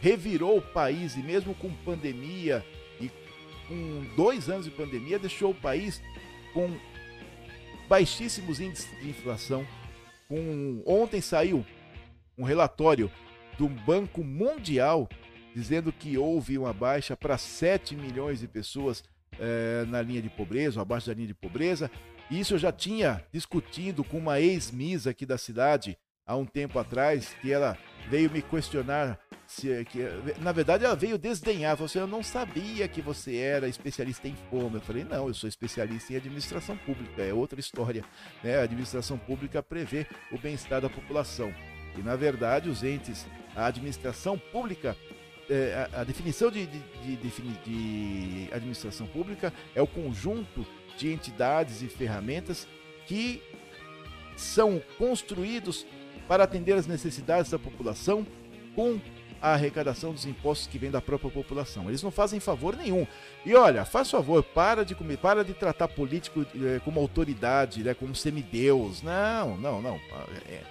revirou 0.01 0.57
o 0.57 0.61
país 0.61 1.15
e 1.15 1.19
mesmo 1.19 1.53
com 1.53 1.71
pandemia 1.85 2.65
e 2.99 3.09
com 3.67 4.03
dois 4.15 4.49
anos 4.49 4.65
de 4.65 4.71
pandemia 4.71 5.19
deixou 5.19 5.51
o 5.51 5.55
país 5.55 6.01
com 6.53 6.75
baixíssimos 7.87 8.59
índices 8.59 8.89
de 8.99 9.09
inflação. 9.09 9.65
Com 10.27 10.81
ontem 10.85 11.21
saiu 11.21 11.65
um 12.37 12.43
relatório 12.43 13.11
do 13.57 13.69
Banco 13.69 14.23
Mundial 14.23 15.07
dizendo 15.53 15.91
que 15.91 16.17
houve 16.17 16.57
uma 16.57 16.73
baixa 16.73 17.15
para 17.15 17.37
7 17.37 17.95
milhões 17.95 18.39
de 18.39 18.47
pessoas 18.47 19.03
é, 19.39 19.85
na 19.87 20.01
linha 20.01 20.21
de 20.21 20.29
pobreza, 20.29 20.81
abaixo 20.81 21.07
da 21.07 21.13
linha 21.13 21.27
de 21.27 21.33
pobreza. 21.33 21.91
Isso 22.29 22.55
eu 22.55 22.57
já 22.57 22.71
tinha 22.71 23.23
discutido 23.31 24.03
com 24.03 24.17
uma 24.17 24.39
ex-misa 24.39 25.11
aqui 25.11 25.25
da 25.25 25.37
cidade 25.37 25.97
há 26.25 26.35
um 26.35 26.45
tempo 26.45 26.79
atrás, 26.79 27.35
que 27.41 27.51
ela 27.51 27.77
veio 28.09 28.31
me 28.31 28.41
questionar 28.41 29.19
se 29.51 29.83
que, 29.85 29.99
na 30.39 30.53
verdade 30.53 30.85
ela 30.85 30.95
veio 30.95 31.17
desdenhar, 31.17 31.75
falou 31.75 31.87
assim, 31.87 31.99
eu 31.99 32.07
não 32.07 32.23
sabia 32.23 32.87
que 32.87 33.01
você 33.01 33.35
era 33.35 33.67
especialista 33.67 34.25
em 34.27 34.35
fome. 34.49 34.75
Eu 34.75 34.81
falei, 34.81 35.03
não, 35.03 35.27
eu 35.27 35.33
sou 35.33 35.49
especialista 35.49 36.13
em 36.13 36.15
administração 36.15 36.77
pública, 36.77 37.21
é 37.21 37.33
outra 37.33 37.59
história. 37.59 38.05
Né? 38.41 38.57
A 38.57 38.63
administração 38.63 39.17
pública 39.17 39.61
prevê 39.61 40.07
o 40.31 40.37
bem-estar 40.37 40.79
da 40.79 40.89
população. 40.89 41.53
E 41.97 42.01
na 42.01 42.15
verdade 42.15 42.69
os 42.69 42.81
entes, 42.81 43.27
a 43.53 43.65
administração 43.65 44.37
pública 44.37 44.95
é, 45.49 45.89
a, 45.93 45.99
a, 45.99 46.03
definição 46.05 46.49
de, 46.49 46.65
de, 46.65 47.17
de, 47.17 47.29
de, 47.65 48.53
administração 48.53 49.05
pública 49.05 49.51
é 49.75 49.81
o 49.81 49.87
conjunto 49.87 50.65
de 50.97 51.11
entidades 51.11 51.81
e 51.81 51.87
ferramentas 51.87 52.65
que 53.05 53.43
são 54.37 54.81
construídos 54.97 55.85
para 56.25 56.45
atender 56.45 56.73
as 56.73 56.87
necessidades 56.87 57.51
da 57.51 57.59
população 57.59 58.25
com 58.73 58.97
a 59.41 59.53
arrecadação 59.53 60.13
dos 60.13 60.25
impostos 60.25 60.67
que 60.67 60.77
vem 60.77 60.91
da 60.91 61.01
própria 61.01 61.31
população. 61.31 61.89
Eles 61.89 62.03
não 62.03 62.11
fazem 62.11 62.39
favor 62.39 62.77
nenhum. 62.77 63.07
E 63.43 63.55
olha, 63.55 63.83
faz 63.83 64.11
favor, 64.11 64.43
para 64.43 64.85
de 64.85 64.93
comer, 64.93 65.17
para 65.17 65.43
de 65.43 65.53
tratar 65.53 65.87
político 65.87 66.45
é, 66.63 66.79
como 66.85 66.99
autoridade, 66.99 67.83
né, 67.83 67.93
como 67.95 68.13
semideus. 68.13 69.01
Não, 69.01 69.57
não, 69.57 69.81
não. 69.81 69.99
É, 70.47 70.61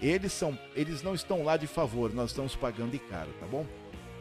eles 0.00 0.32
são, 0.32 0.58
eles 0.74 1.02
não 1.02 1.14
estão 1.14 1.44
lá 1.44 1.56
de 1.58 1.66
favor, 1.66 2.12
nós 2.14 2.30
estamos 2.30 2.56
pagando 2.56 2.92
de 2.92 2.98
caro, 2.98 3.30
tá 3.38 3.46
bom? 3.46 3.66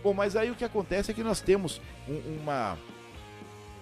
Bom, 0.03 0.13
mas 0.13 0.35
aí 0.35 0.51
o 0.51 0.55
que 0.55 0.65
acontece 0.65 1.09
é 1.09 1.13
que 1.13 1.23
nós 1.23 1.39
temos 1.39 1.81
um, 2.07 2.41
uma 2.41 2.77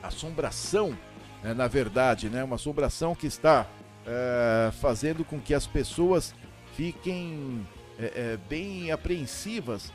assombração, 0.04 0.96
né, 1.42 1.54
na 1.56 1.68
verdade, 1.68 2.30
né, 2.30 2.44
uma 2.44 2.56
assombração 2.56 3.16
que 3.16 3.26
está 3.26 3.66
é, 4.06 4.72
fazendo 4.74 5.26
com 5.26 5.40
que 5.40 5.54
as 5.54 5.66
pessoas 5.66 6.36
fiquem 6.76 7.66
é, 8.00 8.38
bem 8.48 8.92
apreensivas 8.92 9.92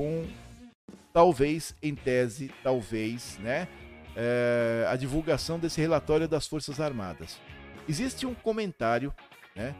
com 0.00 0.26
talvez, 1.12 1.74
em 1.82 1.94
tese, 1.94 2.50
talvez, 2.62 3.36
né, 3.38 3.68
é, 4.16 4.86
a 4.88 4.96
divulgação 4.96 5.58
desse 5.58 5.78
relatório 5.78 6.26
das 6.26 6.46
Forças 6.46 6.80
Armadas. 6.80 7.38
Existe 7.86 8.24
um 8.24 8.32
comentário, 8.32 9.12
né, 9.54 9.74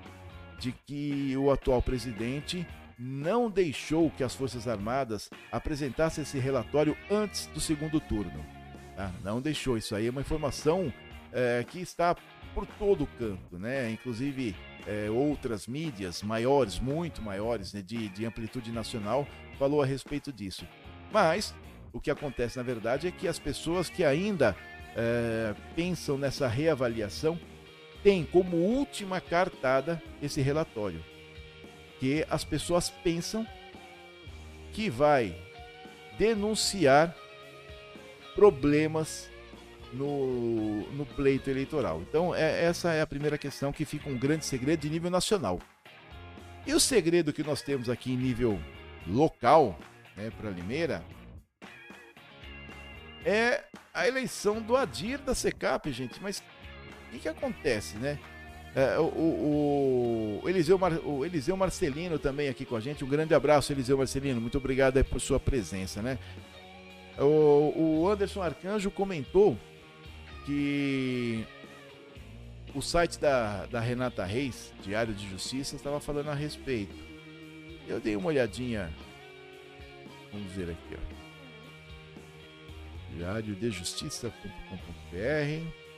de 0.59 0.73
que 0.73 1.35
o 1.39 1.51
atual 1.51 1.81
presidente 1.81 2.67
não 2.99 3.51
deixou 3.51 4.11
que 4.11 4.23
as 4.23 4.35
Forças 4.35 4.69
Armadas 4.69 5.31
apresentassem 5.51 6.21
esse 6.21 6.39
relatório 6.39 6.95
antes 7.11 7.47
do 7.47 7.61
segundo 7.61 7.99
turno. 7.99 8.45
Tá? 8.95 9.11
Não 9.25 9.41
deixou. 9.41 9.79
Isso 9.79 9.97
aí 9.97 10.07
é 10.07 10.11
uma 10.11 10.21
informação 10.21 10.93
é, 11.33 11.65
que 11.67 11.81
está 11.81 12.15
por 12.55 12.67
todo 12.67 13.07
canto, 13.19 13.59
né? 13.59 13.91
Inclusive 13.91 14.55
é, 14.87 15.09
outras 15.09 15.67
mídias 15.67 16.23
maiores, 16.23 16.79
muito 16.79 17.23
maiores, 17.23 17.73
né, 17.73 17.81
de, 17.81 18.11
de 18.11 18.27
amplitude 18.27 18.71
nacional, 18.71 19.27
falou 19.61 19.83
a 19.83 19.87
respeito 19.87 20.33
disso. 20.33 20.67
Mas 21.13 21.55
o 21.93 22.01
que 22.01 22.11
acontece 22.11 22.57
na 22.57 22.63
verdade 22.63 23.07
é 23.07 23.11
que 23.11 23.29
as 23.29 23.39
pessoas 23.39 23.91
que 23.91 24.03
ainda 24.03 24.57
é, 24.97 25.55
pensam 25.77 26.17
nessa 26.17 26.49
reavaliação 26.49 27.39
têm 28.03 28.25
como 28.25 28.57
última 28.57 29.21
cartada 29.21 30.03
esse 30.23 30.41
relatório 30.41 31.05
que 31.99 32.25
as 32.31 32.43
pessoas 32.43 32.89
pensam 32.89 33.47
que 34.73 34.89
vai 34.89 35.37
denunciar 36.19 37.15
problemas 38.35 39.29
no, 39.93 40.91
no 40.93 41.05
pleito 41.05 41.51
eleitoral. 41.51 42.01
Então, 42.09 42.35
é, 42.35 42.65
essa 42.65 42.93
é 42.95 43.03
a 43.03 43.07
primeira 43.07 43.37
questão 43.37 43.71
que 43.71 43.85
fica 43.85 44.09
um 44.09 44.17
grande 44.17 44.47
segredo 44.47 44.81
de 44.81 44.89
nível 44.89 45.11
nacional. 45.11 45.61
E 46.67 46.73
o 46.73 46.81
segredo 46.81 47.35
que 47.35 47.43
nós 47.43 47.61
temos 47.61 47.91
aqui 47.91 48.13
em 48.13 48.17
nível 48.17 48.59
local, 49.07 49.79
né, 50.17 50.31
para 50.39 50.51
Limeira, 50.51 51.03
é 53.25 53.65
a 53.93 54.07
eleição 54.07 54.61
do 54.61 54.77
Adir 54.77 55.19
da 55.19 55.35
Secap, 55.35 55.91
gente. 55.93 56.21
Mas 56.23 56.43
o 57.09 57.11
que, 57.11 57.19
que 57.21 57.29
acontece, 57.29 57.97
né? 57.97 58.19
É, 58.75 58.99
o, 58.99 59.03
o, 59.03 60.41
o, 60.45 60.49
Eliseu 60.49 60.79
Mar, 60.79 60.93
o 61.05 61.25
Eliseu 61.25 61.57
Marcelino 61.57 62.19
também 62.19 62.49
aqui 62.49 62.65
com 62.65 62.77
a 62.77 62.81
gente. 62.81 63.05
Um 63.05 63.09
grande 63.09 63.35
abraço, 63.35 63.73
Eliseu 63.73 63.99
Marcelino. 63.99 64.41
Muito 64.41 64.59
obrigado 64.59 65.05
por 65.05 65.21
sua 65.21 65.41
presença, 65.41 66.01
né? 66.01 66.19
O, 67.19 68.03
o 68.03 68.09
Anderson 68.09 68.41
Arcanjo 68.41 68.91
comentou 68.91 69.59
que 70.47 71.45
o 72.75 72.81
site 72.81 73.19
da, 73.19 73.67
da 73.67 73.81
Renata 73.81 74.25
Reis, 74.25 74.73
Diário 74.83 75.13
de 75.13 75.29
Justiça, 75.29 75.75
estava 75.75 76.01
falando 76.01 76.29
a 76.31 76.35
respeito. 76.35 77.10
Eu 77.91 78.01
dei 78.01 78.15
uma 78.15 78.29
olhadinha. 78.29 78.93
Vamos 80.33 80.53
ver 80.53 80.71
aqui, 80.71 80.95
ó. 80.95 80.99
Diário 83.17 83.57
de 83.57 83.71
Justiça.com.br 83.71 85.91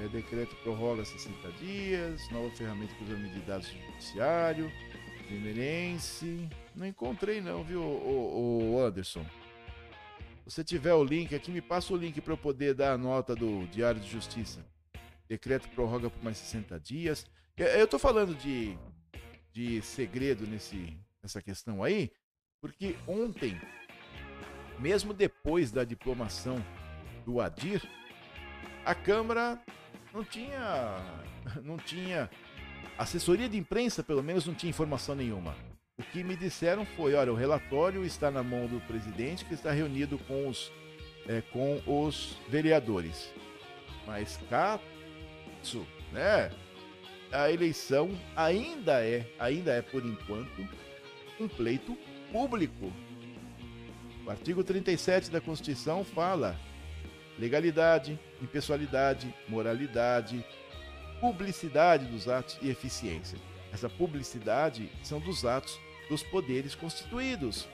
é, 0.00 0.08
decreto 0.08 0.54
prorroga 0.56 1.04
60 1.04 1.50
dias, 1.52 2.30
nova 2.30 2.50
ferramenta 2.50 2.92
de 2.92 2.98
cruzamento 2.98 3.34
de 3.34 3.40
dados 3.40 3.68
do 3.68 3.80
judiciário. 3.86 4.70
Primeirense. 5.26 6.48
Não 6.74 6.86
encontrei 6.86 7.40
não, 7.40 7.64
viu, 7.64 7.80
o, 7.80 8.74
o 8.74 8.80
Anderson? 8.80 9.24
Se 10.46 10.54
você 10.54 10.64
tiver 10.64 10.94
o 10.94 11.02
link 11.02 11.34
aqui, 11.34 11.50
me 11.50 11.60
passa 11.60 11.92
o 11.92 11.96
link 11.96 12.20
para 12.20 12.32
eu 12.32 12.38
poder 12.38 12.74
dar 12.74 12.92
a 12.92 12.98
nota 12.98 13.34
do 13.34 13.66
Diário 13.66 14.00
de 14.00 14.08
Justiça. 14.08 14.64
Decreto 15.28 15.68
prorroga 15.70 16.08
por 16.08 16.22
mais 16.22 16.36
60 16.36 16.78
dias. 16.78 17.26
Eu 17.56 17.88
tô 17.88 17.98
falando 17.98 18.36
de, 18.36 18.78
de 19.58 19.82
segredo 19.82 20.46
nesse, 20.46 20.96
nessa 21.20 21.42
questão 21.42 21.82
aí, 21.82 22.12
porque 22.60 22.94
ontem, 23.08 23.60
mesmo 24.78 25.12
depois 25.12 25.72
da 25.72 25.82
diplomação 25.82 26.64
do 27.26 27.40
Adir, 27.40 27.82
a 28.84 28.94
Câmara 28.94 29.60
não 30.14 30.22
tinha, 30.22 30.96
não 31.64 31.76
tinha 31.76 32.30
assessoria 32.96 33.48
de 33.48 33.56
imprensa, 33.56 34.00
pelo 34.00 34.22
menos, 34.22 34.46
não 34.46 34.54
tinha 34.54 34.70
informação 34.70 35.16
nenhuma. 35.16 35.56
O 35.98 36.04
que 36.04 36.22
me 36.22 36.36
disseram 36.36 36.86
foi, 36.86 37.14
olha, 37.14 37.32
o 37.32 37.36
relatório 37.36 38.04
está 38.04 38.30
na 38.30 38.44
mão 38.44 38.68
do 38.68 38.80
presidente, 38.82 39.44
que 39.44 39.54
está 39.54 39.72
reunido 39.72 40.18
com 40.18 40.46
os, 40.46 40.70
é, 41.26 41.40
com 41.40 41.82
os 41.84 42.38
vereadores. 42.48 43.28
Mas 44.06 44.38
caso, 44.48 45.84
né? 46.12 46.48
A 47.30 47.50
eleição 47.52 48.10
ainda 48.34 49.04
é, 49.04 49.26
ainda 49.38 49.72
é 49.72 49.82
por 49.82 50.04
enquanto, 50.04 50.66
um 51.38 51.46
pleito 51.46 51.96
público. 52.32 52.90
O 54.24 54.30
artigo 54.30 54.64
37 54.64 55.30
da 55.30 55.40
Constituição 55.40 56.04
fala 56.04 56.58
legalidade, 57.38 58.18
impessoalidade, 58.40 59.32
moralidade, 59.46 60.44
publicidade 61.20 62.06
dos 62.06 62.28
atos 62.28 62.58
e 62.62 62.70
eficiência. 62.70 63.38
Essa 63.72 63.90
publicidade 63.90 64.90
são 65.02 65.20
dos 65.20 65.44
atos 65.44 65.78
dos 66.08 66.22
poderes 66.22 66.74
constituídos: 66.74 67.68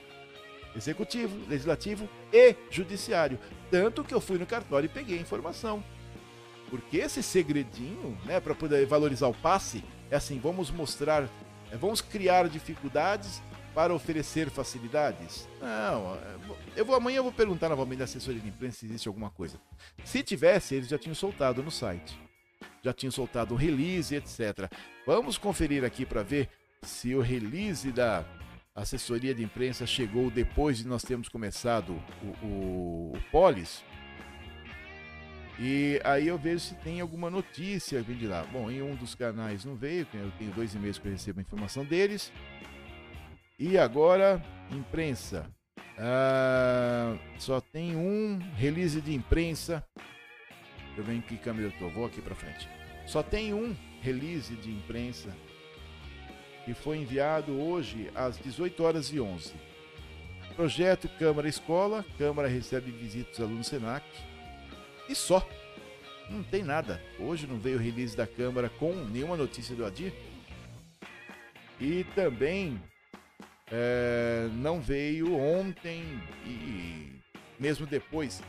executivo, 0.75 1.39
legislativo 1.49 2.09
e 2.33 2.57
judiciário. 2.71 3.39
Tanto 3.71 4.03
que 4.03 4.13
eu 4.13 4.21
fui 4.21 4.37
no 4.37 4.47
cartório 4.47 4.87
e 4.87 4.91
peguei 4.91 5.19
a 5.19 5.23
informação. 5.23 5.83
Porque 6.71 6.99
esse 6.99 7.23
segredinho, 7.23 8.19
né, 8.25 8.41
para 8.41 8.55
poder 8.55 8.87
valorizar 8.87 9.29
o 9.29 9.35
passe, 9.35 9.85
é 10.11 10.17
assim: 10.17 10.39
vamos 10.39 10.71
mostrar, 10.71 11.29
é, 11.71 11.77
vamos 11.77 12.01
criar 12.01 12.49
dificuldades 12.49 13.43
para 13.75 13.93
oferecer 13.93 14.51
facilidades? 14.51 15.49
Não, 15.61 16.15
é, 16.15 16.37
eu 16.77 16.85
vou 16.85 16.95
amanhã 16.95 17.19
eu 17.19 17.23
vou 17.25 17.33
perguntar 17.33 17.69
novamente 17.69 18.01
à 18.01 18.05
assessoria 18.05 18.41
de 18.41 18.49
imprensa 18.49 18.79
se 18.79 18.87
existe 18.87 19.09
alguma 19.09 19.31
coisa. 19.31 19.61
Se 20.05 20.23
tivesse, 20.23 20.75
eles 20.75 20.89
já 20.89 20.99
tinham 20.99 21.15
soltado 21.15 21.63
no 21.63 21.71
site. 21.71 22.19
Já 22.83 22.93
tinham 22.93 23.11
soltado 23.11 23.55
o 23.55 23.57
release, 23.57 24.15
etc. 24.15 24.71
Vamos 25.07 25.39
conferir 25.39 25.85
aqui 25.85 26.05
para 26.05 26.23
ver 26.23 26.49
se 26.83 27.15
o 27.15 27.21
release 27.21 27.91
da 27.91 28.25
assessoria 28.75 29.35
de 29.35 29.43
imprensa 29.43 29.87
chegou 29.87 30.31
depois 30.31 30.79
de 30.79 30.87
nós 30.87 31.03
termos 31.03 31.29
começado 31.29 31.93
o, 32.23 32.47
o, 32.47 33.13
o 33.15 33.23
Polis. 33.31 33.83
E 35.59 36.01
aí 36.03 36.27
eu 36.27 36.37
vejo 36.37 36.61
se 36.61 36.75
tem 36.77 37.01
alguma 37.01 37.31
notícia 37.31 38.03
vindo 38.03 38.19
de 38.19 38.27
lá. 38.27 38.45
Bom, 38.53 38.71
em 38.71 38.83
um 38.83 38.95
dos 38.97 39.15
canais 39.15 39.65
não 39.65 39.77
veio, 39.77 40.07
eu 40.13 40.33
tenho 40.33 40.51
dois 40.53 40.75
e-mails 40.75 40.99
que 40.99 41.07
eu 41.07 41.13
recebo 41.13 41.39
a 41.39 41.43
informação 41.43 41.85
deles. 41.85 42.33
E 43.59 43.79
agora, 43.79 44.43
imprensa. 44.71 45.47
Ah, 45.97 47.17
só 47.39 47.61
tem 47.61 47.95
um 47.95 48.39
release 48.57 49.01
de 49.01 49.15
imprensa. 49.15 49.85
Eu 50.97 51.05
venho 51.05 51.23
que 51.23 51.37
câmera 51.37 51.69
eu 51.69 51.79
tô, 51.79 51.89
vou 51.89 52.07
aqui 52.07 52.21
para 52.21 52.35
frente. 52.35 52.69
Só 53.07 53.23
tem 53.23 53.55
um 53.55 53.77
release 54.01 54.55
de 54.57 54.71
imprensa 54.71 55.31
que 56.65 56.75
foi 56.75 56.99
enviado 56.99 57.53
hoje 57.61 58.11
às 58.15 58.39
18 58.39 58.83
horas 58.83 59.13
e 59.13 59.21
11. 59.21 59.53
Projeto 60.57 61.09
Câmara 61.19 61.49
Escola, 61.49 62.05
Câmara 62.17 62.49
recebe 62.49 62.91
visitas 62.91 63.41
alunos 63.41 63.67
Senac 63.67 64.05
e 65.09 65.15
só. 65.15 65.47
Não 66.31 66.43
tem 66.43 66.63
nada. 66.63 67.03
Hoje 67.19 67.47
não 67.47 67.59
veio 67.59 67.79
release 67.79 68.17
da 68.17 68.27
Câmara 68.27 68.69
com 68.69 68.95
nenhuma 68.95 69.37
notícia 69.37 69.75
do 69.75 69.85
Adir. 69.85 70.13
E 71.81 72.05
também 72.15 72.81
é, 73.71 74.49
não 74.53 74.81
veio 74.81 75.35
ontem 75.35 76.03
e 76.47 77.21
mesmo 77.59 77.87
depois 77.87 78.43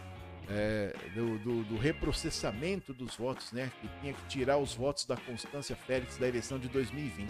é, 0.50 0.96
do, 1.14 1.38
do, 1.40 1.64
do, 1.64 1.78
reprocessamento 1.78 2.94
dos 2.94 3.16
votos, 3.16 3.52
né? 3.52 3.72
Que 3.82 3.88
tinha 4.00 4.14
que 4.14 4.26
tirar 4.28 4.58
os 4.58 4.74
votos 4.74 5.06
da 5.06 5.18
Constância 5.18 5.76
Félix 5.76 6.18
da 6.18 6.28
eleição 6.28 6.60
de 6.60 6.68
2020. 6.70 7.30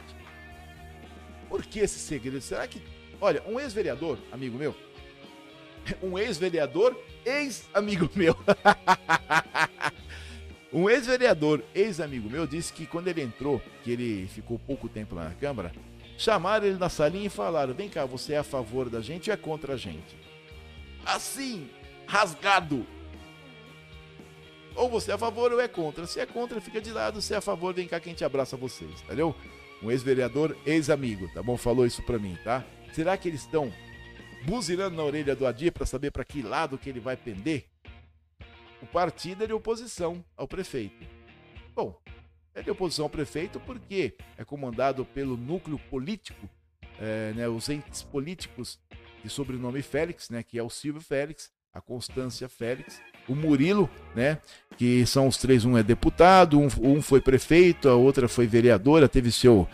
Por 1.48 1.64
que 1.64 1.80
esse 1.80 2.00
segredo? 2.00 2.42
Será 2.42 2.68
que. 2.68 2.82
Olha, 3.22 3.42
um 3.48 3.60
ex-vereador, 3.60 4.18
amigo 4.32 4.58
meu, 4.58 4.76
um 6.04 6.18
ex-vereador, 6.18 7.00
ex-amigo 7.26 8.10
meu. 8.16 8.36
um 10.72 10.90
ex-vereador, 10.90 11.64
ex-amigo 11.74 12.30
meu, 12.30 12.46
disse 12.46 12.72
que 12.72 12.86
quando 12.86 13.08
ele 13.08 13.22
entrou, 13.22 13.62
que 13.84 13.92
ele 13.92 14.28
ficou 14.28 14.60
pouco 14.60 14.88
tempo 14.88 15.16
lá 15.16 15.26
na 15.26 15.36
Câmara, 15.36 15.72
chamaram 16.18 16.66
ele 16.66 16.78
na 16.78 16.90
salinha 16.90 17.28
e 17.28 17.30
falaram: 17.30 17.74
vem 17.74 17.90
cá, 17.90 18.06
você 18.06 18.34
é 18.34 18.38
a 18.38 18.44
favor 18.44 18.90
da 18.90 19.02
gente 19.02 19.30
ou 19.30 19.34
é 19.34 19.38
contra 19.38 19.74
a 19.74 19.78
gente? 19.78 20.16
Assim, 21.06 21.70
rasgado. 22.08 22.86
Ou 24.76 24.90
você 24.90 25.12
é 25.12 25.14
a 25.14 25.18
favor 25.18 25.54
ou 25.54 25.62
é 25.62 25.68
contra. 25.68 26.06
Se 26.06 26.20
é 26.20 26.26
contra, 26.26 26.60
fica 26.60 26.82
de 26.82 26.92
lado. 26.92 27.22
Se 27.22 27.34
é 27.34 27.38
a 27.38 27.42
favor, 27.42 27.74
vem 27.74 27.88
cá 27.88 28.00
que 28.00 28.10
a 28.10 28.12
gente 28.12 28.26
abraça 28.26 28.58
vocês, 28.58 28.92
entendeu? 29.04 29.34
Um 29.82 29.90
ex-vereador, 29.90 30.56
ex-amigo, 30.66 31.30
tá 31.34 31.42
bom? 31.42 31.56
Falou 31.56 31.86
isso 31.86 32.04
pra 32.04 32.20
mim, 32.20 32.38
tá? 32.44 32.64
Será 32.94 33.16
que 33.16 33.30
eles 33.30 33.42
estão 33.42 33.72
buzinando 34.46 34.96
na 34.96 35.04
orelha 35.04 35.36
do 35.36 35.46
Adir 35.46 35.72
para 35.72 35.86
saber 35.86 36.12
para 36.12 36.24
que 36.24 36.42
lado 36.42 36.78
que 36.78 36.90
ele 36.90 37.00
vai 37.00 37.18
pender? 37.18 37.66
O 38.82 38.86
partido 38.86 39.44
é 39.44 39.48
de 39.48 39.54
oposição 39.54 40.24
ao 40.38 40.48
prefeito. 40.48 41.06
Bom, 41.74 42.00
é 42.54 42.62
de 42.62 42.70
oposição 42.70 43.06
ao 43.06 43.10
prefeito 43.10 43.60
porque 43.60 44.14
é 44.38 44.46
comandado 44.46 45.04
pelo 45.06 45.36
núcleo 45.36 45.80
político, 45.90 46.50
é, 47.00 47.34
né, 47.34 47.48
os 47.48 47.68
entes 47.68 48.04
políticos 48.04 48.80
de 49.24 49.30
sobrenome 49.30 49.82
Félix, 49.82 50.30
né, 50.30 50.44
que 50.44 50.58
é 50.58 50.64
o 50.64 50.70
Silvio 50.70 51.02
Félix, 51.02 51.52
a 51.74 51.82
Constância 51.82 52.48
Félix, 52.48 53.02
o 53.28 53.36
Murilo, 53.36 53.90
né, 54.16 54.40
que 54.78 55.06
são 55.06 55.28
os 55.28 55.38
três, 55.38 55.66
um 55.66 55.78
é 55.78 55.84
deputado, 55.84 56.60
um, 56.60 56.68
um 56.82 57.02
foi 57.02 57.20
prefeito, 57.20 57.90
a 57.90 57.96
outra 57.96 58.30
foi 58.30 58.48
vereadora, 58.48 59.10
teve 59.10 59.32
seu 59.32 59.68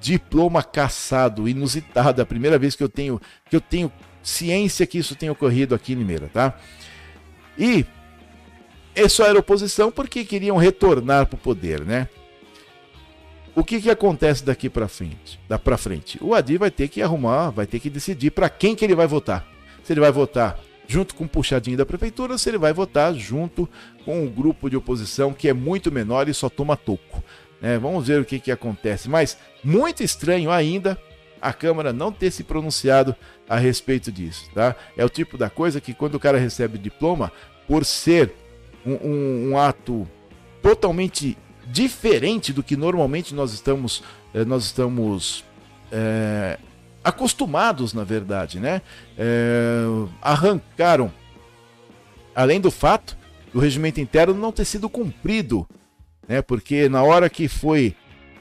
diploma 0.00 0.62
caçado, 0.62 1.48
inusitado, 1.48 2.20
é 2.20 2.22
a 2.22 2.26
primeira 2.26 2.58
vez 2.58 2.76
que 2.76 2.82
eu 2.82 2.88
tenho 2.88 3.20
que 3.48 3.56
eu 3.56 3.60
tenho 3.60 3.90
ciência 4.26 4.86
que 4.86 4.98
isso 4.98 5.14
tem 5.14 5.30
ocorrido 5.30 5.72
aqui 5.72 5.92
em 5.92 5.96
Limeira, 5.96 6.28
tá? 6.32 6.58
E 7.56 7.86
só 9.08 9.24
era 9.24 9.38
oposição 9.38 9.90
porque 9.90 10.24
queriam 10.24 10.56
retornar 10.56 11.26
para 11.26 11.36
o 11.36 11.38
poder, 11.38 11.82
né? 11.82 12.08
O 13.54 13.62
que, 13.62 13.80
que 13.80 13.88
acontece 13.88 14.44
daqui 14.44 14.68
para 14.68 14.88
frente? 14.88 15.38
Da 15.48 15.58
para 15.58 15.78
frente, 15.78 16.18
o 16.20 16.34
Adi 16.34 16.58
vai 16.58 16.70
ter 16.70 16.88
que 16.88 17.00
arrumar, 17.00 17.50
vai 17.50 17.66
ter 17.66 17.78
que 17.78 17.88
decidir 17.88 18.32
para 18.32 18.50
quem 18.50 18.74
que 18.74 18.84
ele 18.84 18.96
vai 18.96 19.06
votar. 19.06 19.46
Se 19.84 19.92
ele 19.92 20.00
vai 20.00 20.10
votar 20.10 20.58
junto 20.88 21.14
com 21.14 21.24
o 21.24 21.28
puxadinho 21.28 21.76
da 21.76 21.86
prefeitura, 21.86 22.32
ou 22.32 22.38
se 22.38 22.50
ele 22.50 22.58
vai 22.58 22.72
votar 22.72 23.14
junto 23.14 23.68
com 24.04 24.24
um 24.24 24.28
grupo 24.28 24.68
de 24.68 24.76
oposição 24.76 25.32
que 25.32 25.48
é 25.48 25.52
muito 25.52 25.90
menor 25.92 26.28
e 26.28 26.34
só 26.34 26.48
toma 26.48 26.76
toco. 26.76 27.22
É, 27.62 27.78
vamos 27.78 28.08
ver 28.08 28.20
o 28.20 28.24
que, 28.24 28.40
que 28.40 28.50
acontece. 28.50 29.08
Mas 29.08 29.38
muito 29.62 30.02
estranho 30.02 30.50
ainda 30.50 30.98
a 31.40 31.52
Câmara 31.52 31.92
não 31.92 32.10
ter 32.12 32.30
se 32.30 32.44
pronunciado 32.44 33.14
a 33.48 33.56
respeito 33.56 34.10
disso. 34.10 34.50
Tá? 34.54 34.74
É 34.96 35.04
o 35.04 35.08
tipo 35.08 35.36
da 35.38 35.50
coisa 35.50 35.80
que 35.80 35.94
quando 35.94 36.16
o 36.16 36.20
cara 36.20 36.38
recebe 36.38 36.78
diploma, 36.78 37.32
por 37.66 37.84
ser 37.84 38.32
um, 38.84 38.94
um, 38.94 39.50
um 39.50 39.58
ato 39.58 40.08
totalmente 40.62 41.36
diferente 41.66 42.52
do 42.52 42.62
que 42.62 42.76
normalmente 42.76 43.34
nós 43.34 43.52
estamos, 43.52 44.02
eh, 44.32 44.44
nós 44.44 44.64
estamos 44.64 45.44
é, 45.90 46.58
acostumados, 47.02 47.92
na 47.92 48.04
verdade, 48.04 48.58
né? 48.58 48.82
É, 49.16 49.84
arrancaram, 50.20 51.12
além 52.34 52.60
do 52.60 52.70
fato 52.70 53.16
do 53.52 53.60
regimento 53.60 54.00
interno 54.00 54.34
não 54.34 54.52
ter 54.52 54.64
sido 54.64 54.88
cumprido, 54.88 55.66
né? 56.28 56.42
Porque 56.42 56.88
na 56.88 57.02
hora 57.02 57.30
que 57.30 57.48
foi 57.48 57.94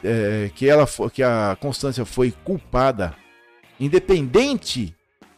é, 0.04 0.50
que 0.54 0.68
ela 0.68 0.86
que 1.14 1.24
a 1.24 1.58
Constância 1.60 2.06
foi 2.06 2.32
culpada, 2.44 3.16
independente, 3.80 4.96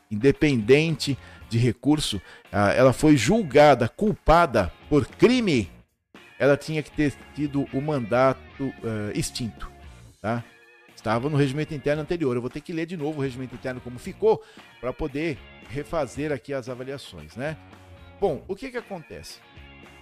independente 0.10 1.18
de 1.50 1.58
recurso, 1.58 2.22
ela 2.52 2.92
foi 2.92 3.16
julgada 3.16 3.88
culpada 3.88 4.72
por 4.90 5.06
crime 5.08 5.70
ela 6.40 6.56
tinha 6.56 6.84
que 6.84 6.92
ter 6.92 7.14
tido 7.34 7.68
o 7.74 7.82
mandato 7.82 8.64
uh, 8.64 9.12
extinto. 9.14 9.72
Tá? 10.22 10.44
Estava 10.96 11.30
no 11.30 11.38
regimento 11.38 11.74
interno 11.74 12.02
anterior. 12.02 12.36
Eu 12.36 12.42
vou 12.42 12.50
ter 12.50 12.62
que 12.62 12.74
ler 12.74 12.86
de 12.86 12.98
novo 12.98 13.20
o 13.20 13.24
regimento 13.24 13.56
interno 13.56 13.82
como 13.82 13.98
ficou 13.98 14.44
para 14.80 14.94
poder 14.94 15.38
refazer 15.70 16.32
aqui 16.32 16.54
as 16.54 16.70
avaliações, 16.70 17.36
né? 17.36 17.58
Bom, 18.20 18.44
o 18.48 18.56
que 18.56 18.72
que 18.72 18.78
acontece? 18.78 19.40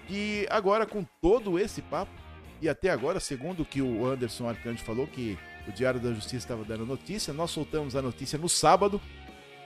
Que 0.07 0.45
agora 0.49 0.85
com 0.85 1.05
todo 1.21 1.57
esse 1.59 1.81
papo, 1.81 2.11
e 2.61 2.69
até 2.69 2.89
agora, 2.89 3.19
segundo 3.19 3.61
o 3.61 3.65
que 3.65 3.81
o 3.81 4.05
Anderson 4.05 4.47
Arcanjo 4.47 4.83
falou, 4.83 5.07
que 5.07 5.37
o 5.67 5.71
Diário 5.71 5.99
da 5.99 6.13
Justiça 6.13 6.37
estava 6.37 6.63
dando 6.63 6.85
notícia, 6.85 7.33
nós 7.33 7.51
soltamos 7.51 7.95
a 7.95 8.01
notícia 8.01 8.37
no 8.37 8.47
sábado. 8.47 9.01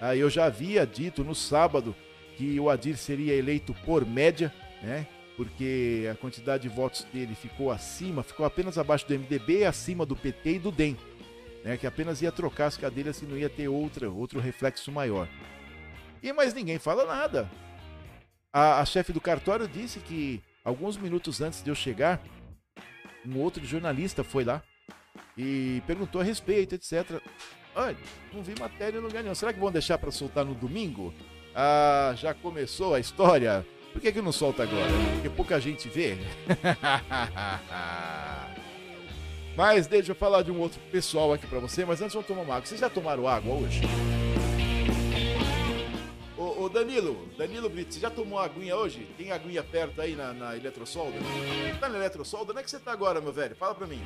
Aí 0.02 0.20
eu 0.20 0.30
já 0.30 0.46
havia 0.46 0.86
dito 0.88 1.24
no 1.24 1.36
sábado 1.36 1.96
que 2.38 2.60
o 2.60 2.70
Adir 2.70 2.98
seria 2.98 3.34
eleito 3.34 3.74
por 3.86 4.06
média, 4.06 4.54
né? 4.82 5.06
Porque 5.36 6.10
a 6.12 6.16
quantidade 6.16 6.64
de 6.64 6.70
votos 6.70 7.06
dele 7.14 7.36
ficou 7.36 7.72
acima, 7.72 8.24
ficou 8.24 8.46
apenas 8.46 8.78
abaixo 8.78 9.08
do 9.08 9.14
MDB, 9.14 9.66
acima 9.66 10.06
do 10.06 10.16
PT 10.16 10.52
e 10.52 10.60
do 10.60 10.72
DEM, 10.72 10.98
né? 11.64 11.78
Que 11.78 11.86
apenas 11.86 12.22
ia 12.22 12.32
trocar 12.32 12.68
as 12.68 12.78
cadeiras 12.78 13.22
e 13.22 13.26
não 13.26 13.38
ia 13.38 13.50
ter 13.50 13.68
outra, 13.68 14.10
outro 14.10 14.40
reflexo 14.40 14.92
maior. 14.92 15.28
E 16.24 16.34
mais 16.34 16.54
ninguém 16.54 16.80
fala 16.80 17.06
nada. 17.06 17.50
A, 18.52 18.80
a 18.80 18.86
chefe 18.86 19.14
do 19.14 19.22
cartório 19.22 19.68
disse 19.68 20.00
que 20.00 20.42
alguns 20.64 20.98
minutos 20.98 21.42
antes 21.42 21.62
de 21.62 21.70
eu 21.70 21.76
chegar, 21.76 22.22
um 23.26 23.40
outro 23.40 23.64
jornalista 23.66 24.24
foi 24.24 24.44
lá 24.44 24.62
e 25.38 25.82
perguntou 25.88 26.22
a 26.22 26.24
respeito, 26.24 26.76
etc. 26.76 27.22
Olha, 27.76 27.98
não 28.34 28.44
vi 28.44 28.54
matéria 28.60 28.98
em 28.98 29.02
lugar 29.02 29.24
nenhum. 29.24 29.36
Será 29.36 29.54
que 29.54 29.60
vão 29.60 29.72
deixar 29.72 29.98
para 29.98 30.12
soltar 30.12 30.44
no 30.44 30.54
domingo? 30.54 31.14
Ah, 31.56 32.14
já 32.16 32.34
começou 32.34 32.96
a 32.96 33.00
história. 33.00 33.66
Por 33.92 34.02
que, 34.02 34.12
que 34.12 34.22
não 34.22 34.32
solta 34.32 34.64
agora? 34.64 34.92
Porque 35.14 35.30
pouca 35.30 35.60
gente 35.60 35.90
vê. 35.90 36.18
mas 39.56 39.88
deixa 39.88 40.12
eu 40.12 40.16
falar 40.16 40.44
de 40.44 40.52
um 40.52 40.60
outro 40.60 40.80
pessoal 40.92 41.34
aqui 41.34 41.48
para 41.48 41.60
você. 41.60 41.86
Mas 41.86 42.02
antes 42.02 42.14
vamos 42.14 42.28
tomar 42.28 42.42
uma 42.42 42.56
água. 42.56 42.66
Vocês 42.66 42.80
já 42.80 42.90
tomaram 42.90 43.28
água 43.28 43.56
hoje? 43.56 43.82
Ô, 46.60 46.68
Danilo, 46.68 47.26
Danilo 47.38 47.70
Brito, 47.70 47.94
você 47.94 48.02
já 48.02 48.10
tomou 48.10 48.38
aguinha 48.38 48.76
hoje? 48.76 49.08
Tem 49.18 49.32
aguinha 49.32 49.64
perto 49.64 50.02
aí 50.02 50.14
na, 50.14 50.34
na 50.34 50.58
Eletrosolda? 50.58 51.18
Tá 51.80 51.88
na 51.88 51.98
Eletrosolda? 51.98 52.52
Onde 52.52 52.60
é 52.60 52.64
que 52.66 52.70
você 52.70 52.78
tá 52.78 52.92
agora, 52.92 53.22
meu 53.22 53.32
velho? 53.32 53.56
Fala 53.56 53.74
pra 53.74 53.88
mim. 53.88 54.02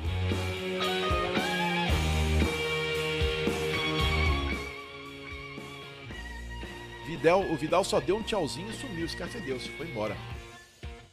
Vidal, 7.04 7.40
o 7.42 7.56
Vidal 7.56 7.82
só 7.82 7.98
deu 7.98 8.18
um 8.18 8.22
tchauzinho 8.22 8.70
e 8.70 8.74
sumiu, 8.74 9.04
escafedeu-se, 9.04 9.70
foi 9.70 9.88
embora. 9.88 10.16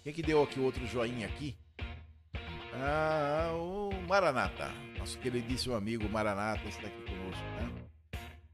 Quem 0.03 0.13
que 0.13 0.21
deu 0.21 0.43
aqui 0.43 0.59
outro 0.59 0.85
joinha 0.85 1.25
aqui? 1.25 1.55
Ah, 2.75 3.49
o 3.55 3.89
Maranata. 4.07 4.71
Nosso 4.99 5.17
queridíssimo 5.17 5.73
amigo 5.73 6.07
Maranata 6.07 6.67
está 6.69 6.85
aqui 6.85 7.01
conosco, 7.01 7.43
né? 7.57 7.71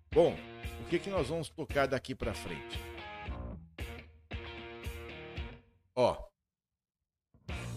Bom, 0.09 0.33
o 0.33 0.56
que, 0.87 0.99
que 0.99 1.09
nós 1.09 1.27
vamos 1.27 1.49
tocar 1.49 1.87
daqui 1.87 2.15
para 2.15 2.33
frente? 2.33 2.79
Ó, 5.93 6.15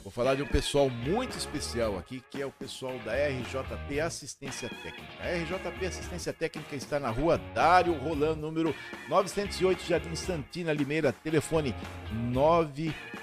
vou 0.04 0.12
falar 0.12 0.36
de 0.36 0.42
um 0.42 0.46
pessoal 0.46 0.88
muito 0.88 1.36
especial 1.36 1.98
aqui, 1.98 2.22
que 2.30 2.40
é 2.40 2.46
o 2.46 2.52
pessoal 2.52 2.96
da 3.00 3.14
RJP 3.14 4.00
Assistência 4.00 4.68
Técnica. 4.68 5.12
A 5.20 5.34
RJP 5.34 5.86
Assistência 5.86 6.32
Técnica 6.32 6.76
está 6.76 7.00
na 7.00 7.10
rua 7.10 7.38
Dário 7.52 7.94
Rolando, 7.94 8.42
número 8.42 8.72
908, 9.08 9.82
Jardim 9.84 10.14
Santina, 10.14 10.72
Limeira, 10.72 11.12
telefone 11.12 11.74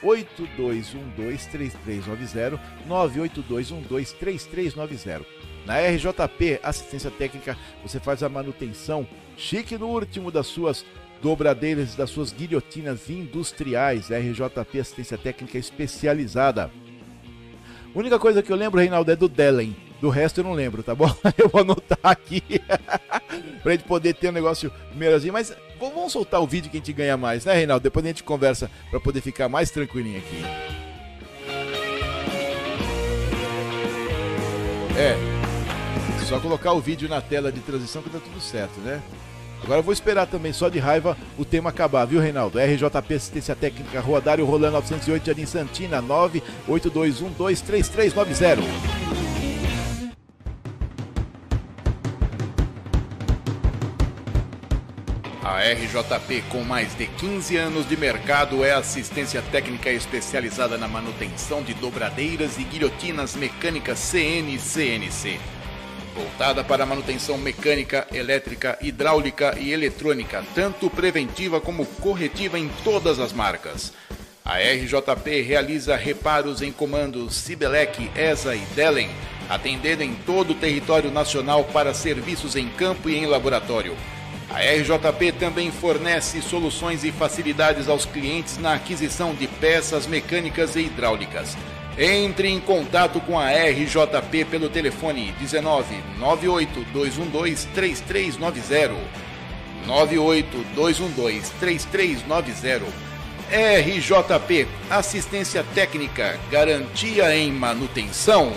982123390, 0.01 2.59
982123390. 2.87 5.36
Na 5.67 5.81
RJP 5.81 6.61
Assistência 6.63 7.11
Técnica, 7.11 7.57
você 7.83 7.99
faz 7.99 8.23
a 8.23 8.29
manutenção 8.29 9.05
chique 9.35 9.77
no 9.77 9.87
último 9.87 10.31
das 10.31 10.47
suas 10.47 10.85
dobradeiras 11.21 11.93
das 11.93 12.09
suas 12.09 12.31
guilhotinas 12.31 13.09
industriais. 13.09 14.07
RJP 14.09 14.79
Assistência 14.79 15.17
Técnica 15.17 15.57
Especializada. 15.57 16.71
A 17.93 17.99
única 17.99 18.17
coisa 18.17 18.41
que 18.41 18.49
eu 18.49 18.55
lembro, 18.55 18.79
Reinaldo, 18.79 19.11
é 19.11 19.15
do 19.15 19.27
Dellen. 19.27 19.75
Do 19.99 20.07
resto 20.07 20.39
eu 20.39 20.45
não 20.45 20.53
lembro, 20.53 20.83
tá 20.83 20.95
bom? 20.95 21.13
Eu 21.37 21.49
vou 21.49 21.61
anotar 21.61 21.97
aqui 22.03 22.43
pra 23.63 23.71
gente 23.71 23.83
poder 23.83 24.13
ter 24.13 24.29
um 24.29 24.31
negócio 24.31 24.71
melhorzinho. 24.95 25.33
Mas 25.33 25.51
vamos 25.79 26.13
soltar 26.13 26.39
o 26.39 26.47
vídeo 26.47 26.69
que 26.69 26.77
a 26.77 26.79
gente 26.79 26.93
ganha 26.93 27.17
mais, 27.17 27.43
né, 27.43 27.53
Reinaldo? 27.55 27.83
Depois 27.83 28.05
a 28.05 28.09
gente 28.09 28.23
conversa 28.23 28.69
pra 28.91 28.99
poder 28.99 29.21
ficar 29.21 29.49
mais 29.49 29.71
tranquilinho 29.71 30.19
aqui. 30.19 30.43
É, 34.95 35.46
só 36.27 36.39
colocar 36.41 36.73
o 36.73 36.81
vídeo 36.81 37.07
na 37.07 37.21
tela 37.21 37.53
de 37.53 37.61
transição 37.61 38.01
que 38.01 38.09
tá 38.09 38.19
tudo 38.19 38.41
certo, 38.41 38.81
né? 38.81 39.01
Agora 39.63 39.79
eu 39.79 39.83
vou 39.83 39.93
esperar 39.93 40.27
também, 40.27 40.51
só 40.51 40.67
de 40.67 40.77
raiva, 40.77 41.15
o 41.37 41.45
tema 41.45 41.69
acabar, 41.69 42.03
viu, 42.05 42.19
Reinaldo? 42.19 42.59
RJP 42.59 43.13
Assistência 43.13 43.55
Técnica, 43.55 44.01
Rua 44.01 44.19
Dário 44.19 44.43
Rolando 44.45 44.73
908, 44.73 45.25
Jardim 45.25 45.45
Santina, 45.45 46.03
982123390. 46.03 48.57
A 55.41 55.61
RJP, 55.61 56.43
com 56.49 56.61
mais 56.61 56.93
de 56.95 57.07
15 57.07 57.55
anos 57.55 57.87
de 57.87 57.95
mercado, 57.95 58.65
é 58.65 58.73
assistência 58.73 59.41
técnica 59.49 59.89
especializada 59.89 60.77
na 60.77 60.89
manutenção 60.89 61.63
de 61.63 61.73
dobradeiras 61.73 62.57
e 62.57 62.65
guilhotinas 62.65 63.33
mecânicas 63.33 63.97
CN-CNC 63.99 65.39
voltada 66.17 66.63
para 66.63 66.85
manutenção 66.85 67.37
mecânica, 67.37 68.07
elétrica, 68.11 68.77
hidráulica 68.81 69.55
e 69.59 69.71
eletrônica, 69.71 70.43
tanto 70.55 70.89
preventiva 70.89 71.61
como 71.61 71.85
corretiva 71.85 72.57
em 72.57 72.67
todas 72.83 73.19
as 73.19 73.31
marcas. 73.31 73.93
A 74.43 74.57
RJP 74.57 75.41
realiza 75.41 75.95
reparos 75.95 76.61
em 76.61 76.71
comandos 76.71 77.35
Sibelec, 77.35 78.09
ESA 78.15 78.55
e 78.55 78.59
Dellen, 78.75 79.09
atendendo 79.47 80.03
em 80.03 80.15
todo 80.15 80.51
o 80.51 80.55
território 80.55 81.11
nacional 81.11 81.63
para 81.65 81.93
serviços 81.93 82.55
em 82.55 82.67
campo 82.69 83.09
e 83.09 83.15
em 83.15 83.25
laboratório. 83.25 83.95
A 84.49 84.59
RJP 84.59 85.33
também 85.33 85.69
fornece 85.69 86.41
soluções 86.41 87.03
e 87.03 87.11
facilidades 87.11 87.89
aos 87.89 88.05
clientes 88.05 88.57
na 88.57 88.73
aquisição 88.73 89.35
de 89.35 89.47
peças 89.47 90.07
mecânicas 90.07 90.75
e 90.75 90.79
hidráulicas. 90.79 91.55
Entre 91.97 92.47
em 92.49 92.59
contato 92.59 93.19
com 93.21 93.39
a 93.39 93.49
RJP 93.49 94.45
pelo 94.45 94.69
telefone 94.69 95.33
19 95.39 95.95
98 96.19 96.85
212 96.93 97.67
3390. 97.73 98.93
98 99.87 100.57
212 100.75 101.51
3390. 101.59 102.85
RJP 103.49 104.67
Assistência 104.91 105.65
Técnica, 105.73 106.39
Garantia 106.51 107.35
em 107.35 107.51
Manutenção. 107.51 108.53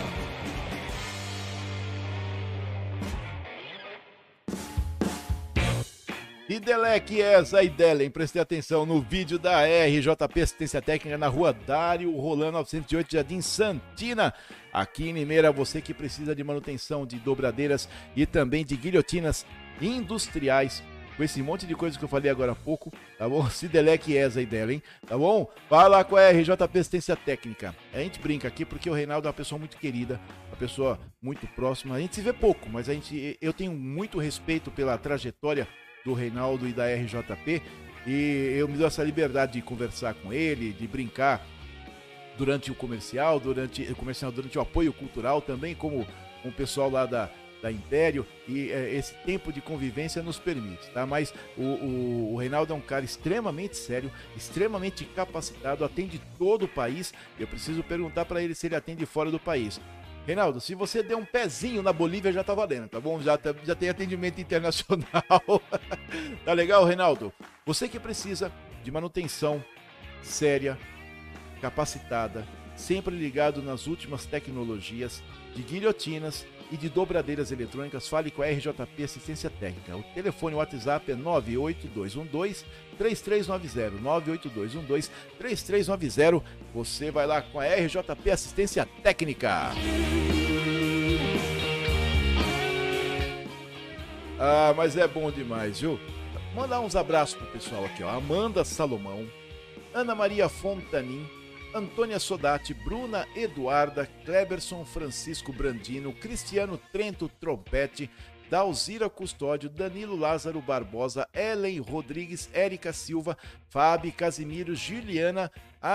Idelec 6.60 7.22
essa 7.22 7.62
Idelen, 7.62 8.10
prestei 8.10 8.42
atenção 8.42 8.84
no 8.84 9.00
vídeo 9.00 9.38
da 9.38 9.62
RJP 9.64 10.42
Assistência 10.42 10.82
Técnica 10.82 11.16
na 11.16 11.26
rua 11.26 11.54
Dário 11.54 12.14
Rolando 12.14 12.52
908 12.52 13.10
Jardim 13.10 13.40
Santina, 13.40 14.34
aqui 14.70 15.08
em 15.08 15.12
Limeira, 15.14 15.50
você 15.50 15.80
que 15.80 15.94
precisa 15.94 16.34
de 16.34 16.44
manutenção 16.44 17.06
de 17.06 17.16
dobradeiras 17.16 17.88
e 18.14 18.26
também 18.26 18.62
de 18.62 18.76
guilhotinas 18.76 19.46
industriais, 19.80 20.82
com 21.16 21.24
esse 21.24 21.42
monte 21.42 21.66
de 21.66 21.74
coisa 21.74 21.98
que 21.98 22.04
eu 22.04 22.08
falei 22.08 22.30
agora 22.30 22.52
há 22.52 22.54
pouco, 22.54 22.92
tá 23.16 23.26
bom? 23.26 23.48
Sidelec 23.48 24.14
essa 24.14 24.42
Idelen, 24.42 24.82
tá 25.06 25.16
bom? 25.16 25.50
Lá 25.70 26.04
com 26.04 26.16
a 26.16 26.28
RJP 26.28 26.78
Assistência 26.78 27.16
Técnica. 27.16 27.74
A 27.90 28.00
gente 28.00 28.20
brinca 28.20 28.46
aqui 28.46 28.66
porque 28.66 28.90
o 28.90 28.92
Reinaldo 28.92 29.26
é 29.26 29.30
uma 29.30 29.34
pessoa 29.34 29.58
muito 29.58 29.78
querida, 29.78 30.20
uma 30.48 30.58
pessoa 30.58 31.00
muito 31.22 31.46
próxima. 31.46 31.94
A 31.94 32.00
gente 32.00 32.16
se 32.16 32.20
vê 32.20 32.34
pouco, 32.34 32.68
mas 32.68 32.86
a 32.86 32.92
gente, 32.92 33.38
eu 33.40 33.54
tenho 33.54 33.72
muito 33.72 34.18
respeito 34.18 34.70
pela 34.70 34.98
trajetória 34.98 35.66
do 36.04 36.12
Reinaldo 36.12 36.68
e 36.68 36.72
da 36.72 36.86
RJP. 36.86 37.62
E 38.06 38.56
eu 38.58 38.66
me 38.66 38.76
dou 38.76 38.86
essa 38.86 39.04
liberdade 39.04 39.52
de 39.52 39.62
conversar 39.62 40.14
com 40.14 40.32
ele, 40.32 40.72
de 40.72 40.86
brincar 40.86 41.46
durante 42.38 42.70
o 42.70 42.74
comercial, 42.74 43.38
durante 43.38 43.82
o 43.82 43.94
comercial, 43.94 44.32
durante 44.32 44.56
o 44.56 44.60
apoio 44.60 44.92
cultural 44.92 45.42
também, 45.42 45.74
como 45.74 46.06
com 46.42 46.48
o 46.48 46.52
pessoal 46.52 46.88
lá 46.88 47.04
da, 47.04 47.28
da 47.62 47.70
Império 47.70 48.26
e 48.48 48.70
é, 48.70 48.94
esse 48.94 49.14
tempo 49.26 49.52
de 49.52 49.60
convivência 49.60 50.22
nos 50.22 50.38
permite, 50.38 50.90
tá? 50.90 51.06
Mas 51.06 51.34
o, 51.56 51.62
o, 51.62 52.32
o, 52.34 52.36
Reinaldo 52.36 52.72
é 52.72 52.76
um 52.76 52.80
cara 52.80 53.04
extremamente 53.04 53.76
sério, 53.76 54.10
extremamente 54.36 55.04
capacitado, 55.04 55.84
atende 55.84 56.20
todo 56.38 56.64
o 56.64 56.68
país. 56.68 57.12
Eu 57.38 57.46
preciso 57.46 57.82
perguntar 57.82 58.24
para 58.24 58.42
ele 58.42 58.54
se 58.54 58.66
ele 58.66 58.76
atende 58.76 59.04
fora 59.06 59.30
do 59.30 59.38
país. 59.38 59.80
Reinaldo, 60.26 60.60
se 60.60 60.74
você 60.74 61.02
der 61.02 61.16
um 61.16 61.24
pezinho 61.24 61.82
na 61.82 61.92
Bolívia, 61.92 62.32
já 62.32 62.44
tá 62.44 62.54
valendo, 62.54 62.88
tá 62.88 63.00
bom? 63.00 63.20
Já, 63.20 63.36
tá, 63.38 63.54
já 63.64 63.74
tem 63.74 63.88
atendimento 63.88 64.38
internacional. 64.40 65.62
tá 66.44 66.52
legal, 66.52 66.84
Reinaldo? 66.84 67.32
Você 67.64 67.88
que 67.88 67.98
precisa 67.98 68.52
de 68.82 68.90
manutenção 68.90 69.64
séria, 70.22 70.78
capacitada, 71.60 72.46
sempre 72.76 73.14
ligado 73.14 73.62
nas 73.62 73.86
últimas 73.86 74.26
tecnologias, 74.26 75.22
de 75.54 75.62
guilhotinas, 75.62 76.46
e 76.70 76.76
de 76.76 76.88
dobradeiras 76.88 77.50
eletrônicas, 77.50 78.08
fale 78.08 78.30
com 78.30 78.42
a 78.42 78.46
RJP 78.46 79.02
Assistência 79.02 79.50
Técnica. 79.50 79.96
O 79.96 80.02
telefone 80.14 80.54
WhatsApp 80.54 81.10
é 81.10 81.14
98212 81.14 82.64
3390 82.96 84.00
98212 84.00 85.10
3390. 85.38 86.44
Você 86.74 87.10
vai 87.10 87.26
lá 87.26 87.42
com 87.42 87.58
a 87.58 87.64
RJP 87.66 88.30
Assistência 88.30 88.88
Técnica. 89.02 89.72
Ah, 94.38 94.72
mas 94.74 94.96
é 94.96 95.06
bom 95.06 95.30
demais, 95.30 95.80
viu? 95.80 96.00
Mandar 96.54 96.80
uns 96.80 96.96
abraços 96.96 97.34
pro 97.34 97.46
pessoal 97.48 97.84
aqui, 97.84 98.02
ó. 98.02 98.08
Amanda 98.08 98.64
Salomão, 98.64 99.26
Ana 99.92 100.14
Maria 100.14 100.48
Fontanin, 100.48 101.28
Antônia 101.72 102.18
Sodati, 102.18 102.74
Bruna 102.74 103.28
Eduarda, 103.36 104.08
Kleberson 104.24 104.84
Francisco 104.84 105.52
Brandino, 105.52 106.12
Cristiano 106.12 106.76
Trento 106.92 107.28
Trompete, 107.28 108.10
Dalzira 108.50 109.08
Custódio, 109.08 109.70
Danilo 109.70 110.16
Lázaro 110.16 110.60
Barbosa, 110.60 111.28
Ellen 111.32 111.80
Rodrigues, 111.80 112.50
Érica 112.52 112.92
Silva, 112.92 113.38
Fábio 113.68 114.12
Casimiro, 114.12 114.74
Juliana, 114.74 115.52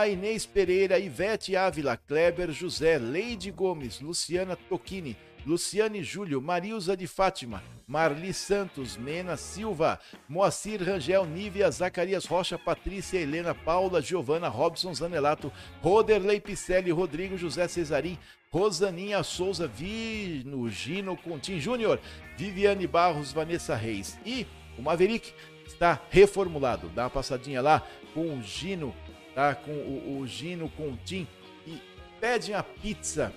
Inês 0.10 0.46
Pereira, 0.46 0.98
Ivete 0.98 1.58
Ávila, 1.58 1.98
Kleber 1.98 2.52
José, 2.52 2.98
Leide 2.98 3.52
Gomes, 3.52 4.00
Luciana 4.00 4.56
Tocchini, 4.56 5.18
Luciane 5.46 6.04
Júlio, 6.04 6.42
Marilza 6.42 6.98
de 6.98 7.06
Fátima, 7.06 7.64
Marli 7.88 8.34
Santos, 8.34 8.98
Nena 8.98 9.38
Silva, 9.38 10.00
Moacir 10.28 10.84
Rangel, 10.84 11.24
Nívia, 11.26 11.70
Zacarias 11.70 12.26
Rocha, 12.26 12.58
Patrícia 12.58 13.20
Helena, 13.20 13.54
Paula, 13.54 14.02
Giovana, 14.02 14.48
Robson 14.48 14.94
Zanelato, 14.94 15.52
Roderley 15.84 16.42
Picelli, 16.42 16.90
Rodrigo 16.90 17.38
José 17.38 17.68
Cesarim, 17.68 18.18
Rosaninha 18.52 19.22
Souza, 19.22 19.68
Vino 19.68 20.68
Gino 20.70 21.16
Contim 21.16 21.60
Júnior, 21.60 22.00
Viviane 22.38 22.88
Barros, 22.88 23.32
Vanessa 23.32 23.76
Reis 23.76 24.18
e 24.26 24.48
o 24.80 24.82
Maverick 24.82 25.32
está 25.68 26.02
reformulado. 26.10 26.90
Dá 26.90 27.04
uma 27.04 27.10
passadinha 27.10 27.62
lá 27.62 27.86
com 28.14 28.36
o 28.36 28.42
Gino, 28.42 28.96
tá? 29.36 29.54
Com 29.54 29.72
o, 29.72 30.20
o 30.20 30.28
Gino 30.28 30.70
Contim 30.70 31.28
e 31.68 31.80
pede 32.20 32.54
a 32.54 32.64
pizza 32.64 33.32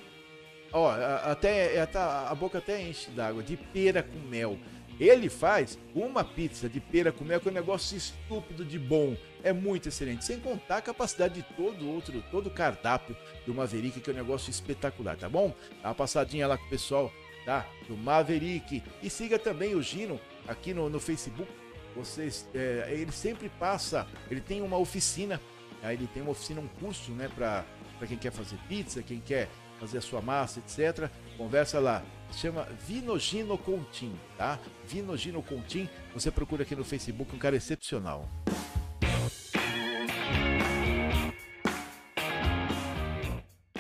Ó, 0.73 0.91
até, 1.25 1.81
até 1.81 1.99
a 1.99 2.35
boca 2.35 2.59
até 2.59 2.83
enche 2.83 3.11
d'água, 3.11 3.43
de 3.43 3.57
pera 3.57 4.03
com 4.03 4.19
mel. 4.19 4.59
Ele 5.01 5.29
faz 5.29 5.79
uma 5.95 6.25
pizza 6.25 6.69
de 6.69 6.81
pera 6.81 7.13
com 7.13 7.25
mel 7.25 7.41
que 7.41 7.49
é 7.49 7.51
um 7.53 7.55
negócio 7.55 7.97
estúpido 7.97 8.65
de 8.65 8.79
bom. 8.79 9.17
É 9.45 9.53
muito 9.53 9.89
excelente. 9.89 10.25
Sem 10.25 10.41
contar 10.41 10.79
a 10.79 10.83
capacidade 10.83 11.35
de 11.35 11.43
todo 11.55 11.89
outro, 11.89 12.23
todo 12.33 12.49
o 12.49 12.51
cardápio 12.51 13.17
do 13.47 13.55
Maverick, 13.55 14.01
que 14.01 14.11
é 14.11 14.13
um 14.13 14.17
negócio 14.17 14.51
espetacular, 14.51 15.17
tá 15.17 15.29
bom? 15.29 15.55
Dá 15.83 15.89
uma 15.89 15.95
passadinha 15.95 16.49
lá 16.49 16.59
com 16.59 16.67
o 16.67 16.69
pessoal, 16.69 17.13
tá? 17.45 17.65
Do 17.87 17.97
Maverick. 17.97 18.83
E 19.01 19.09
siga 19.09 19.39
também 19.39 19.77
o 19.77 19.83
Gino 19.83 20.21
aqui 20.49 20.75
no, 20.75 20.91
no 20.91 20.99
Facebook. 20.99 21.51
Vocês, 21.95 22.49
é, 22.53 22.89
ele 22.91 23.13
sempre 23.13 23.49
passa, 23.49 24.07
ele 24.29 24.41
tem 24.41 24.61
uma 24.61 24.77
oficina, 24.77 25.41
aí 25.83 25.97
ele 25.97 26.09
tem 26.09 26.23
uma 26.23 26.33
oficina, 26.33 26.61
um 26.61 26.69
curso, 26.69 27.13
né, 27.13 27.29
para 27.35 27.65
quem 28.07 28.19
quer 28.19 28.31
fazer 28.31 28.57
pizza, 28.69 29.03
quem 29.03 29.21
quer 29.21 29.49
fazer 29.79 29.99
a 29.99 30.03
sua 30.03 30.21
massa, 30.21 30.61
etc. 30.61 31.11
Conversa 31.37 31.79
lá. 31.79 32.03
Chama 32.33 32.65
Vinogino 32.87 33.57
Contim, 33.57 34.13
tá? 34.37 34.59
Vinogino 34.87 35.43
Contim. 35.43 35.89
Você 36.13 36.31
procura 36.31 36.63
aqui 36.63 36.77
no 36.77 36.85
Facebook, 36.85 37.35
um 37.35 37.39
cara 37.39 37.57
excepcional. 37.57 38.29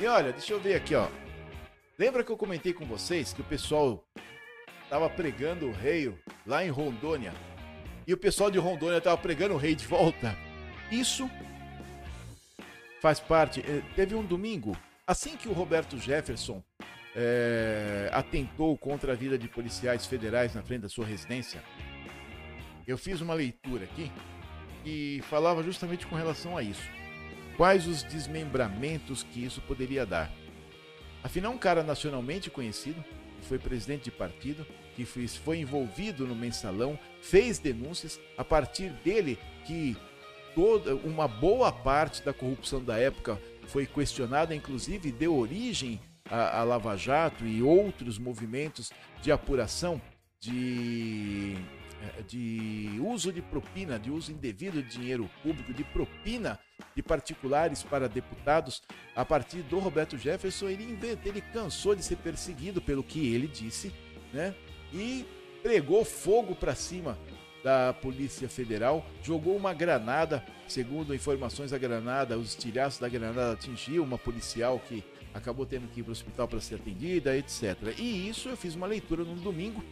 E 0.00 0.06
olha, 0.06 0.32
deixa 0.32 0.52
eu 0.52 0.60
ver 0.60 0.76
aqui, 0.76 0.94
ó. 0.94 1.08
Lembra 1.98 2.22
que 2.22 2.30
eu 2.30 2.36
comentei 2.36 2.72
com 2.72 2.86
vocês 2.86 3.32
que 3.32 3.40
o 3.40 3.44
pessoal 3.44 4.04
tava 4.88 5.10
pregando 5.10 5.66
o 5.66 5.72
rei 5.72 6.16
lá 6.46 6.64
em 6.64 6.70
Rondônia? 6.70 7.34
E 8.06 8.14
o 8.14 8.16
pessoal 8.16 8.50
de 8.50 8.58
Rondônia 8.58 9.00
tava 9.00 9.18
pregando 9.18 9.54
o 9.54 9.58
rei 9.58 9.74
de 9.74 9.84
volta? 9.86 10.34
Isso 10.90 11.28
faz 13.02 13.20
parte. 13.20 13.60
Eh, 13.60 13.82
teve 13.94 14.14
um 14.14 14.24
domingo 14.24 14.76
Assim 15.08 15.38
que 15.38 15.48
o 15.48 15.54
Roberto 15.54 15.96
Jefferson 15.96 16.62
é, 17.16 18.10
atentou 18.12 18.76
contra 18.76 19.14
a 19.14 19.16
vida 19.16 19.38
de 19.38 19.48
policiais 19.48 20.04
federais 20.04 20.54
na 20.54 20.62
frente 20.62 20.82
da 20.82 20.88
sua 20.90 21.06
residência, 21.06 21.64
eu 22.86 22.98
fiz 22.98 23.22
uma 23.22 23.32
leitura 23.32 23.84
aqui 23.84 24.12
e 24.84 25.22
falava 25.30 25.62
justamente 25.62 26.06
com 26.06 26.14
relação 26.14 26.58
a 26.58 26.62
isso. 26.62 26.86
Quais 27.56 27.86
os 27.86 28.02
desmembramentos 28.02 29.22
que 29.22 29.42
isso 29.42 29.62
poderia 29.62 30.04
dar? 30.04 30.30
Afinal, 31.24 31.54
um 31.54 31.58
cara 31.58 31.82
nacionalmente 31.82 32.50
conhecido, 32.50 33.02
que 33.40 33.48
foi 33.48 33.58
presidente 33.58 34.04
de 34.04 34.10
partido, 34.10 34.66
que 34.94 35.06
foi 35.06 35.56
envolvido 35.56 36.26
no 36.26 36.34
mensalão, 36.34 36.98
fez 37.22 37.58
denúncias, 37.58 38.20
a 38.36 38.44
partir 38.44 38.90
dele 39.02 39.38
que 39.64 39.96
toda 40.54 40.94
uma 40.96 41.26
boa 41.26 41.72
parte 41.72 42.22
da 42.22 42.34
corrupção 42.34 42.84
da 42.84 42.98
época 42.98 43.40
foi 43.68 43.86
questionada, 43.86 44.54
inclusive 44.54 45.12
deu 45.12 45.36
origem 45.36 46.00
à 46.30 46.62
Lava 46.62 46.96
Jato 46.96 47.46
e 47.46 47.62
outros 47.62 48.18
movimentos 48.18 48.90
de 49.22 49.32
apuração 49.32 50.00
de, 50.40 51.56
eh, 52.02 52.22
de 52.22 53.00
uso 53.00 53.32
de 53.32 53.40
propina, 53.40 53.98
de 53.98 54.10
uso 54.10 54.30
indevido 54.30 54.82
de 54.82 54.90
dinheiro 54.90 55.28
público, 55.42 55.72
de 55.72 55.84
propina 55.84 56.58
de 56.94 57.02
particulares 57.02 57.82
para 57.82 58.08
deputados, 58.08 58.82
a 59.16 59.24
partir 59.24 59.62
do 59.62 59.78
Roberto 59.78 60.16
Jefferson, 60.16 60.68
ele, 60.68 60.98
ele 61.24 61.40
cansou 61.40 61.94
de 61.94 62.04
ser 62.04 62.16
perseguido 62.16 62.80
pelo 62.80 63.02
que 63.02 63.34
ele 63.34 63.48
disse, 63.48 63.92
né? 64.32 64.54
E 64.92 65.26
pregou 65.62 66.04
fogo 66.04 66.54
para 66.54 66.74
cima 66.74 67.18
da 67.62 67.92
Polícia 67.92 68.48
Federal 68.48 69.04
jogou 69.22 69.56
uma 69.56 69.74
granada. 69.74 70.44
Segundo 70.66 71.14
informações, 71.14 71.72
a 71.72 71.78
granada, 71.78 72.38
os 72.38 72.50
estilhaços 72.50 73.00
da 73.00 73.08
granada 73.08 73.52
atingiu 73.52 74.02
uma 74.02 74.18
policial 74.18 74.78
que 74.78 75.02
acabou 75.34 75.66
tendo 75.66 75.88
que 75.88 76.00
ir 76.00 76.02
para 76.02 76.10
o 76.10 76.12
hospital 76.12 76.48
para 76.48 76.60
ser 76.60 76.76
atendida, 76.76 77.36
etc. 77.36 77.76
E 77.98 78.28
isso 78.28 78.48
eu 78.48 78.56
fiz 78.56 78.74
uma 78.74 78.86
leitura 78.86 79.24
no 79.24 79.34
domingo. 79.36 79.82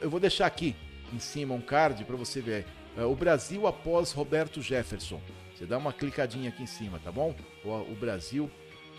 Eu 0.00 0.10
vou 0.10 0.18
deixar 0.18 0.46
aqui 0.46 0.74
em 1.12 1.18
cima 1.18 1.54
um 1.54 1.60
card 1.60 2.04
para 2.04 2.16
você 2.16 2.40
ver. 2.40 2.66
É, 2.96 3.04
o 3.04 3.14
Brasil 3.14 3.66
após 3.66 4.12
Roberto 4.12 4.60
Jefferson. 4.60 5.20
Você 5.54 5.66
dá 5.66 5.78
uma 5.78 5.92
clicadinha 5.92 6.48
aqui 6.48 6.62
em 6.62 6.66
cima, 6.66 6.98
tá 6.98 7.12
bom? 7.12 7.34
O, 7.64 7.94
Brasil 7.94 8.50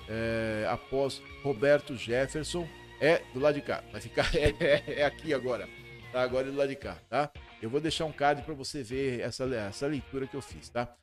é, 0.08 0.68
após 0.70 1.22
Roberto 1.44 1.96
Jefferson 1.96 2.68
é 3.00 3.22
do 3.34 3.40
lado 3.40 3.56
de 3.56 3.62
cá. 3.62 3.84
Vai 3.92 4.00
ficar 4.00 4.30
é, 4.38 4.84
é 4.88 5.06
aqui 5.06 5.34
agora. 5.34 5.68
Tá? 6.12 6.22
Agora 6.22 6.48
é 6.48 6.52
do 6.52 6.58
lado 6.58 6.70
de 6.70 6.76
cá, 6.76 6.98
tá? 7.10 7.32
Eu 7.62 7.70
vou 7.70 7.80
deixar 7.80 8.06
um 8.06 8.12
card 8.12 8.42
para 8.42 8.54
você 8.54 8.82
ver 8.82 9.20
essa, 9.20 9.44
essa 9.46 9.86
leitura 9.86 10.26
que 10.26 10.36
eu 10.36 10.42
fiz, 10.42 10.70
tá? 10.70 10.94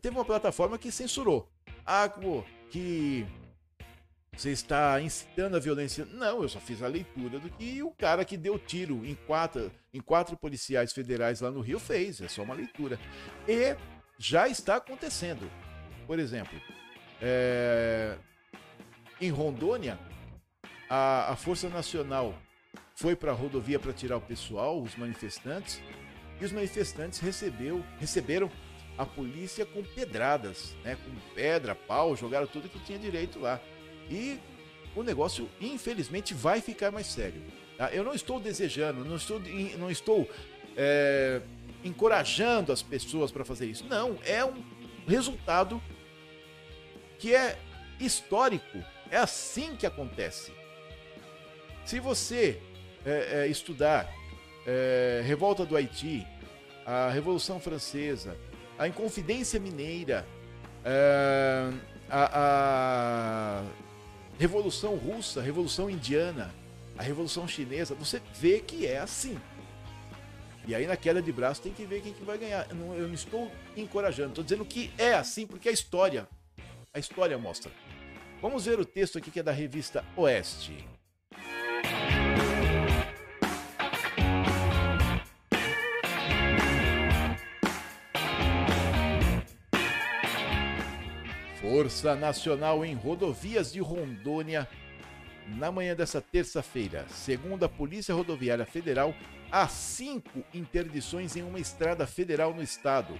Teve 0.00 0.16
uma 0.16 0.24
plataforma 0.24 0.78
que 0.78 0.90
censurou. 0.90 1.48
Ah, 1.84 2.08
que 2.70 3.26
você 4.36 4.50
está 4.50 5.00
incitando 5.00 5.56
a 5.56 5.60
violência. 5.60 6.04
Não, 6.04 6.42
eu 6.42 6.48
só 6.48 6.60
fiz 6.60 6.82
a 6.82 6.88
leitura 6.88 7.38
do 7.38 7.48
que 7.48 7.82
o 7.82 7.90
cara 7.90 8.24
que 8.24 8.36
deu 8.36 8.58
tiro 8.58 9.04
em 9.04 9.14
quatro, 9.14 9.72
em 9.92 10.00
quatro 10.00 10.36
policiais 10.36 10.92
federais 10.92 11.40
lá 11.40 11.50
no 11.50 11.60
Rio 11.60 11.78
fez. 11.78 12.20
É 12.20 12.28
só 12.28 12.42
uma 12.42 12.54
leitura. 12.54 12.98
E 13.48 13.76
já 14.18 14.48
está 14.48 14.76
acontecendo. 14.76 15.50
Por 16.06 16.18
exemplo, 16.18 16.60
é... 17.20 18.16
em 19.20 19.30
Rondônia, 19.30 19.98
a, 20.88 21.32
a 21.32 21.36
Força 21.36 21.68
Nacional 21.68 22.34
foi 22.94 23.16
para 23.16 23.32
a 23.32 23.34
rodovia 23.34 23.78
para 23.78 23.92
tirar 23.92 24.18
o 24.18 24.20
pessoal, 24.20 24.80
os 24.80 24.96
manifestantes, 24.96 25.80
e 26.40 26.44
os 26.44 26.52
manifestantes 26.52 27.18
recebeu, 27.18 27.84
receberam 27.98 28.50
a 28.98 29.04
polícia 29.04 29.66
com 29.66 29.82
pedradas, 29.82 30.74
né, 30.82 30.96
com 30.96 31.34
pedra, 31.34 31.74
pau, 31.74 32.16
jogaram 32.16 32.46
tudo 32.46 32.68
que 32.68 32.78
tinha 32.80 32.98
direito 32.98 33.38
lá. 33.38 33.60
E 34.10 34.38
o 34.94 35.02
negócio, 35.02 35.48
infelizmente, 35.60 36.32
vai 36.32 36.60
ficar 36.60 36.90
mais 36.90 37.06
sério. 37.06 37.42
Tá? 37.76 37.90
Eu 37.92 38.02
não 38.02 38.14
estou 38.14 38.40
desejando, 38.40 39.04
não 39.04 39.16
estou, 39.16 39.40
não 39.78 39.90
estou 39.90 40.28
é, 40.76 41.42
encorajando 41.84 42.72
as 42.72 42.82
pessoas 42.82 43.30
para 43.30 43.44
fazer 43.44 43.66
isso. 43.66 43.84
Não, 43.84 44.18
é 44.24 44.44
um 44.44 44.62
resultado 45.06 45.80
que 47.18 47.34
é 47.34 47.58
histórico. 48.00 48.82
É 49.10 49.18
assim 49.18 49.76
que 49.76 49.86
acontece. 49.86 50.52
Se 51.84 52.00
você 52.00 52.60
é, 53.04 53.42
é, 53.42 53.48
estudar 53.48 54.12
é, 54.66 55.22
Revolta 55.24 55.64
do 55.64 55.76
Haiti, 55.76 56.26
a 56.84 57.08
Revolução 57.10 57.60
Francesa, 57.60 58.36
a 58.78 58.88
Inconfidência 58.88 59.60
Mineira, 59.60 60.26
é, 60.84 61.70
a, 62.10 63.62
a 63.62 63.64
Revolução 64.38 64.96
Russa, 64.96 65.40
a 65.40 65.42
Revolução 65.42 65.88
Indiana, 65.88 66.52
a 66.98 67.02
Revolução 67.02 67.46
Chinesa, 67.46 67.94
você 67.94 68.20
vê 68.34 68.60
que 68.60 68.86
é 68.86 68.98
assim. 68.98 69.38
E 70.66 70.74
aí 70.74 70.86
na 70.86 70.96
queda 70.96 71.22
de 71.22 71.30
braço 71.30 71.62
tem 71.62 71.72
que 71.72 71.84
ver 71.84 72.02
quem 72.02 72.12
que 72.12 72.24
vai 72.24 72.36
ganhar. 72.36 72.66
Não, 72.74 72.94
eu 72.94 73.06
não 73.06 73.14
estou 73.14 73.50
encorajando, 73.76 74.30
estou 74.30 74.44
dizendo 74.44 74.64
que 74.64 74.90
é 74.98 75.14
assim 75.14 75.46
porque 75.46 75.68
a 75.68 75.72
história, 75.72 76.28
a 76.92 76.98
história 76.98 77.38
mostra. 77.38 77.70
Vamos 78.42 78.66
ver 78.66 78.78
o 78.78 78.84
texto 78.84 79.16
aqui 79.16 79.30
que 79.30 79.40
é 79.40 79.42
da 79.42 79.52
revista 79.52 80.04
Oeste. 80.16 80.86
Força 91.76 92.16
Nacional 92.16 92.86
em 92.86 92.94
rodovias 92.94 93.70
de 93.70 93.80
Rondônia. 93.80 94.66
Na 95.58 95.70
manhã 95.70 95.94
dessa 95.94 96.22
terça-feira, 96.22 97.04
segundo 97.10 97.66
a 97.66 97.68
Polícia 97.68 98.14
Rodoviária 98.14 98.64
Federal, 98.64 99.14
há 99.52 99.68
cinco 99.68 100.42
interdições 100.54 101.36
em 101.36 101.42
uma 101.42 101.60
estrada 101.60 102.06
federal 102.06 102.54
no 102.54 102.62
estado. 102.62 103.12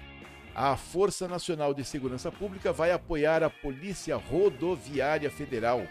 A 0.55 0.75
Força 0.75 1.29
Nacional 1.29 1.75
de 1.75 1.85
Segurança 1.85 2.33
Pública 2.33 2.73
vai 2.73 2.93
apoiar 2.93 3.43
a 3.43 3.51
Polícia 3.51 4.17
Rodoviária 4.17 5.31
Federal 5.31 5.87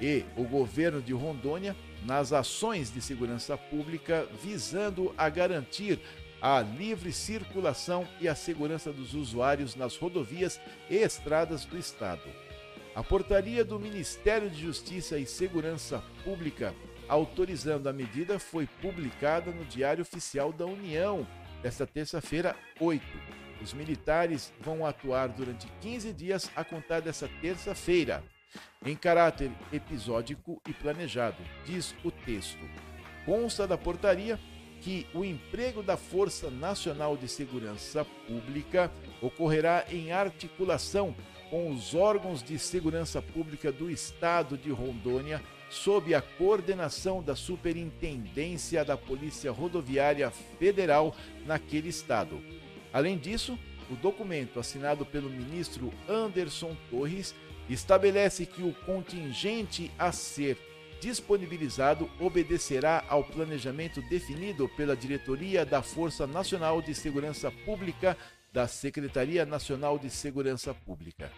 e 0.00 0.24
o 0.38 0.44
governo 0.44 1.02
de 1.02 1.12
Rondônia 1.12 1.76
nas 2.02 2.32
ações 2.32 2.90
de 2.90 3.02
segurança 3.02 3.58
pública 3.58 4.26
visando 4.42 5.14
a 5.18 5.28
garantir 5.28 6.00
a 6.40 6.60
livre 6.60 7.12
circulação 7.12 8.06
e 8.20 8.28
a 8.28 8.34
segurança 8.34 8.92
dos 8.92 9.14
usuários 9.14 9.74
nas 9.74 9.96
rodovias 9.96 10.60
e 10.90 10.96
estradas 10.96 11.64
do 11.64 11.78
Estado. 11.78 12.22
A 12.94 13.02
portaria 13.02 13.64
do 13.64 13.78
Ministério 13.78 14.48
de 14.48 14.60
Justiça 14.60 15.18
e 15.18 15.26
Segurança 15.26 16.02
Pública 16.24 16.74
autorizando 17.08 17.88
a 17.88 17.92
medida 17.92 18.38
foi 18.38 18.66
publicada 18.80 19.50
no 19.50 19.64
Diário 19.64 20.02
Oficial 20.02 20.52
da 20.52 20.66
União 20.66 21.26
desta 21.62 21.86
terça-feira, 21.86 22.56
8. 22.80 23.04
Os 23.62 23.72
militares 23.72 24.52
vão 24.60 24.84
atuar 24.84 25.28
durante 25.28 25.66
15 25.80 26.12
dias 26.12 26.50
a 26.54 26.62
contar 26.62 27.00
dessa 27.00 27.28
terça-feira, 27.40 28.22
em 28.84 28.94
caráter 28.94 29.50
episódico 29.72 30.60
e 30.68 30.72
planejado, 30.72 31.36
diz 31.64 31.94
o 32.04 32.10
texto. 32.10 32.64
Consta 33.24 33.66
da 33.66 33.76
portaria 33.76 34.38
que 34.86 35.04
o 35.12 35.24
emprego 35.24 35.82
da 35.82 35.96
Força 35.96 36.48
Nacional 36.48 37.16
de 37.16 37.26
Segurança 37.26 38.06
Pública 38.28 38.88
ocorrerá 39.20 39.84
em 39.90 40.12
articulação 40.12 41.12
com 41.50 41.72
os 41.72 41.92
órgãos 41.92 42.40
de 42.40 42.56
segurança 42.56 43.20
pública 43.20 43.72
do 43.72 43.90
Estado 43.90 44.56
de 44.56 44.70
Rondônia, 44.70 45.42
sob 45.68 46.14
a 46.14 46.22
coordenação 46.22 47.20
da 47.20 47.34
Superintendência 47.34 48.84
da 48.84 48.96
Polícia 48.96 49.50
Rodoviária 49.50 50.30
Federal 50.30 51.16
naquele 51.44 51.88
estado. 51.88 52.40
Além 52.92 53.18
disso, 53.18 53.58
o 53.90 53.96
documento 53.96 54.60
assinado 54.60 55.04
pelo 55.04 55.28
ministro 55.28 55.92
Anderson 56.08 56.76
Torres 56.88 57.34
estabelece 57.68 58.46
que 58.46 58.62
o 58.62 58.72
contingente 58.86 59.90
a 59.98 60.12
ser 60.12 60.56
disponibilizado 61.00 62.10
obedecerá 62.20 63.04
ao 63.08 63.22
planejamento 63.24 64.00
definido 64.02 64.68
pela 64.70 64.96
Diretoria 64.96 65.64
da 65.64 65.82
Força 65.82 66.26
Nacional 66.26 66.80
de 66.80 66.94
Segurança 66.94 67.50
Pública 67.64 68.16
da 68.52 68.66
Secretaria 68.66 69.44
Nacional 69.44 69.98
de 69.98 70.08
Segurança 70.08 70.72
Pública. 70.72 71.30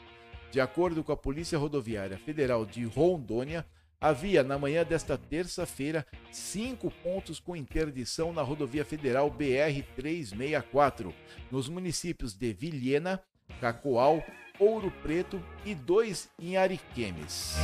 De 0.51 0.61
acordo 0.61 1.05
com 1.05 1.13
a 1.13 1.17
Polícia 1.17 1.59
Rodoviária 1.59 2.17
Federal 2.19 2.65
de 2.65 2.85
Rondônia, 2.85 3.67
havia 4.01 4.43
na 4.43 4.59
manhã 4.59 4.85
desta 4.85 5.19
terça-feira 5.19 6.07
cinco 6.31 6.91
pontos 7.03 7.41
com 7.41 7.57
interdição 7.57 8.33
na 8.33 8.43
rodovia 8.43 8.85
federal 8.85 9.31
BR-364, 9.31 11.13
nos 11.51 11.69
municípios 11.69 12.35
de 12.35 12.53
Vilhena, 12.53 13.21
Cacoal, 13.61 14.25
Ouro 14.59 14.93
Preto 15.03 15.43
e 15.65 15.75
dois 15.75 16.29
em 16.39 16.57
Ariquemes. 16.57 17.57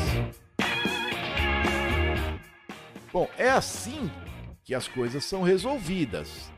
Bom, 3.15 3.31
é 3.39 3.49
assim 3.49 4.11
que 4.65 4.75
as 4.75 4.89
coisas 4.89 5.25
são 5.25 5.45
resolvidas, 5.45 6.51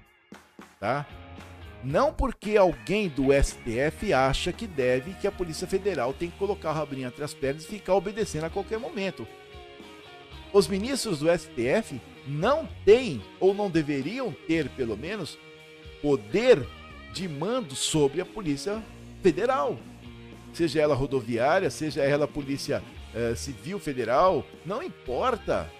tá? 0.80 1.06
Não 1.84 2.14
porque 2.14 2.56
alguém 2.56 3.10
do 3.10 3.26
STF 3.30 4.10
acha 4.14 4.54
que 4.54 4.66
deve 4.66 5.12
que 5.20 5.26
a 5.26 5.30
Polícia 5.32 5.66
Federal 5.66 6.14
tem 6.14 6.30
que 6.30 6.38
colocar 6.38 6.70
o 6.70 6.74
rabrinho 6.74 7.08
entre 7.08 7.22
as 7.22 7.34
pernas 7.34 7.64
e 7.64 7.68
ficar 7.68 7.94
obedecendo 7.94 8.44
a 8.44 8.50
qualquer 8.50 8.78
momento. 8.78 9.28
Os 10.50 10.66
ministros 10.66 11.18
do 11.18 11.28
STF 11.28 12.00
não 12.26 12.66
têm, 12.86 13.22
ou 13.38 13.52
não 13.52 13.68
deveriam 13.68 14.34
ter, 14.48 14.70
pelo 14.70 14.96
menos, 14.96 15.38
poder 16.00 16.66
de 17.12 17.28
mando 17.28 17.76
sobre 17.76 18.22
a 18.22 18.24
Polícia 18.24 18.82
Federal. 19.22 19.78
Seja 20.54 20.80
ela 20.80 20.94
rodoviária, 20.94 21.68
seja 21.68 22.02
ela 22.02 22.26
Polícia 22.26 22.82
eh, 23.14 23.34
Civil 23.34 23.78
Federal, 23.78 24.42
não 24.64 24.82
importa. 24.82 25.70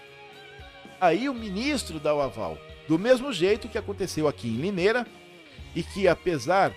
Aí 0.99 1.29
o 1.29 1.33
ministro 1.33 1.99
dá 1.99 2.13
o 2.13 2.21
aval. 2.21 2.57
Do 2.87 2.97
mesmo 2.97 3.31
jeito 3.31 3.67
que 3.67 3.77
aconteceu 3.77 4.27
aqui 4.27 4.47
em 4.47 4.57
Limeira, 4.57 5.05
e 5.75 5.83
que 5.83 6.07
apesar 6.07 6.73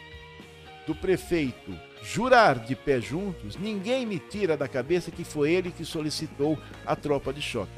do 0.87 0.95
prefeito 0.95 1.73
jurar 2.03 2.59
de 2.59 2.75
pé 2.75 3.01
juntos, 3.01 3.57
ninguém 3.57 4.05
me 4.05 4.19
tira 4.19 4.57
da 4.57 4.69
cabeça 4.69 5.11
que 5.11 5.25
foi 5.25 5.53
ele 5.53 5.71
que 5.71 5.85
solicitou 5.85 6.59
a 6.85 6.97
tropa 6.97 7.33
de 7.33 7.41
choque. 7.41 7.71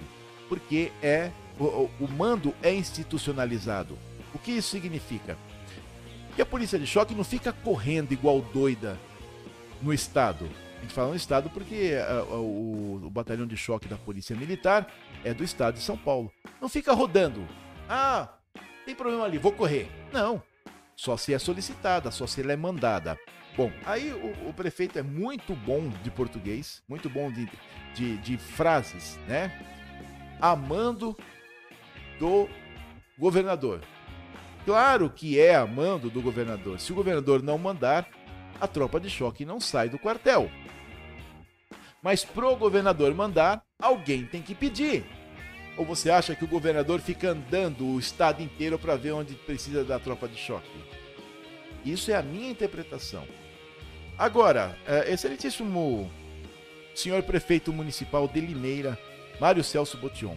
Porque 0.48 0.90
é 1.02 1.30
o, 1.58 1.88
o 2.00 2.08
mando 2.08 2.54
é 2.62 2.72
institucionalizado. 2.72 3.98
O 4.34 4.38
que 4.38 4.52
isso 4.52 4.70
significa? 4.70 5.36
Que 6.34 6.42
a 6.42 6.46
polícia 6.46 6.78
de 6.78 6.86
choque 6.86 7.14
não 7.14 7.24
fica 7.24 7.52
correndo 7.52 8.12
igual 8.12 8.40
doida 8.40 8.98
no 9.80 9.92
estado. 9.92 10.48
A 10.82 10.84
gente 10.84 10.94
fala 10.94 11.10
no 11.10 11.14
estado 11.14 11.48
porque 11.48 11.92
a, 11.96 12.24
o, 12.24 13.06
o 13.06 13.08
batalhão 13.08 13.46
de 13.46 13.56
choque 13.56 13.86
da 13.86 13.96
polícia 13.96 14.34
militar 14.34 14.92
é 15.22 15.32
do 15.32 15.44
estado 15.44 15.74
de 15.74 15.80
São 15.80 15.96
Paulo. 15.96 16.32
Não 16.60 16.68
fica 16.68 16.92
rodando. 16.92 17.46
Ah, 17.88 18.28
tem 18.84 18.92
problema 18.92 19.24
ali, 19.24 19.38
vou 19.38 19.52
correr. 19.52 19.88
Não. 20.12 20.42
Só 20.96 21.16
se 21.16 21.32
é 21.32 21.38
solicitada, 21.38 22.10
só 22.10 22.26
se 22.26 22.40
ela 22.40 22.52
é 22.52 22.56
mandada. 22.56 23.16
Bom, 23.56 23.70
aí 23.86 24.12
o, 24.12 24.48
o 24.48 24.52
prefeito 24.52 24.98
é 24.98 25.04
muito 25.04 25.54
bom 25.54 25.88
de 26.02 26.10
português, 26.10 26.82
muito 26.88 27.08
bom 27.08 27.30
de, 27.30 27.48
de, 27.94 28.16
de 28.18 28.36
frases, 28.36 29.20
né? 29.28 29.52
Amando 30.40 31.16
do 32.18 32.48
governador. 33.16 33.82
Claro 34.64 35.08
que 35.10 35.38
é 35.38 35.54
amando 35.54 36.10
do 36.10 36.20
governador. 36.20 36.80
Se 36.80 36.90
o 36.90 36.96
governador 36.96 37.40
não 37.40 37.56
mandar, 37.56 38.08
a 38.60 38.66
tropa 38.66 38.98
de 38.98 39.08
choque 39.08 39.44
não 39.44 39.60
sai 39.60 39.88
do 39.88 39.98
quartel. 39.98 40.50
Mas 42.02 42.24
pro 42.24 42.56
governador 42.56 43.14
mandar, 43.14 43.62
alguém 43.80 44.26
tem 44.26 44.42
que 44.42 44.54
pedir. 44.54 45.04
Ou 45.76 45.86
você 45.86 46.10
acha 46.10 46.34
que 46.34 46.44
o 46.44 46.48
governador 46.48 47.00
fica 47.00 47.30
andando 47.30 47.86
o 47.86 47.98
estado 47.98 48.42
inteiro 48.42 48.78
para 48.78 48.96
ver 48.96 49.12
onde 49.12 49.34
precisa 49.34 49.84
da 49.84 49.98
tropa 49.98 50.28
de 50.28 50.36
choque? 50.36 50.68
Isso 51.84 52.10
é 52.10 52.14
a 52.14 52.22
minha 52.22 52.50
interpretação. 52.50 53.26
Agora, 54.18 54.76
é, 54.86 55.12
excelentíssimo 55.12 56.10
senhor 56.94 57.22
prefeito 57.22 57.72
municipal 57.72 58.28
de 58.28 58.40
Limeira, 58.40 58.98
Mário 59.40 59.64
Celso 59.64 59.96
Botion, 59.96 60.36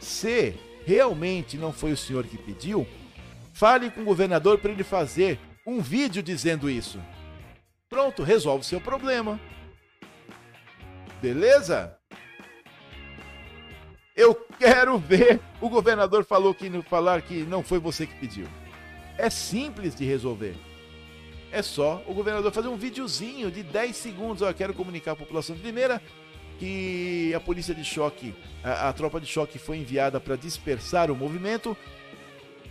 se 0.00 0.54
realmente 0.86 1.56
não 1.58 1.72
foi 1.72 1.92
o 1.92 1.96
senhor 1.96 2.24
que 2.24 2.38
pediu, 2.38 2.86
fale 3.52 3.90
com 3.90 4.02
o 4.02 4.04
governador 4.04 4.58
para 4.58 4.72
ele 4.72 4.84
fazer 4.84 5.38
um 5.66 5.80
vídeo 5.80 6.22
dizendo 6.22 6.70
isso. 6.70 6.98
Pronto, 7.88 8.22
resolve 8.22 8.62
o 8.62 8.66
seu 8.66 8.80
problema. 8.80 9.38
Beleza? 11.20 11.96
Eu 14.14 14.34
quero 14.58 14.98
ver. 14.98 15.40
O 15.60 15.68
governador 15.68 16.24
falou 16.24 16.54
que 16.54 16.70
falar 16.82 17.22
que 17.22 17.42
não 17.44 17.62
foi 17.62 17.78
você 17.78 18.06
que 18.06 18.14
pediu. 18.18 18.46
É 19.18 19.28
simples 19.30 19.94
de 19.94 20.04
resolver. 20.04 20.54
É 21.52 21.62
só 21.62 22.02
o 22.06 22.14
governador 22.14 22.52
fazer 22.52 22.68
um 22.68 22.76
videozinho 22.76 23.50
de 23.50 23.62
10 23.62 23.96
segundos. 23.96 24.42
Eu 24.42 24.52
quero 24.54 24.74
comunicar 24.74 25.12
à 25.12 25.16
população 25.16 25.54
de 25.54 25.62
Limeira 25.62 26.02
que 26.58 27.32
a 27.34 27.40
polícia 27.40 27.74
de 27.74 27.84
choque, 27.84 28.34
a, 28.64 28.88
a 28.88 28.92
tropa 28.92 29.20
de 29.20 29.26
choque 29.26 29.58
foi 29.58 29.78
enviada 29.78 30.18
para 30.18 30.36
dispersar 30.36 31.10
o 31.10 31.16
movimento 31.16 31.76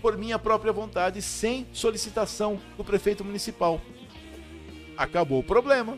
por 0.02 0.18
minha 0.18 0.38
própria 0.38 0.72
vontade, 0.72 1.22
sem 1.22 1.68
solicitação 1.72 2.60
do 2.78 2.84
prefeito 2.84 3.24
municipal. 3.24 3.82
Acabou 4.98 5.40
o 5.40 5.44
problema. 5.44 5.98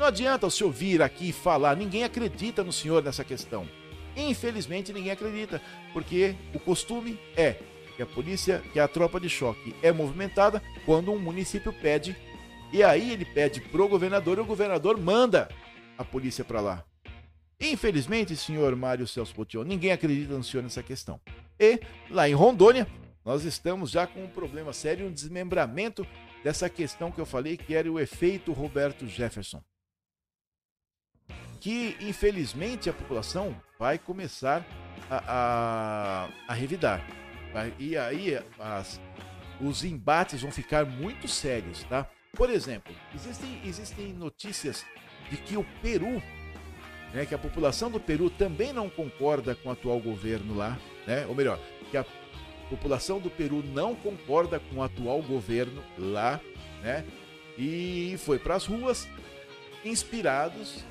Não 0.00 0.06
adianta 0.06 0.46
o 0.46 0.50
senhor 0.50 0.70
vir 0.70 1.02
aqui 1.02 1.28
e 1.28 1.32
falar, 1.32 1.76
ninguém 1.76 2.04
acredita 2.04 2.64
no 2.64 2.72
senhor 2.72 3.04
nessa 3.04 3.22
questão. 3.22 3.68
Infelizmente 4.16 4.94
ninguém 4.94 5.12
acredita, 5.12 5.60
porque 5.92 6.34
o 6.54 6.58
costume 6.58 7.20
é 7.36 7.56
que 7.94 8.02
a 8.02 8.06
polícia, 8.06 8.62
que 8.72 8.80
a 8.80 8.88
tropa 8.88 9.20
de 9.20 9.28
choque 9.28 9.76
é 9.82 9.92
movimentada 9.92 10.62
quando 10.86 11.12
um 11.12 11.18
município 11.18 11.70
pede, 11.70 12.16
e 12.72 12.82
aí 12.82 13.10
ele 13.12 13.26
pede 13.26 13.60
pro 13.60 13.86
governador 13.86 14.38
e 14.38 14.40
o 14.40 14.46
governador 14.46 14.98
manda 14.98 15.50
a 15.98 16.02
polícia 16.02 16.46
para 16.46 16.62
lá. 16.62 16.82
Infelizmente, 17.60 18.34
senhor 18.34 18.74
Mário 18.74 19.06
Celso 19.06 19.34
Potion, 19.34 19.64
ninguém 19.64 19.92
acredita 19.92 20.32
no 20.32 20.42
senhor 20.42 20.62
nessa 20.62 20.82
questão. 20.82 21.20
E 21.58 21.78
lá 22.08 22.26
em 22.26 22.32
Rondônia, 22.32 22.86
nós 23.22 23.44
estamos 23.44 23.90
já 23.90 24.06
com 24.06 24.24
um 24.24 24.28
problema 24.28 24.72
sério, 24.72 25.06
um 25.06 25.12
desmembramento 25.12 26.06
dessa 26.42 26.70
questão 26.70 27.12
que 27.12 27.20
eu 27.20 27.26
falei, 27.26 27.58
que 27.58 27.74
era 27.74 27.92
o 27.92 28.00
efeito 28.00 28.50
Roberto 28.50 29.06
Jefferson 29.06 29.62
que 31.60 31.96
infelizmente 32.00 32.88
a 32.88 32.92
população 32.92 33.54
vai 33.78 33.98
começar 33.98 34.64
a, 35.10 35.22
a, 35.28 36.28
a 36.48 36.54
revidar. 36.54 37.04
E 37.78 37.96
aí 37.96 38.38
as, 38.58 39.00
os 39.60 39.84
embates 39.84 40.40
vão 40.40 40.50
ficar 40.50 40.86
muito 40.86 41.28
sérios, 41.28 41.84
tá? 41.84 42.08
Por 42.32 42.48
exemplo, 42.48 42.94
existem, 43.14 43.60
existem 43.64 44.12
notícias 44.12 44.84
de 45.28 45.36
que 45.36 45.56
o 45.56 45.64
Peru, 45.82 46.22
né, 47.12 47.26
que 47.26 47.34
a 47.34 47.38
população 47.38 47.90
do 47.90 48.00
Peru 48.00 48.30
também 48.30 48.72
não 48.72 48.88
concorda 48.88 49.54
com 49.54 49.68
o 49.68 49.72
atual 49.72 50.00
governo 50.00 50.54
lá, 50.54 50.78
né? 51.06 51.26
Ou 51.26 51.34
melhor, 51.34 51.58
que 51.90 51.96
a 51.96 52.06
população 52.68 53.18
do 53.18 53.28
Peru 53.28 53.62
não 53.64 53.94
concorda 53.96 54.60
com 54.60 54.76
o 54.76 54.82
atual 54.82 55.20
governo 55.22 55.82
lá, 55.98 56.40
né? 56.82 57.04
E 57.58 58.14
foi 58.18 58.38
para 58.38 58.54
as 58.54 58.64
ruas 58.64 59.08
inspirados, 59.84 60.84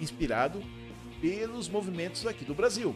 inspirado 0.00 0.62
pelos 1.20 1.68
movimentos 1.68 2.26
aqui 2.26 2.44
do 2.44 2.54
Brasil. 2.54 2.94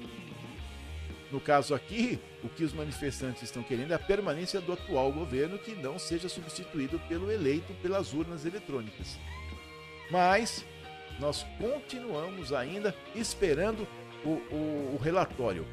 No 1.30 1.40
caso 1.40 1.74
aqui, 1.74 2.18
o 2.42 2.48
que 2.48 2.64
os 2.64 2.72
manifestantes 2.72 3.42
estão 3.42 3.62
querendo 3.62 3.92
é 3.92 3.94
a 3.94 3.98
permanência 3.98 4.60
do 4.60 4.72
atual 4.72 5.12
governo 5.12 5.58
que 5.58 5.76
não 5.76 5.98
seja 5.98 6.28
substituído 6.28 6.98
pelo 7.08 7.30
eleito 7.30 7.72
pelas 7.74 8.12
urnas 8.12 8.44
eletrônicas. 8.44 9.16
Mas 10.10 10.64
nós 11.20 11.46
continuamos 11.58 12.52
ainda 12.52 12.94
esperando 13.14 13.86
o, 14.24 14.30
o, 14.30 14.96
o 14.96 15.00
relatório. 15.00 15.64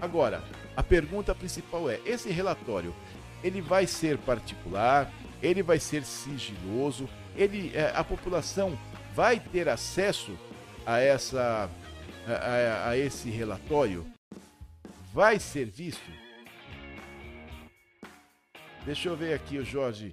Agora, 0.00 0.42
a 0.76 0.82
pergunta 0.82 1.34
principal 1.34 1.88
é: 1.88 1.98
esse 2.04 2.30
relatório 2.30 2.94
ele 3.42 3.60
vai 3.60 3.86
ser 3.86 4.18
particular? 4.18 5.10
Ele 5.42 5.62
vai 5.62 5.78
ser 5.78 6.04
sigiloso? 6.04 7.08
Ele, 7.34 7.72
é, 7.74 7.92
a 7.94 8.04
população 8.04 8.78
vai 9.14 9.40
ter 9.40 9.68
acesso 9.68 10.36
a 10.86 10.98
essa 10.98 11.70
a, 12.26 12.88
a, 12.88 12.98
esse 12.98 13.30
relatório? 13.30 14.06
vai 15.12 15.38
ser 15.38 15.66
visto? 15.66 16.10
Deixa 18.84 19.08
eu 19.08 19.16
ver 19.16 19.34
aqui, 19.34 19.58
o 19.58 19.64
Jorge. 19.64 20.12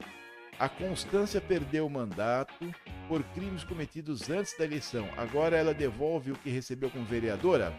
A 0.59 0.67
Constância 0.67 1.39
perdeu 1.39 1.87
o 1.87 1.89
mandato 1.89 2.71
por 3.07 3.23
crimes 3.33 3.63
cometidos 3.63 4.29
antes 4.29 4.55
da 4.57 4.65
eleição. 4.65 5.07
Agora 5.17 5.55
ela 5.55 5.73
devolve 5.73 6.31
o 6.31 6.35
que 6.35 6.49
recebeu 6.49 6.89
como 6.89 7.05
vereadora? 7.05 7.73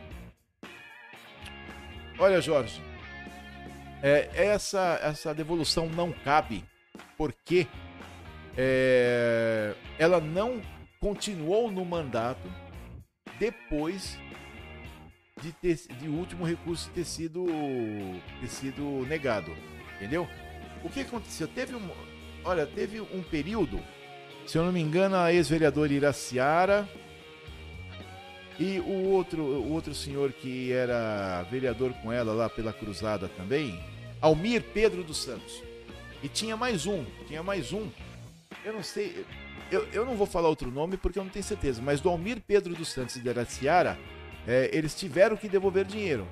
Olha, 2.19 2.41
Jorge, 2.41 2.83
é, 4.03 4.31
essa, 4.35 4.99
essa 5.03 5.35
devolução 5.35 5.89
não 5.91 6.11
cabe 6.11 6.65
porque 7.17 7.67
é, 8.57 9.75
ela 9.99 10.21
não 10.21 10.61
continuou 10.99 11.71
no 11.71 11.85
mandato 11.85 12.49
depois 13.41 14.19
de, 15.43 15.51
ter, 15.51 15.81
de 15.99 16.09
último 16.09 16.45
recurso 16.45 16.91
ter 16.91 17.05
sido, 17.05 17.47
ter 18.41 18.49
sido 18.49 19.07
negado. 19.07 19.51
Entendeu? 19.97 20.29
O 20.85 20.91
que 20.91 21.01
aconteceu? 21.01 21.49
Teve 21.49 21.75
um. 21.75 21.91
Olha, 22.45 22.67
teve 22.67 23.01
um 23.01 23.23
período, 23.23 23.81
se 24.47 24.57
eu 24.57 24.65
não 24.65 24.73
me 24.73 24.81
engano, 24.81 25.17
a 25.17 25.33
ex-vereadora 25.33 25.93
Iraciara 25.93 26.89
e 28.59 28.79
o 28.81 29.09
outro, 29.09 29.43
o 29.43 29.73
outro 29.73 29.95
senhor 29.95 30.33
que 30.33 30.73
era 30.73 31.43
vereador 31.51 31.93
com 31.95 32.13
ela 32.13 32.33
lá 32.33 32.49
pela 32.49 32.73
Cruzada 32.73 33.29
também, 33.29 33.79
Almir 34.21 34.63
Pedro 34.75 35.03
dos 35.03 35.19
Santos. 35.19 35.63
E 36.23 36.29
tinha 36.29 36.57
mais 36.57 36.87
um, 36.87 37.05
tinha 37.27 37.43
mais 37.43 37.73
um. 37.73 37.89
Eu 38.65 38.75
não 38.75 38.83
sei, 38.83 39.25
eu, 39.71 39.87
eu 39.93 40.05
não 40.05 40.17
vou 40.17 40.27
falar 40.27 40.49
outro 40.49 40.71
nome 40.71 40.97
porque 40.97 41.19
eu 41.19 41.25
não 41.25 41.31
tenho 41.31 41.45
certeza, 41.45 41.81
mas 41.83 42.01
do 42.01 42.09
Almir 42.09 42.43
Pedro 42.47 42.75
dos 42.75 42.89
Santos 42.89 43.17
e 43.17 43.21
da 43.21 43.31
Iraciara 43.31 43.99
é, 44.47 44.71
eles 44.73 44.95
tiveram 44.95 45.37
que 45.37 45.49
devolver 45.49 45.85
dinheiro, 45.85 46.27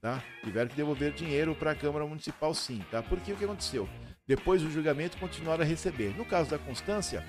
tá? 0.00 0.22
Tiveram 0.42 0.68
que 0.68 0.76
devolver 0.76 1.12
dinheiro 1.12 1.54
para 1.54 1.72
a 1.72 1.74
Câmara 1.74 2.06
Municipal, 2.06 2.52
sim, 2.54 2.82
tá? 2.90 3.02
Porque 3.02 3.32
o 3.32 3.36
que 3.36 3.44
aconteceu? 3.44 3.88
Depois 4.26 4.62
do 4.62 4.70
julgamento 4.70 5.16
continuaram 5.18 5.62
a 5.62 5.66
receber. 5.66 6.14
No 6.16 6.24
caso 6.24 6.50
da 6.50 6.58
Constância, 6.58 7.24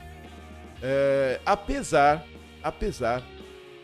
é, 0.81 1.39
apesar, 1.45 2.25
apesar 2.61 3.23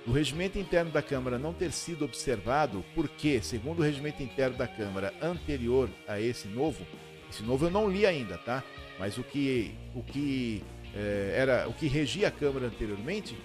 do 0.06 0.12
regimento 0.12 0.58
interno 0.58 0.92
da 0.92 1.02
Câmara 1.02 1.38
não 1.38 1.54
ter 1.54 1.72
sido 1.72 2.06
observado, 2.06 2.84
porque, 2.96 3.42
segundo 3.42 3.80
o 3.80 3.84
regimento 3.84 4.24
interno 4.24 4.58
da 4.58 4.68
Câmara 4.68 5.14
anterior 5.22 5.90
a 6.08 6.20
esse 6.20 6.48
novo, 6.48 6.86
esse 7.30 7.44
novo 7.44 7.68
eu 7.68 7.70
não 7.70 7.90
li 7.90 8.06
ainda, 8.06 8.38
tá? 8.38 8.64
Mas 8.98 9.18
o 9.18 9.24
que, 9.24 9.74
o 9.96 10.04
que 10.04 10.64
é, 10.96 11.34
era, 11.36 11.68
o 11.68 11.74
que 11.74 11.88
regia 11.88 12.28
a 12.28 12.32
Câmara 12.32 12.68
anteriormente 12.68 13.36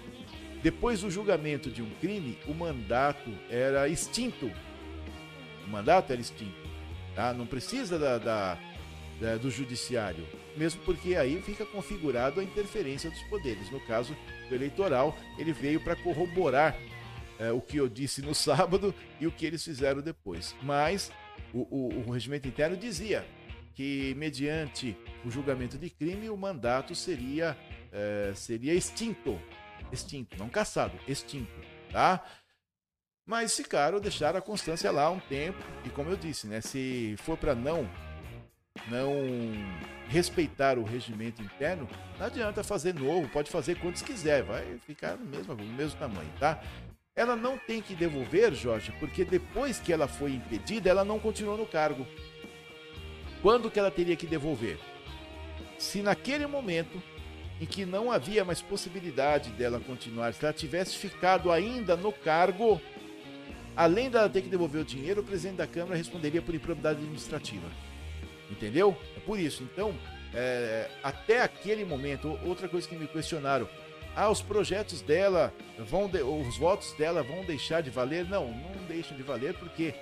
depois 0.65 1.01
do 1.01 1.11
julgamento 1.11 1.69
de 1.69 1.83
um 1.83 1.89
crime, 2.01 2.39
o 2.47 2.53
mandato 2.55 3.29
era 3.51 3.87
extinto. 3.87 4.51
O 5.63 5.69
mandato 5.69 6.11
era 6.11 6.19
extinto. 6.19 6.57
Tá? 7.13 7.31
Não 7.35 7.45
precisa 7.45 7.99
da, 7.99 8.17
da, 8.17 8.57
da, 9.21 9.37
do 9.37 9.51
judiciário, 9.51 10.27
mesmo 10.57 10.81
porque 10.81 11.15
aí 11.15 11.39
fica 11.39 11.67
configurado 11.67 12.39
a 12.39 12.43
interferência 12.43 13.11
dos 13.11 13.21
poderes. 13.29 13.69
No 13.69 13.79
caso 13.81 14.17
do 14.49 14.55
eleitoral, 14.55 15.15
ele 15.37 15.53
veio 15.53 15.79
para 15.79 15.95
corroborar 15.97 16.75
é, 17.37 17.51
o 17.51 17.61
que 17.61 17.77
eu 17.77 17.87
disse 17.87 18.23
no 18.23 18.33
sábado 18.35 18.91
e 19.21 19.27
o 19.27 19.31
que 19.31 19.45
eles 19.45 19.63
fizeram 19.63 20.01
depois. 20.01 20.55
Mas 20.63 21.11
o, 21.53 21.59
o, 21.59 22.03
o 22.07 22.11
regimento 22.11 22.47
interno 22.47 22.75
dizia 22.75 23.23
que, 23.75 24.15
mediante 24.17 24.97
o 25.25 25.31
julgamento 25.31 25.77
de 25.77 25.89
crime, 25.89 26.29
o 26.29 26.37
mandato 26.37 26.93
seria, 26.95 27.57
é, 27.91 28.31
seria 28.35 28.73
extinto 28.73 29.39
extinto, 29.91 30.37
não 30.37 30.49
caçado, 30.49 30.97
extinto, 31.07 31.51
tá? 31.91 32.23
Mas 33.25 33.55
ficaram, 33.55 33.99
deixaram 33.99 34.37
a 34.37 34.41
constância 34.41 34.91
lá 34.91 35.09
um 35.09 35.19
tempo 35.19 35.57
e 35.83 35.89
como 35.89 36.11
eu 36.11 36.17
disse, 36.17 36.47
né, 36.47 36.61
se 36.61 37.15
for 37.19 37.37
para 37.37 37.55
não 37.55 37.89
não 38.89 39.13
respeitar 40.09 40.77
o 40.77 40.83
regimento 40.83 41.41
interno, 41.41 41.87
não 42.19 42.25
adianta 42.25 42.63
fazer 42.63 42.93
novo, 42.93 43.27
pode 43.29 43.49
fazer 43.49 43.79
quantos 43.79 44.01
quiser, 44.01 44.43
vai 44.43 44.77
ficar 44.79 45.15
no 45.15 45.25
mesmo, 45.25 45.55
no 45.55 45.73
mesmo 45.73 45.97
tamanho, 45.97 46.29
tá? 46.39 46.61
Ela 47.15 47.37
não 47.37 47.57
tem 47.57 47.81
que 47.81 47.95
devolver, 47.95 48.53
Jorge, 48.53 48.91
porque 48.99 49.23
depois 49.23 49.79
que 49.79 49.93
ela 49.93 50.09
foi 50.09 50.33
impedida, 50.33 50.89
ela 50.89 51.05
não 51.05 51.17
continuou 51.17 51.57
no 51.57 51.65
cargo. 51.65 52.05
Quando 53.41 53.71
que 53.71 53.79
ela 53.79 53.89
teria 53.89 54.17
que 54.17 54.27
devolver? 54.27 54.77
Se 55.77 56.01
naquele 56.01 56.47
momento 56.47 57.01
em 57.59 57.65
que 57.65 57.85
não 57.85 58.11
havia 58.11 58.43
mais 58.43 58.61
possibilidade 58.61 59.49
dela 59.51 59.79
continuar. 59.79 60.33
Se 60.33 60.43
ela 60.43 60.53
tivesse 60.53 60.97
ficado 60.97 61.51
ainda 61.51 61.95
no 61.95 62.11
cargo, 62.11 62.81
além 63.75 64.09
dela 64.09 64.29
ter 64.29 64.41
que 64.41 64.49
devolver 64.49 64.81
o 64.81 64.85
dinheiro, 64.85 65.21
o 65.21 65.23
presidente 65.23 65.57
da 65.57 65.67
Câmara 65.67 65.95
responderia 65.95 66.41
por 66.41 66.53
improbidade 66.53 66.99
administrativa. 66.99 67.67
Entendeu? 68.51 68.95
É 69.15 69.19
por 69.21 69.39
isso. 69.39 69.63
Então, 69.63 69.95
é, 70.33 70.89
até 71.01 71.41
aquele 71.41 71.85
momento, 71.85 72.37
outra 72.43 72.67
coisa 72.67 72.87
que 72.87 72.95
me 72.95 73.07
questionaram. 73.07 73.67
Ah, 74.15 74.29
os 74.29 74.41
projetos 74.41 75.01
dela 75.01 75.53
vão, 75.77 76.07
de, 76.07 76.21
os 76.21 76.57
votos 76.57 76.93
dela 76.93 77.21
vão 77.21 77.43
deixar 77.43 77.81
de 77.81 77.89
valer? 77.89 78.25
Não, 78.29 78.47
não 78.47 78.85
deixam 78.87 79.15
de 79.15 79.23
valer 79.23 79.53
porque 79.55 79.93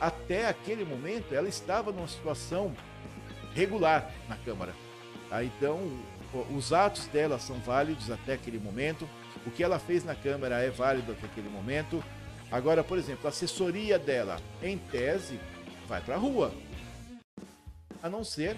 até 0.00 0.48
aquele 0.48 0.84
momento 0.84 1.32
ela 1.32 1.48
estava 1.48 1.92
numa 1.92 2.08
situação 2.08 2.74
regular 3.54 4.12
na 4.28 4.36
Câmara. 4.36 4.74
Então, 5.42 5.78
os 6.54 6.72
atos 6.72 7.06
dela 7.06 7.38
são 7.38 7.58
válidos 7.60 8.10
até 8.10 8.34
aquele 8.34 8.58
momento, 8.58 9.08
o 9.46 9.50
que 9.50 9.62
ela 9.62 9.78
fez 9.78 10.04
na 10.04 10.14
Câmara 10.14 10.60
é 10.60 10.70
válido 10.70 11.12
até 11.12 11.26
aquele 11.26 11.48
momento. 11.48 12.02
Agora, 12.50 12.82
por 12.82 12.98
exemplo, 12.98 13.26
a 13.26 13.28
assessoria 13.28 13.98
dela, 13.98 14.40
em 14.62 14.76
tese, 14.76 15.38
vai 15.86 16.00
para 16.00 16.16
a 16.16 16.18
rua. 16.18 16.52
A 18.02 18.08
não 18.08 18.24
ser 18.24 18.56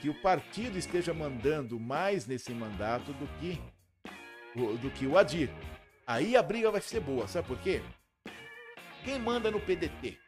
que 0.00 0.08
o 0.08 0.14
partido 0.22 0.78
esteja 0.78 1.12
mandando 1.12 1.78
mais 1.78 2.26
nesse 2.26 2.52
mandato 2.52 3.12
do 3.12 3.26
que, 3.38 3.60
do 4.80 4.90
que 4.90 5.06
o 5.06 5.18
Adir. 5.18 5.50
Aí 6.06 6.36
a 6.36 6.42
briga 6.42 6.70
vai 6.70 6.80
ser 6.80 7.00
boa, 7.00 7.26
sabe 7.26 7.48
por 7.48 7.58
quê? 7.58 7.82
Quem 9.04 9.18
manda 9.18 9.50
no 9.50 9.60
PDT? 9.60 10.18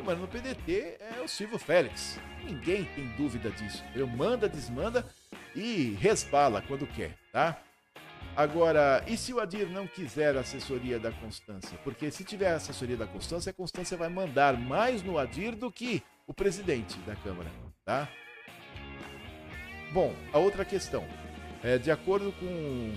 Quem 0.00 0.06
manda 0.06 0.20
no 0.22 0.28
PDT 0.28 0.96
é 0.98 1.20
o 1.22 1.28
Silvio 1.28 1.58
Félix. 1.58 2.18
Ninguém 2.42 2.84
tem 2.94 3.06
dúvida 3.18 3.50
disso. 3.50 3.84
Ele 3.94 4.06
manda, 4.06 4.48
desmanda 4.48 5.04
e 5.54 5.94
resbala 6.00 6.62
quando 6.62 6.86
quer, 6.86 7.18
tá? 7.30 7.60
Agora, 8.34 9.04
e 9.06 9.14
se 9.14 9.34
o 9.34 9.40
Adir 9.40 9.68
não 9.68 9.86
quiser 9.86 10.34
a 10.38 10.40
assessoria 10.40 10.98
da 10.98 11.12
Constância? 11.12 11.78
Porque 11.84 12.10
se 12.10 12.24
tiver 12.24 12.50
a 12.50 12.56
assessoria 12.56 12.96
da 12.96 13.06
Constância, 13.06 13.50
a 13.50 13.52
Constância 13.52 13.94
vai 13.94 14.08
mandar 14.08 14.56
mais 14.56 15.02
no 15.02 15.18
Adir 15.18 15.54
do 15.54 15.70
que 15.70 16.02
o 16.26 16.32
presidente 16.32 16.98
da 17.00 17.14
Câmara, 17.16 17.50
tá? 17.84 18.08
Bom, 19.92 20.14
a 20.32 20.38
outra 20.38 20.64
questão. 20.64 21.06
É, 21.62 21.76
de 21.76 21.90
acordo 21.90 22.32
com 22.32 22.94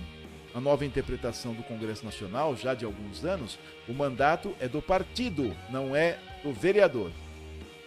a 0.56 0.62
nova 0.62 0.86
interpretação 0.86 1.54
do 1.54 1.64
Congresso 1.64 2.06
Nacional, 2.06 2.56
já 2.56 2.74
de 2.74 2.86
alguns 2.86 3.26
anos, 3.26 3.60
o 3.90 3.94
mandato 3.94 4.56
é 4.62 4.70
do 4.70 4.82
partido, 4.82 5.54
não 5.70 5.94
é 5.94 6.18
do 6.44 6.52
vereador. 6.52 7.12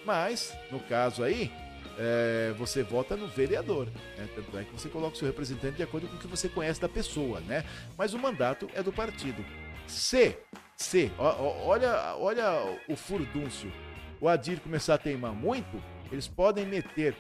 Mas, 0.05 0.57
no 0.71 0.81
caso 0.81 1.23
aí, 1.23 1.53
é, 1.99 2.55
você 2.59 2.83
vota 2.83 3.17
no 3.17 3.27
vereador. 3.29 3.87
Né? 4.17 4.29
Tanto 4.35 4.59
é 4.59 4.65
que 4.65 4.73
você 4.73 4.89
coloca 4.89 5.15
o 5.15 5.19
seu 5.19 5.27
representante 5.27 5.77
de 5.77 5.83
acordo 5.83 6.09
com 6.09 6.17
o 6.17 6.19
que 6.19 6.27
você 6.27 6.49
conhece 6.49 6.81
da 6.81 6.89
pessoa, 6.89 7.41
né? 7.41 7.65
Mas 7.97 8.15
o 8.15 8.19
mandato 8.19 8.69
é 8.75 8.83
do 8.83 8.93
partido. 8.93 9.45
Se, 9.87 10.37
se, 10.77 11.11
olha, 11.19 12.17
olha 12.17 12.79
o 12.89 12.97
furdúncio. 12.97 13.73
O 14.21 14.29
Adir 14.29 14.61
começar 14.61 14.95
a 14.95 14.99
teimar 14.99 15.33
muito, 15.33 15.83
eles 16.11 16.27
podem 16.27 16.65
meter 16.65 17.15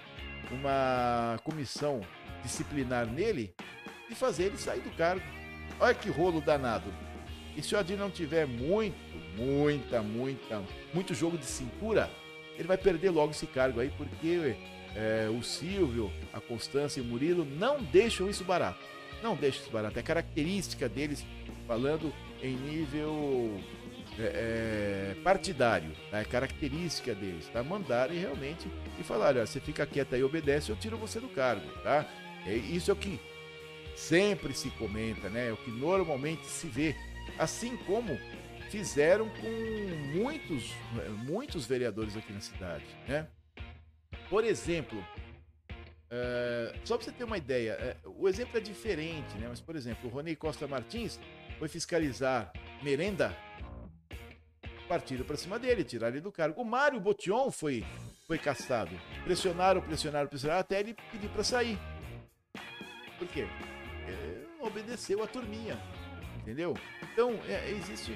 uma 0.50 1.38
comissão 1.44 2.00
disciplinar 2.42 3.06
nele 3.06 3.54
e 4.10 4.14
fazer 4.14 4.44
ele 4.44 4.58
sair 4.58 4.80
do 4.80 4.90
cargo. 4.96 5.24
Olha 5.78 5.94
que 5.94 6.08
rolo 6.08 6.40
danado. 6.40 6.92
E 7.56 7.62
se 7.62 7.74
o 7.74 7.78
Adir 7.78 7.98
não 7.98 8.10
tiver 8.10 8.46
muito, 8.46 8.96
muita, 9.36 10.02
muita, 10.02 10.62
muito 10.92 11.14
jogo 11.14 11.36
de 11.36 11.46
cintura, 11.46 12.10
ele 12.56 12.66
vai 12.66 12.78
perder 12.78 13.10
logo 13.10 13.32
esse 13.32 13.46
cargo 13.46 13.80
aí, 13.80 13.90
porque 13.96 14.56
é, 14.94 15.28
o 15.28 15.42
Silvio, 15.42 16.10
a 16.32 16.40
Constância 16.40 17.00
e 17.00 17.02
o 17.02 17.06
Murilo 17.06 17.44
não 17.44 17.82
deixam 17.82 18.28
isso 18.28 18.44
barato. 18.44 18.80
Não 19.22 19.34
deixam 19.34 19.62
isso 19.62 19.70
barato. 19.70 19.98
É 19.98 20.02
característica 20.02 20.88
deles, 20.88 21.24
falando 21.66 22.12
em 22.42 22.54
nível 22.54 23.60
é, 24.18 25.14
é, 25.14 25.22
partidário, 25.22 25.90
tá? 26.10 26.20
é 26.20 26.24
característica 26.24 27.14
deles, 27.14 27.46
tá? 27.52 27.62
Mandarem 27.62 28.18
realmente 28.18 28.66
e 28.98 29.02
falar, 29.02 29.28
olha, 29.28 29.46
você 29.46 29.60
fica 29.60 29.86
quieto 29.86 30.14
aí, 30.14 30.24
obedece, 30.24 30.70
eu 30.70 30.76
tiro 30.76 30.96
você 30.96 31.20
do 31.20 31.28
cargo, 31.28 31.66
tá? 31.82 32.06
É, 32.46 32.54
isso 32.54 32.90
é 32.90 32.94
o 32.94 32.96
que 32.96 33.20
sempre 33.94 34.54
se 34.54 34.70
comenta, 34.70 35.28
né? 35.28 35.48
É 35.48 35.52
o 35.52 35.56
que 35.56 35.70
normalmente 35.70 36.46
se 36.46 36.66
vê. 36.66 36.94
Assim 37.38 37.76
como 37.78 38.18
fizeram 38.76 39.30
com 39.30 40.18
muitos, 40.18 40.74
muitos 41.24 41.64
vereadores 41.64 42.14
aqui 42.14 42.30
na 42.30 42.42
cidade, 42.42 42.84
né? 43.08 43.26
Por 44.28 44.44
exemplo, 44.44 44.98
uh, 44.98 46.78
só 46.84 46.98
para 46.98 47.06
você 47.06 47.12
ter 47.12 47.24
uma 47.24 47.38
ideia, 47.38 47.98
uh, 48.04 48.22
o 48.22 48.28
exemplo 48.28 48.58
é 48.58 48.60
diferente, 48.60 49.34
né? 49.38 49.46
Mas, 49.48 49.62
por 49.62 49.76
exemplo, 49.76 50.10
o 50.10 50.12
Rony 50.12 50.36
Costa 50.36 50.66
Martins 50.66 51.18
foi 51.58 51.68
fiscalizar 51.68 52.52
merenda, 52.82 53.34
partiram 54.86 55.24
para 55.24 55.38
cima 55.38 55.58
dele, 55.58 55.82
tiraram 55.82 56.16
ele 56.16 56.20
do 56.20 56.30
cargo. 56.30 56.60
O 56.60 56.64
Mário 56.64 57.00
Botion 57.00 57.50
foi, 57.50 57.82
foi 58.26 58.36
caçado. 58.36 58.94
Pressionaram, 59.24 59.80
pressionaram, 59.80 60.28
pressionaram, 60.28 60.60
até 60.60 60.80
ele 60.80 60.94
pedir 61.10 61.30
para 61.30 61.42
sair. 61.42 61.78
Por 63.18 63.26
quê? 63.28 63.46
Obedeceu 64.60 65.22
a 65.22 65.26
turminha, 65.26 65.80
entendeu? 66.36 66.74
Então, 67.02 67.30
é, 67.48 67.70
existe 67.70 68.12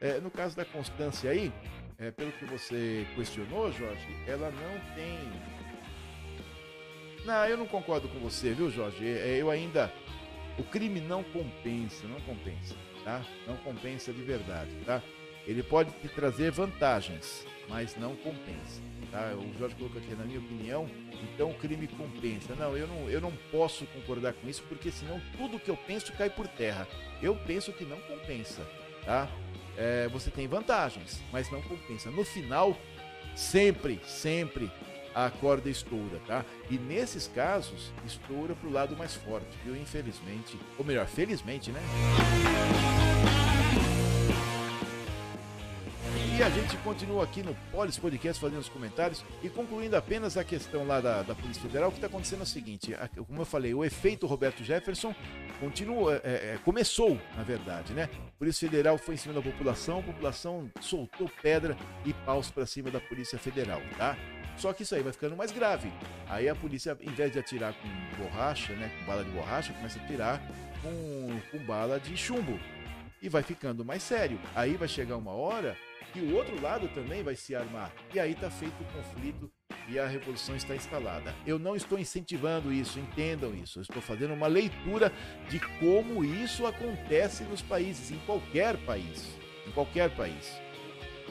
é, 0.00 0.20
no 0.20 0.30
caso 0.30 0.56
da 0.56 0.64
Constância 0.64 1.30
aí, 1.30 1.52
é, 1.98 2.10
pelo 2.10 2.30
que 2.32 2.44
você 2.44 3.06
questionou, 3.14 3.72
Jorge, 3.72 4.06
ela 4.26 4.50
não 4.50 4.94
tem. 4.94 5.18
Não, 7.24 7.44
eu 7.46 7.56
não 7.56 7.66
concordo 7.66 8.08
com 8.08 8.18
você, 8.20 8.52
viu, 8.52 8.70
Jorge? 8.70 9.04
É, 9.04 9.36
eu 9.36 9.50
ainda. 9.50 9.92
O 10.56 10.62
crime 10.62 11.00
não 11.00 11.22
compensa, 11.24 12.06
não 12.06 12.20
compensa, 12.20 12.74
tá? 13.04 13.24
Não 13.46 13.56
compensa 13.58 14.12
de 14.12 14.22
verdade, 14.22 14.70
tá? 14.84 15.02
Ele 15.46 15.62
pode 15.62 15.90
te 15.92 16.08
trazer 16.08 16.50
vantagens, 16.50 17.46
mas 17.68 17.96
não 17.96 18.14
compensa, 18.16 18.80
tá? 19.10 19.34
O 19.34 19.58
Jorge 19.58 19.76
colocou 19.76 20.00
aqui, 20.00 20.14
na 20.14 20.24
minha 20.24 20.40
opinião, 20.40 20.88
então 21.22 21.50
o 21.50 21.54
crime 21.54 21.86
compensa. 21.88 22.54
Não, 22.56 22.76
eu 22.76 22.86
não, 22.86 23.08
eu 23.08 23.20
não 23.20 23.32
posso 23.50 23.86
concordar 23.86 24.32
com 24.34 24.48
isso, 24.48 24.62
porque 24.68 24.90
senão 24.90 25.20
tudo 25.36 25.58
que 25.58 25.70
eu 25.70 25.76
penso 25.76 26.12
cai 26.12 26.30
por 26.30 26.46
terra. 26.48 26.86
Eu 27.22 27.34
penso 27.34 27.72
que 27.72 27.84
não 27.84 28.00
compensa, 28.00 28.66
tá? 29.04 29.28
É, 29.78 30.08
você 30.08 30.30
tem 30.30 30.48
vantagens, 30.48 31.22
mas 31.32 31.50
não 31.50 31.62
compensa. 31.62 32.10
No 32.10 32.24
final, 32.24 32.76
sempre, 33.36 34.00
sempre 34.04 34.70
a 35.14 35.30
corda 35.30 35.70
estoura, 35.70 36.20
tá? 36.26 36.44
E 36.68 36.76
nesses 36.76 37.28
casos, 37.28 37.92
estoura 38.04 38.54
para 38.54 38.68
o 38.68 38.72
lado 38.72 38.96
mais 38.96 39.14
forte, 39.14 39.56
viu? 39.64 39.76
Infelizmente, 39.76 40.58
ou 40.76 40.84
melhor, 40.84 41.06
felizmente, 41.06 41.70
né? 41.70 41.80
E 46.38 46.42
a 46.42 46.48
gente 46.48 46.76
continua 46.84 47.24
aqui 47.24 47.42
no 47.42 47.52
Polis 47.72 47.98
Podcast 47.98 48.40
fazendo 48.40 48.60
os 48.60 48.68
comentários 48.68 49.24
e 49.42 49.48
concluindo 49.48 49.96
apenas 49.96 50.36
a 50.36 50.44
questão 50.44 50.86
lá 50.86 51.00
da, 51.00 51.24
da 51.24 51.34
Polícia 51.34 51.60
Federal, 51.60 51.88
o 51.88 51.90
que 51.90 51.98
está 51.98 52.06
acontecendo 52.06 52.38
é 52.38 52.42
o 52.44 52.46
seguinte, 52.46 52.94
como 53.26 53.40
eu 53.40 53.44
falei, 53.44 53.74
o 53.74 53.84
efeito 53.84 54.24
Roberto 54.24 54.62
Jefferson 54.62 55.12
continua, 55.58 56.20
é, 56.22 56.54
é, 56.54 56.58
começou, 56.64 57.20
na 57.36 57.42
verdade, 57.42 57.92
né? 57.92 58.08
A 58.28 58.38
Polícia 58.38 58.68
Federal 58.68 58.96
foi 58.98 59.14
em 59.14 59.16
cima 59.16 59.34
da 59.34 59.42
população, 59.42 59.98
a 59.98 60.02
população 60.04 60.70
soltou 60.80 61.28
pedra 61.42 61.76
e 62.06 62.12
paus 62.12 62.52
para 62.52 62.64
cima 62.66 62.88
da 62.88 63.00
Polícia 63.00 63.36
Federal, 63.36 63.82
tá? 63.96 64.16
Só 64.56 64.72
que 64.72 64.84
isso 64.84 64.94
aí 64.94 65.02
vai 65.02 65.12
ficando 65.12 65.36
mais 65.36 65.50
grave. 65.50 65.92
Aí 66.28 66.48
a 66.48 66.54
polícia, 66.54 66.96
em 67.00 67.10
vez 67.10 67.32
de 67.32 67.40
atirar 67.40 67.74
com 67.74 68.22
borracha, 68.22 68.74
né, 68.74 68.92
com 68.96 69.06
bala 69.06 69.24
de 69.24 69.30
borracha, 69.30 69.72
começa 69.72 69.98
a 69.98 70.04
atirar 70.04 70.40
com, 70.82 71.40
com 71.50 71.58
bala 71.66 71.98
de 71.98 72.16
chumbo. 72.16 72.60
E 73.20 73.28
vai 73.28 73.42
ficando 73.42 73.84
mais 73.84 74.04
sério. 74.04 74.38
Aí 74.54 74.76
vai 74.76 74.86
chegar 74.86 75.16
uma 75.16 75.32
hora 75.32 75.76
que 76.12 76.20
o 76.20 76.34
outro 76.34 76.60
lado 76.60 76.88
também 76.88 77.22
vai 77.22 77.34
se 77.34 77.54
armar. 77.54 77.92
E 78.12 78.20
aí 78.20 78.32
está 78.32 78.50
feito 78.50 78.74
o 78.80 78.84
conflito 78.86 79.50
e 79.88 79.98
a 79.98 80.06
revolução 80.06 80.54
está 80.54 80.74
instalada. 80.74 81.34
Eu 81.46 81.58
não 81.58 81.74
estou 81.74 81.98
incentivando 81.98 82.72
isso, 82.72 82.98
entendam 82.98 83.54
isso. 83.54 83.78
Eu 83.78 83.82
estou 83.82 84.02
fazendo 84.02 84.34
uma 84.34 84.46
leitura 84.46 85.12
de 85.48 85.58
como 85.78 86.24
isso 86.24 86.66
acontece 86.66 87.44
nos 87.44 87.62
países, 87.62 88.10
em 88.10 88.18
qualquer 88.20 88.76
país. 88.84 89.28
Em 89.66 89.70
qualquer 89.72 90.10
país. 90.10 90.60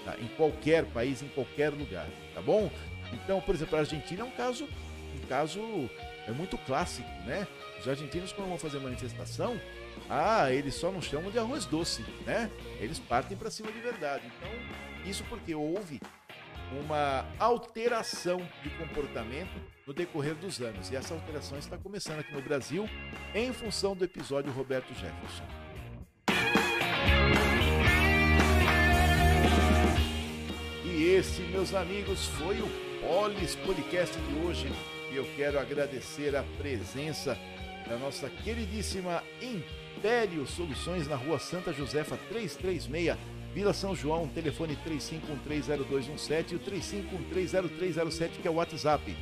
Tá? 0.03 0.15
Em 0.19 0.28
qualquer 0.36 0.86
país, 0.86 1.21
em 1.21 1.28
qualquer 1.30 1.69
lugar. 1.69 2.07
Tá 2.34 2.41
bom? 2.41 2.71
Então, 3.13 3.39
por 3.41 3.55
exemplo, 3.55 3.75
a 3.75 3.80
Argentina 3.80 4.21
é 4.21 4.25
um 4.25 4.32
caso, 4.32 4.67
um 5.15 5.28
caso 5.28 5.61
é 6.28 6.32
muito 6.32 6.57
clássico, 6.57 7.09
né? 7.25 7.47
Os 7.80 7.88
argentinos, 7.88 8.34
quando 8.34 8.49
vão 8.49 8.57
fazer 8.57 8.80
manifestação, 8.80 9.59
ah, 10.09 10.51
eles 10.51 10.75
só 10.75 10.91
não 10.91 11.01
chamam 11.01 11.29
de 11.29 11.37
arroz 11.37 11.65
doce, 11.65 12.01
né? 12.25 12.49
Eles 12.79 12.97
partem 12.97 13.35
para 13.37 13.51
cima 13.51 13.71
de 13.71 13.79
verdade. 13.79 14.23
Então, 14.37 14.49
isso 15.05 15.23
porque 15.25 15.53
houve 15.53 15.99
uma 16.71 17.25
alteração 17.39 18.37
de 18.63 18.69
comportamento 18.71 19.51
no 19.85 19.93
decorrer 19.93 20.35
dos 20.35 20.61
anos. 20.61 20.89
E 20.91 20.95
essa 20.95 21.13
alteração 21.13 21.57
está 21.57 21.77
começando 21.77 22.19
aqui 22.19 22.33
no 22.33 22.41
Brasil 22.41 22.89
em 23.35 23.51
função 23.51 23.95
do 23.95 24.05
episódio 24.05 24.51
Roberto 24.51 24.93
Jefferson. 24.93 25.43
E 30.85 31.03
esse, 31.03 31.41
meus 31.41 31.73
amigos, 31.73 32.25
foi 32.27 32.61
o 32.61 32.67
Polis 33.01 33.55
Podcast 33.55 34.17
de 34.17 34.35
hoje. 34.39 34.71
E 35.11 35.15
eu 35.15 35.25
quero 35.35 35.59
agradecer 35.59 36.35
a 36.35 36.43
presença 36.57 37.37
da 37.87 37.97
nossa 37.97 38.29
queridíssima 38.29 39.21
Império 39.41 39.86
Soluções 40.47 41.07
na 41.07 41.15
rua 41.15 41.39
Santa 41.39 41.73
Josefa 41.73 42.17
336, 42.29 43.17
Vila 43.53 43.73
São 43.73 43.95
João, 43.95 44.27
telefone 44.27 44.77
35130217 44.85 46.51
e 46.51 46.55
o 46.55 46.59
35130307 46.59 48.30
que 48.41 48.47
é 48.47 48.51
o 48.51 48.55
WhatsApp. 48.55 49.15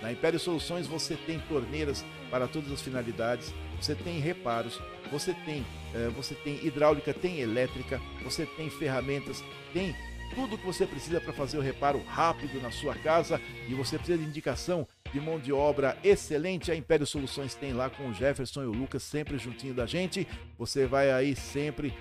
Na 0.00 0.10
Império 0.10 0.38
Soluções 0.38 0.86
você 0.86 1.14
tem 1.14 1.38
torneiras 1.40 2.04
para 2.30 2.48
todas 2.48 2.72
as 2.72 2.80
finalidades, 2.80 3.52
você 3.80 3.94
tem 3.94 4.18
reparos, 4.18 4.80
você 5.10 5.34
tem, 5.44 5.64
eh, 5.94 6.10
você 6.16 6.34
tem 6.34 6.64
hidráulica, 6.64 7.12
tem 7.12 7.40
elétrica, 7.40 8.00
você 8.24 8.46
tem 8.46 8.70
ferramentas, 8.70 9.44
tem 9.72 9.94
tudo 10.34 10.58
que 10.58 10.66
você 10.66 10.86
precisa 10.86 11.20
para 11.20 11.32
fazer 11.32 11.58
o 11.58 11.60
reparo 11.60 12.02
rápido 12.04 12.60
na 12.60 12.70
sua 12.70 12.94
casa 12.94 13.40
e 13.68 13.74
você 13.74 13.96
precisa 13.96 14.18
de 14.18 14.24
indicação 14.24 14.86
de 15.12 15.20
mão 15.20 15.38
de 15.38 15.52
obra 15.52 15.96
excelente. 16.02 16.72
A 16.72 16.76
Império 16.76 17.06
Soluções 17.06 17.54
tem 17.54 17.72
lá 17.72 17.90
com 17.90 18.08
o 18.08 18.14
Jefferson 18.14 18.62
e 18.62 18.66
o 18.66 18.72
Lucas 18.72 19.02
sempre 19.02 19.38
juntinho 19.38 19.74
da 19.74 19.86
gente. 19.86 20.26
Você 20.58 20.86
vai 20.86 21.10
aí 21.10 21.36
sempre 21.36 21.94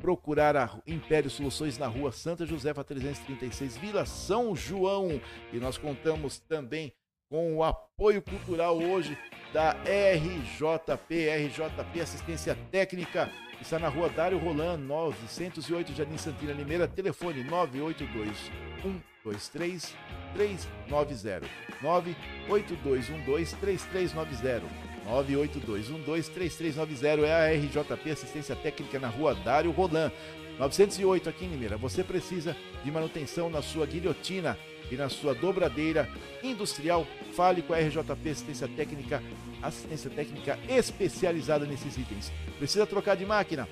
procurar 0.00 0.56
a 0.56 0.70
Império 0.86 1.30
Soluções 1.30 1.76
na 1.76 1.86
rua 1.86 2.12
Santa 2.12 2.46
Josefa 2.46 2.84
336, 2.84 3.76
Vila 3.76 4.06
São 4.06 4.54
João. 4.54 5.20
E 5.52 5.56
nós 5.58 5.76
contamos 5.76 6.38
também 6.38 6.92
com 7.28 7.56
o 7.56 7.64
apoio 7.64 8.22
cultural 8.22 8.78
hoje 8.78 9.18
da 9.52 9.72
RJP, 9.72 11.28
RJP 11.48 12.00
Assistência 12.00 12.56
Técnica, 12.70 13.30
está 13.64 13.78
na 13.78 13.88
rua 13.88 14.10
Dário 14.10 14.38
Roland, 14.38 14.78
908 14.78 15.94
Jardim 15.94 16.18
Santina 16.18 16.52
Limeira, 16.52 16.86
telefone 16.86 17.42
982 17.42 18.50
123 18.82 19.94
3390 20.34 21.48
98212 21.80 23.56
3390 23.56 24.93
98212 25.06 26.30
3390 26.30 27.26
é 27.26 27.32
a 27.32 27.56
RJP 27.56 28.10
Assistência 28.10 28.56
Técnica 28.56 28.98
na 28.98 29.08
rua 29.08 29.34
Dário 29.34 29.70
Roland 29.70 30.10
908 30.58 31.28
aqui 31.28 31.44
em 31.44 31.48
Limeira. 31.48 31.76
Você 31.76 32.02
precisa 32.04 32.56
de 32.84 32.90
manutenção 32.90 33.50
na 33.50 33.60
sua 33.60 33.86
guilhotina 33.86 34.56
e 34.90 34.96
na 34.96 35.08
sua 35.08 35.34
dobradeira 35.34 36.08
industrial. 36.42 37.06
Fale 37.32 37.62
com 37.62 37.74
a 37.74 37.78
RJP 37.78 38.30
Assistência 38.30 38.68
Técnica, 38.68 39.22
assistência 39.62 40.10
técnica 40.10 40.58
especializada 40.68 41.66
nesses 41.66 41.96
itens. 41.96 42.32
Precisa 42.58 42.86
trocar 42.86 43.16
de 43.16 43.26
máquina? 43.26 43.68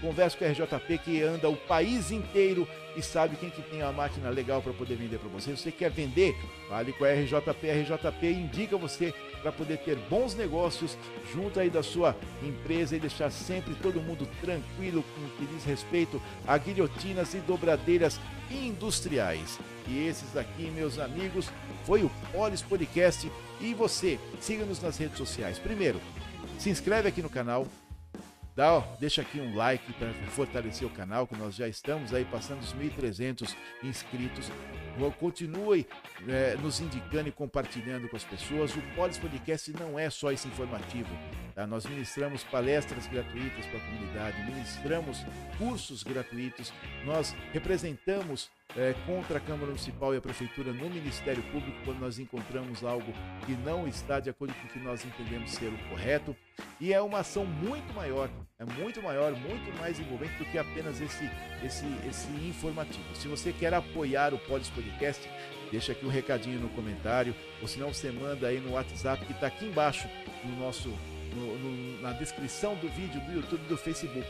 Converse 0.00 0.36
com 0.36 0.44
a 0.44 0.48
RJP 0.48 0.98
que 0.98 1.22
anda 1.22 1.48
o 1.48 1.56
país 1.56 2.10
inteiro 2.10 2.66
e 2.96 3.02
sabe 3.02 3.36
quem 3.36 3.50
que 3.50 3.62
tem 3.62 3.82
uma 3.82 3.92
máquina 3.92 4.30
legal 4.30 4.62
para 4.62 4.72
poder 4.72 4.96
vender 4.96 5.18
para 5.18 5.28
você. 5.28 5.56
Se 5.56 5.62
você 5.62 5.72
quer 5.72 5.90
vender, 5.90 6.34
fale 6.68 6.92
com 6.92 7.04
a 7.04 7.12
RJP. 7.12 7.70
A 7.70 7.74
RJP 7.74 8.30
indica 8.30 8.76
você 8.76 9.12
para 9.42 9.52
poder 9.52 9.78
ter 9.78 9.96
bons 10.10 10.34
negócios 10.34 10.96
junto 11.32 11.60
aí 11.60 11.70
da 11.70 11.82
sua 11.82 12.16
empresa 12.42 12.96
e 12.96 13.00
deixar 13.00 13.30
sempre 13.30 13.74
todo 13.76 14.00
mundo 14.00 14.28
tranquilo 14.40 15.02
com 15.02 15.20
o 15.24 15.30
que 15.30 15.54
diz 15.54 15.64
respeito 15.64 16.20
a 16.46 16.56
guilhotinas 16.58 17.34
e 17.34 17.38
dobradeiras 17.38 18.20
industriais. 18.50 19.58
E 19.86 20.06
esses 20.06 20.36
aqui, 20.36 20.70
meus 20.70 20.98
amigos, 20.98 21.50
foi 21.84 22.02
o 22.02 22.10
Polis 22.32 22.62
Podcast. 22.62 23.30
E 23.60 23.74
você, 23.74 24.18
siga-nos 24.40 24.80
nas 24.80 24.96
redes 24.98 25.18
sociais. 25.18 25.58
Primeiro, 25.58 26.00
se 26.58 26.70
inscreve 26.70 27.08
aqui 27.08 27.22
no 27.22 27.30
canal, 27.30 27.66
Dá, 28.58 28.80
deixa 28.98 29.22
aqui 29.22 29.40
um 29.40 29.54
like 29.54 29.92
para 29.92 30.12
fortalecer 30.30 30.84
o 30.84 30.90
canal, 30.90 31.28
que 31.28 31.36
nós 31.36 31.54
já 31.54 31.68
estamos 31.68 32.12
aí 32.12 32.24
passando 32.24 32.60
os 32.60 32.74
1.300 32.74 33.54
inscritos. 33.84 34.50
Continue 35.18 35.86
é, 36.28 36.56
nos 36.56 36.80
indicando 36.80 37.28
e 37.28 37.32
compartilhando 37.32 38.08
com 38.08 38.16
as 38.16 38.24
pessoas. 38.24 38.74
O 38.74 38.82
Polis 38.94 39.18
Podcast 39.18 39.72
não 39.72 39.98
é 39.98 40.10
só 40.10 40.32
esse 40.32 40.48
informativo. 40.48 41.08
Tá? 41.54 41.66
Nós 41.66 41.86
ministramos 41.86 42.44
palestras 42.44 43.06
gratuitas 43.06 43.66
para 43.66 43.78
a 43.78 43.82
comunidade, 43.82 44.44
ministramos 44.44 45.24
cursos 45.58 46.02
gratuitos, 46.02 46.72
nós 47.04 47.34
representamos 47.52 48.50
é, 48.76 48.94
contra 49.06 49.38
a 49.38 49.40
Câmara 49.40 49.66
Municipal 49.66 50.14
e 50.14 50.18
a 50.18 50.20
Prefeitura 50.20 50.72
no 50.72 50.90
Ministério 50.90 51.42
Público 51.44 51.76
quando 51.84 52.00
nós 52.00 52.18
encontramos 52.18 52.84
algo 52.84 53.12
que 53.46 53.52
não 53.64 53.88
está 53.88 54.20
de 54.20 54.30
acordo 54.30 54.54
com 54.54 54.66
o 54.66 54.70
que 54.70 54.78
nós 54.78 55.04
entendemos 55.04 55.52
ser 55.52 55.68
o 55.72 55.88
correto. 55.88 56.36
E 56.80 56.92
é 56.92 57.00
uma 57.00 57.20
ação 57.20 57.44
muito 57.44 57.92
maior, 57.94 58.28
é 58.58 58.64
muito 58.64 59.02
maior, 59.02 59.32
muito 59.32 59.76
mais 59.78 59.98
envolvente 59.98 60.34
do 60.34 60.44
que 60.44 60.58
apenas 60.58 61.00
esse, 61.00 61.28
esse, 61.64 61.86
esse 62.08 62.28
informativo. 62.48 63.14
Se 63.14 63.28
você 63.28 63.52
quer 63.52 63.72
apoiar 63.74 64.34
o 64.34 64.38
Polis 64.38 64.68
Podcast, 64.68 64.87
deixa 65.70 65.92
aqui 65.92 66.04
um 66.04 66.10
recadinho 66.10 66.60
no 66.60 66.68
comentário, 66.70 67.34
ou 67.60 67.68
se 67.68 67.78
não 67.78 67.92
você 67.92 68.10
manda 68.10 68.46
aí 68.46 68.60
no 68.60 68.72
WhatsApp 68.72 69.24
que 69.24 69.32
está 69.32 69.46
aqui 69.46 69.66
embaixo 69.66 70.08
no 70.44 70.56
nosso, 70.56 70.88
no, 71.34 71.58
no, 71.58 72.02
na 72.02 72.12
descrição 72.12 72.74
do 72.76 72.88
vídeo 72.88 73.20
do 73.20 73.32
YouTube 73.32 73.62
e 73.64 73.68
do 73.68 73.76
Facebook. 73.76 74.28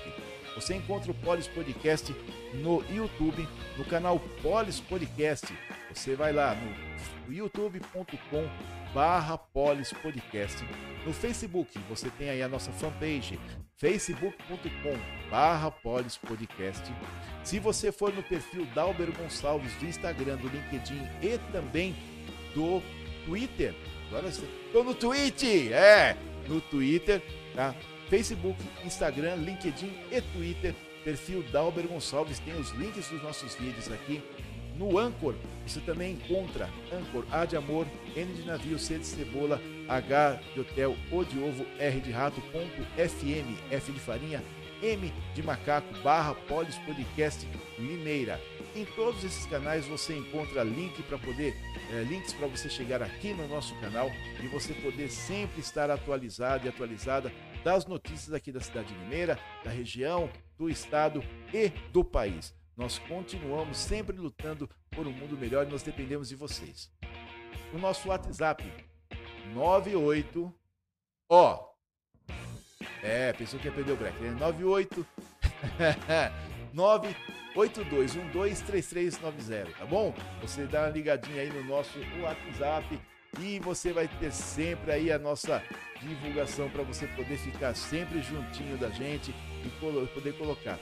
Você 0.54 0.74
encontra 0.74 1.10
o 1.10 1.14
Polis 1.14 1.46
Podcast 1.46 2.14
no 2.54 2.82
YouTube, 2.90 3.46
no 3.76 3.84
canal 3.84 4.18
Polis 4.42 4.80
Podcast. 4.80 5.46
Você 5.94 6.16
vai 6.16 6.32
lá 6.32 6.56
no 6.56 7.32
youtube.com 7.32 8.48
barra 8.92 9.38
Polis 9.38 9.92
Podcast. 9.92 10.64
No 11.06 11.12
Facebook, 11.12 11.78
você 11.88 12.10
tem 12.10 12.30
aí 12.30 12.42
a 12.42 12.48
nossa 12.48 12.72
fanpage, 12.72 13.38
facebook.com 13.78 15.30
barra 15.30 15.70
Polis 15.70 16.16
Podcast. 16.16 16.82
Se 17.44 17.60
você 17.60 17.92
for 17.92 18.12
no 18.12 18.22
perfil 18.24 18.66
Dalber 18.74 19.10
Gonçalves 19.16 19.72
do 19.74 19.86
Instagram, 19.86 20.36
do 20.36 20.48
LinkedIn 20.48 21.00
e 21.22 21.38
também 21.52 21.94
do 22.54 22.82
Twitter, 23.24 23.74
agora 24.08 24.28
estou 24.28 24.82
no 24.82 24.94
Twitch, 24.94 25.44
é, 25.70 26.16
no 26.48 26.60
Twitter, 26.60 27.22
tá? 27.54 27.74
Facebook, 28.08 28.60
Instagram, 28.84 29.36
LinkedIn 29.36 29.92
e 30.10 30.20
Twitter. 30.20 30.74
Perfil 31.04 31.44
Dalber 31.52 31.86
Gonçalves 31.86 32.40
tem 32.40 32.58
os 32.58 32.70
links 32.70 33.08
dos 33.08 33.22
nossos 33.22 33.54
vídeos 33.54 33.90
aqui. 33.92 34.20
No 34.76 34.98
Anchor, 34.98 35.34
você 35.66 35.80
também 35.80 36.14
encontra 36.14 36.68
Anchor 36.92 37.24
A 37.30 37.44
de 37.44 37.56
amor, 37.56 37.86
N 38.16 38.32
de 38.32 38.42
navio, 38.42 38.78
C 38.78 38.98
de 38.98 39.06
cebola, 39.06 39.60
H 39.88 40.40
de 40.54 40.60
hotel, 40.60 40.96
O 41.10 41.24
de 41.24 41.38
ovo, 41.38 41.66
R 41.78 42.00
de 42.00 42.10
rato, 42.10 42.40
ponto, 42.52 42.82
FM, 42.96 43.56
F 43.70 43.90
de 43.90 43.98
farinha, 43.98 44.42
M 44.82 45.12
de 45.34 45.42
macaco, 45.42 45.92
barra 46.02 46.34
Polis 46.34 46.76
Podcast 46.78 47.48
Limeira. 47.78 48.40
Em 48.76 48.84
todos 48.84 49.24
esses 49.24 49.46
canais 49.46 49.86
você 49.86 50.16
encontra 50.16 50.62
link 50.62 51.02
para 51.04 51.18
poder 51.18 51.54
é, 51.92 52.02
links 52.02 52.32
para 52.32 52.46
você 52.46 52.68
chegar 52.68 53.02
aqui 53.02 53.32
no 53.32 53.48
nosso 53.48 53.74
canal 53.80 54.10
e 54.42 54.46
você 54.46 54.72
poder 54.74 55.10
sempre 55.10 55.60
estar 55.60 55.90
atualizado 55.90 56.66
e 56.66 56.68
atualizada 56.68 57.32
das 57.64 57.86
notícias 57.86 58.32
aqui 58.32 58.52
da 58.52 58.60
cidade 58.60 58.92
de 58.92 59.00
Limeira, 59.00 59.38
da 59.64 59.70
região, 59.70 60.30
do 60.56 60.70
estado 60.70 61.24
e 61.52 61.70
do 61.92 62.04
país. 62.04 62.54
Nós 62.76 62.98
continuamos 62.98 63.76
sempre 63.76 64.16
lutando 64.16 64.70
por 64.90 65.06
um 65.06 65.12
mundo 65.12 65.36
melhor 65.36 65.66
e 65.66 65.70
nós 65.70 65.82
dependemos 65.82 66.28
de 66.28 66.36
vocês. 66.36 66.92
O 67.72 67.78
nosso 67.78 68.08
WhatsApp 68.08 68.64
98 69.54 70.52
ó. 71.28 71.68
É, 73.02 73.32
pensou 73.32 73.58
que 73.60 73.68
ia 73.68 73.72
perder 73.72 73.92
o 73.92 73.96
break, 73.96 74.20
né? 74.20 74.36
98 74.38 75.06
982123390, 76.74 79.72
tá 79.78 79.86
bom? 79.86 80.12
Você 80.42 80.66
dá 80.66 80.82
uma 80.82 80.90
ligadinha 80.90 81.40
aí 81.42 81.50
no 81.50 81.62
nosso 81.64 81.98
WhatsApp 82.20 83.00
e 83.40 83.58
você 83.60 83.92
vai 83.92 84.08
ter 84.08 84.32
sempre 84.32 84.90
aí 84.92 85.12
a 85.12 85.18
nossa 85.18 85.62
divulgação 86.00 86.70
para 86.70 86.82
você 86.82 87.06
poder 87.08 87.36
ficar 87.38 87.74
sempre 87.74 88.22
juntinho 88.22 88.78
da 88.78 88.88
gente 88.90 89.34
e 89.64 89.68
poder 90.14 90.38
colocar. 90.38 90.78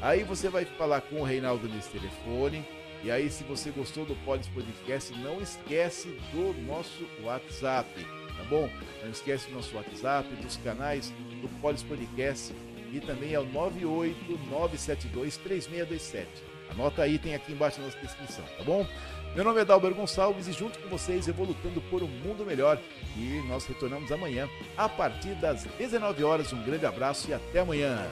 Aí 0.00 0.22
você 0.24 0.48
vai 0.48 0.64
falar 0.64 1.02
com 1.02 1.20
o 1.20 1.24
Reinaldo 1.24 1.68
nesse 1.68 1.90
telefone. 1.90 2.66
E 3.04 3.10
aí, 3.10 3.30
se 3.30 3.44
você 3.44 3.70
gostou 3.70 4.04
do 4.04 4.14
Polis 4.24 4.48
Podcast, 4.48 5.12
não 5.18 5.40
esquece 5.40 6.08
do 6.32 6.52
nosso 6.62 7.06
WhatsApp, 7.22 7.88
tá 8.36 8.44
bom? 8.48 8.68
Não 9.02 9.10
esquece 9.10 9.48
do 9.48 9.54
nosso 9.54 9.76
WhatsApp, 9.76 10.28
dos 10.36 10.56
canais 10.58 11.12
do 11.40 11.48
Polis 11.60 11.82
Podcast 11.82 12.54
e 12.92 13.00
também 13.00 13.32
é 13.32 13.40
o 13.40 13.46
989723627. 13.46 16.26
Anota 16.70 17.02
aí, 17.02 17.18
tem 17.18 17.34
aqui 17.34 17.52
embaixo 17.52 17.80
na 17.80 17.86
nossa 17.86 17.98
descrição, 17.98 18.44
tá 18.56 18.62
bom? 18.64 18.86
Meu 19.34 19.44
nome 19.44 19.60
é 19.60 19.64
Dalber 19.64 19.94
Gonçalves 19.94 20.46
e 20.46 20.52
junto 20.52 20.78
com 20.78 20.88
vocês 20.88 21.26
eu 21.26 21.34
vou 21.34 21.46
lutando 21.46 21.80
por 21.82 22.02
um 22.02 22.08
mundo 22.08 22.44
melhor 22.44 22.78
e 23.16 23.42
nós 23.48 23.64
retornamos 23.66 24.12
amanhã 24.12 24.48
a 24.76 24.88
partir 24.88 25.34
das 25.36 25.64
19 25.78 26.22
horas. 26.22 26.52
Um 26.52 26.62
grande 26.62 26.86
abraço 26.86 27.30
e 27.30 27.34
até 27.34 27.60
amanhã. 27.60 28.06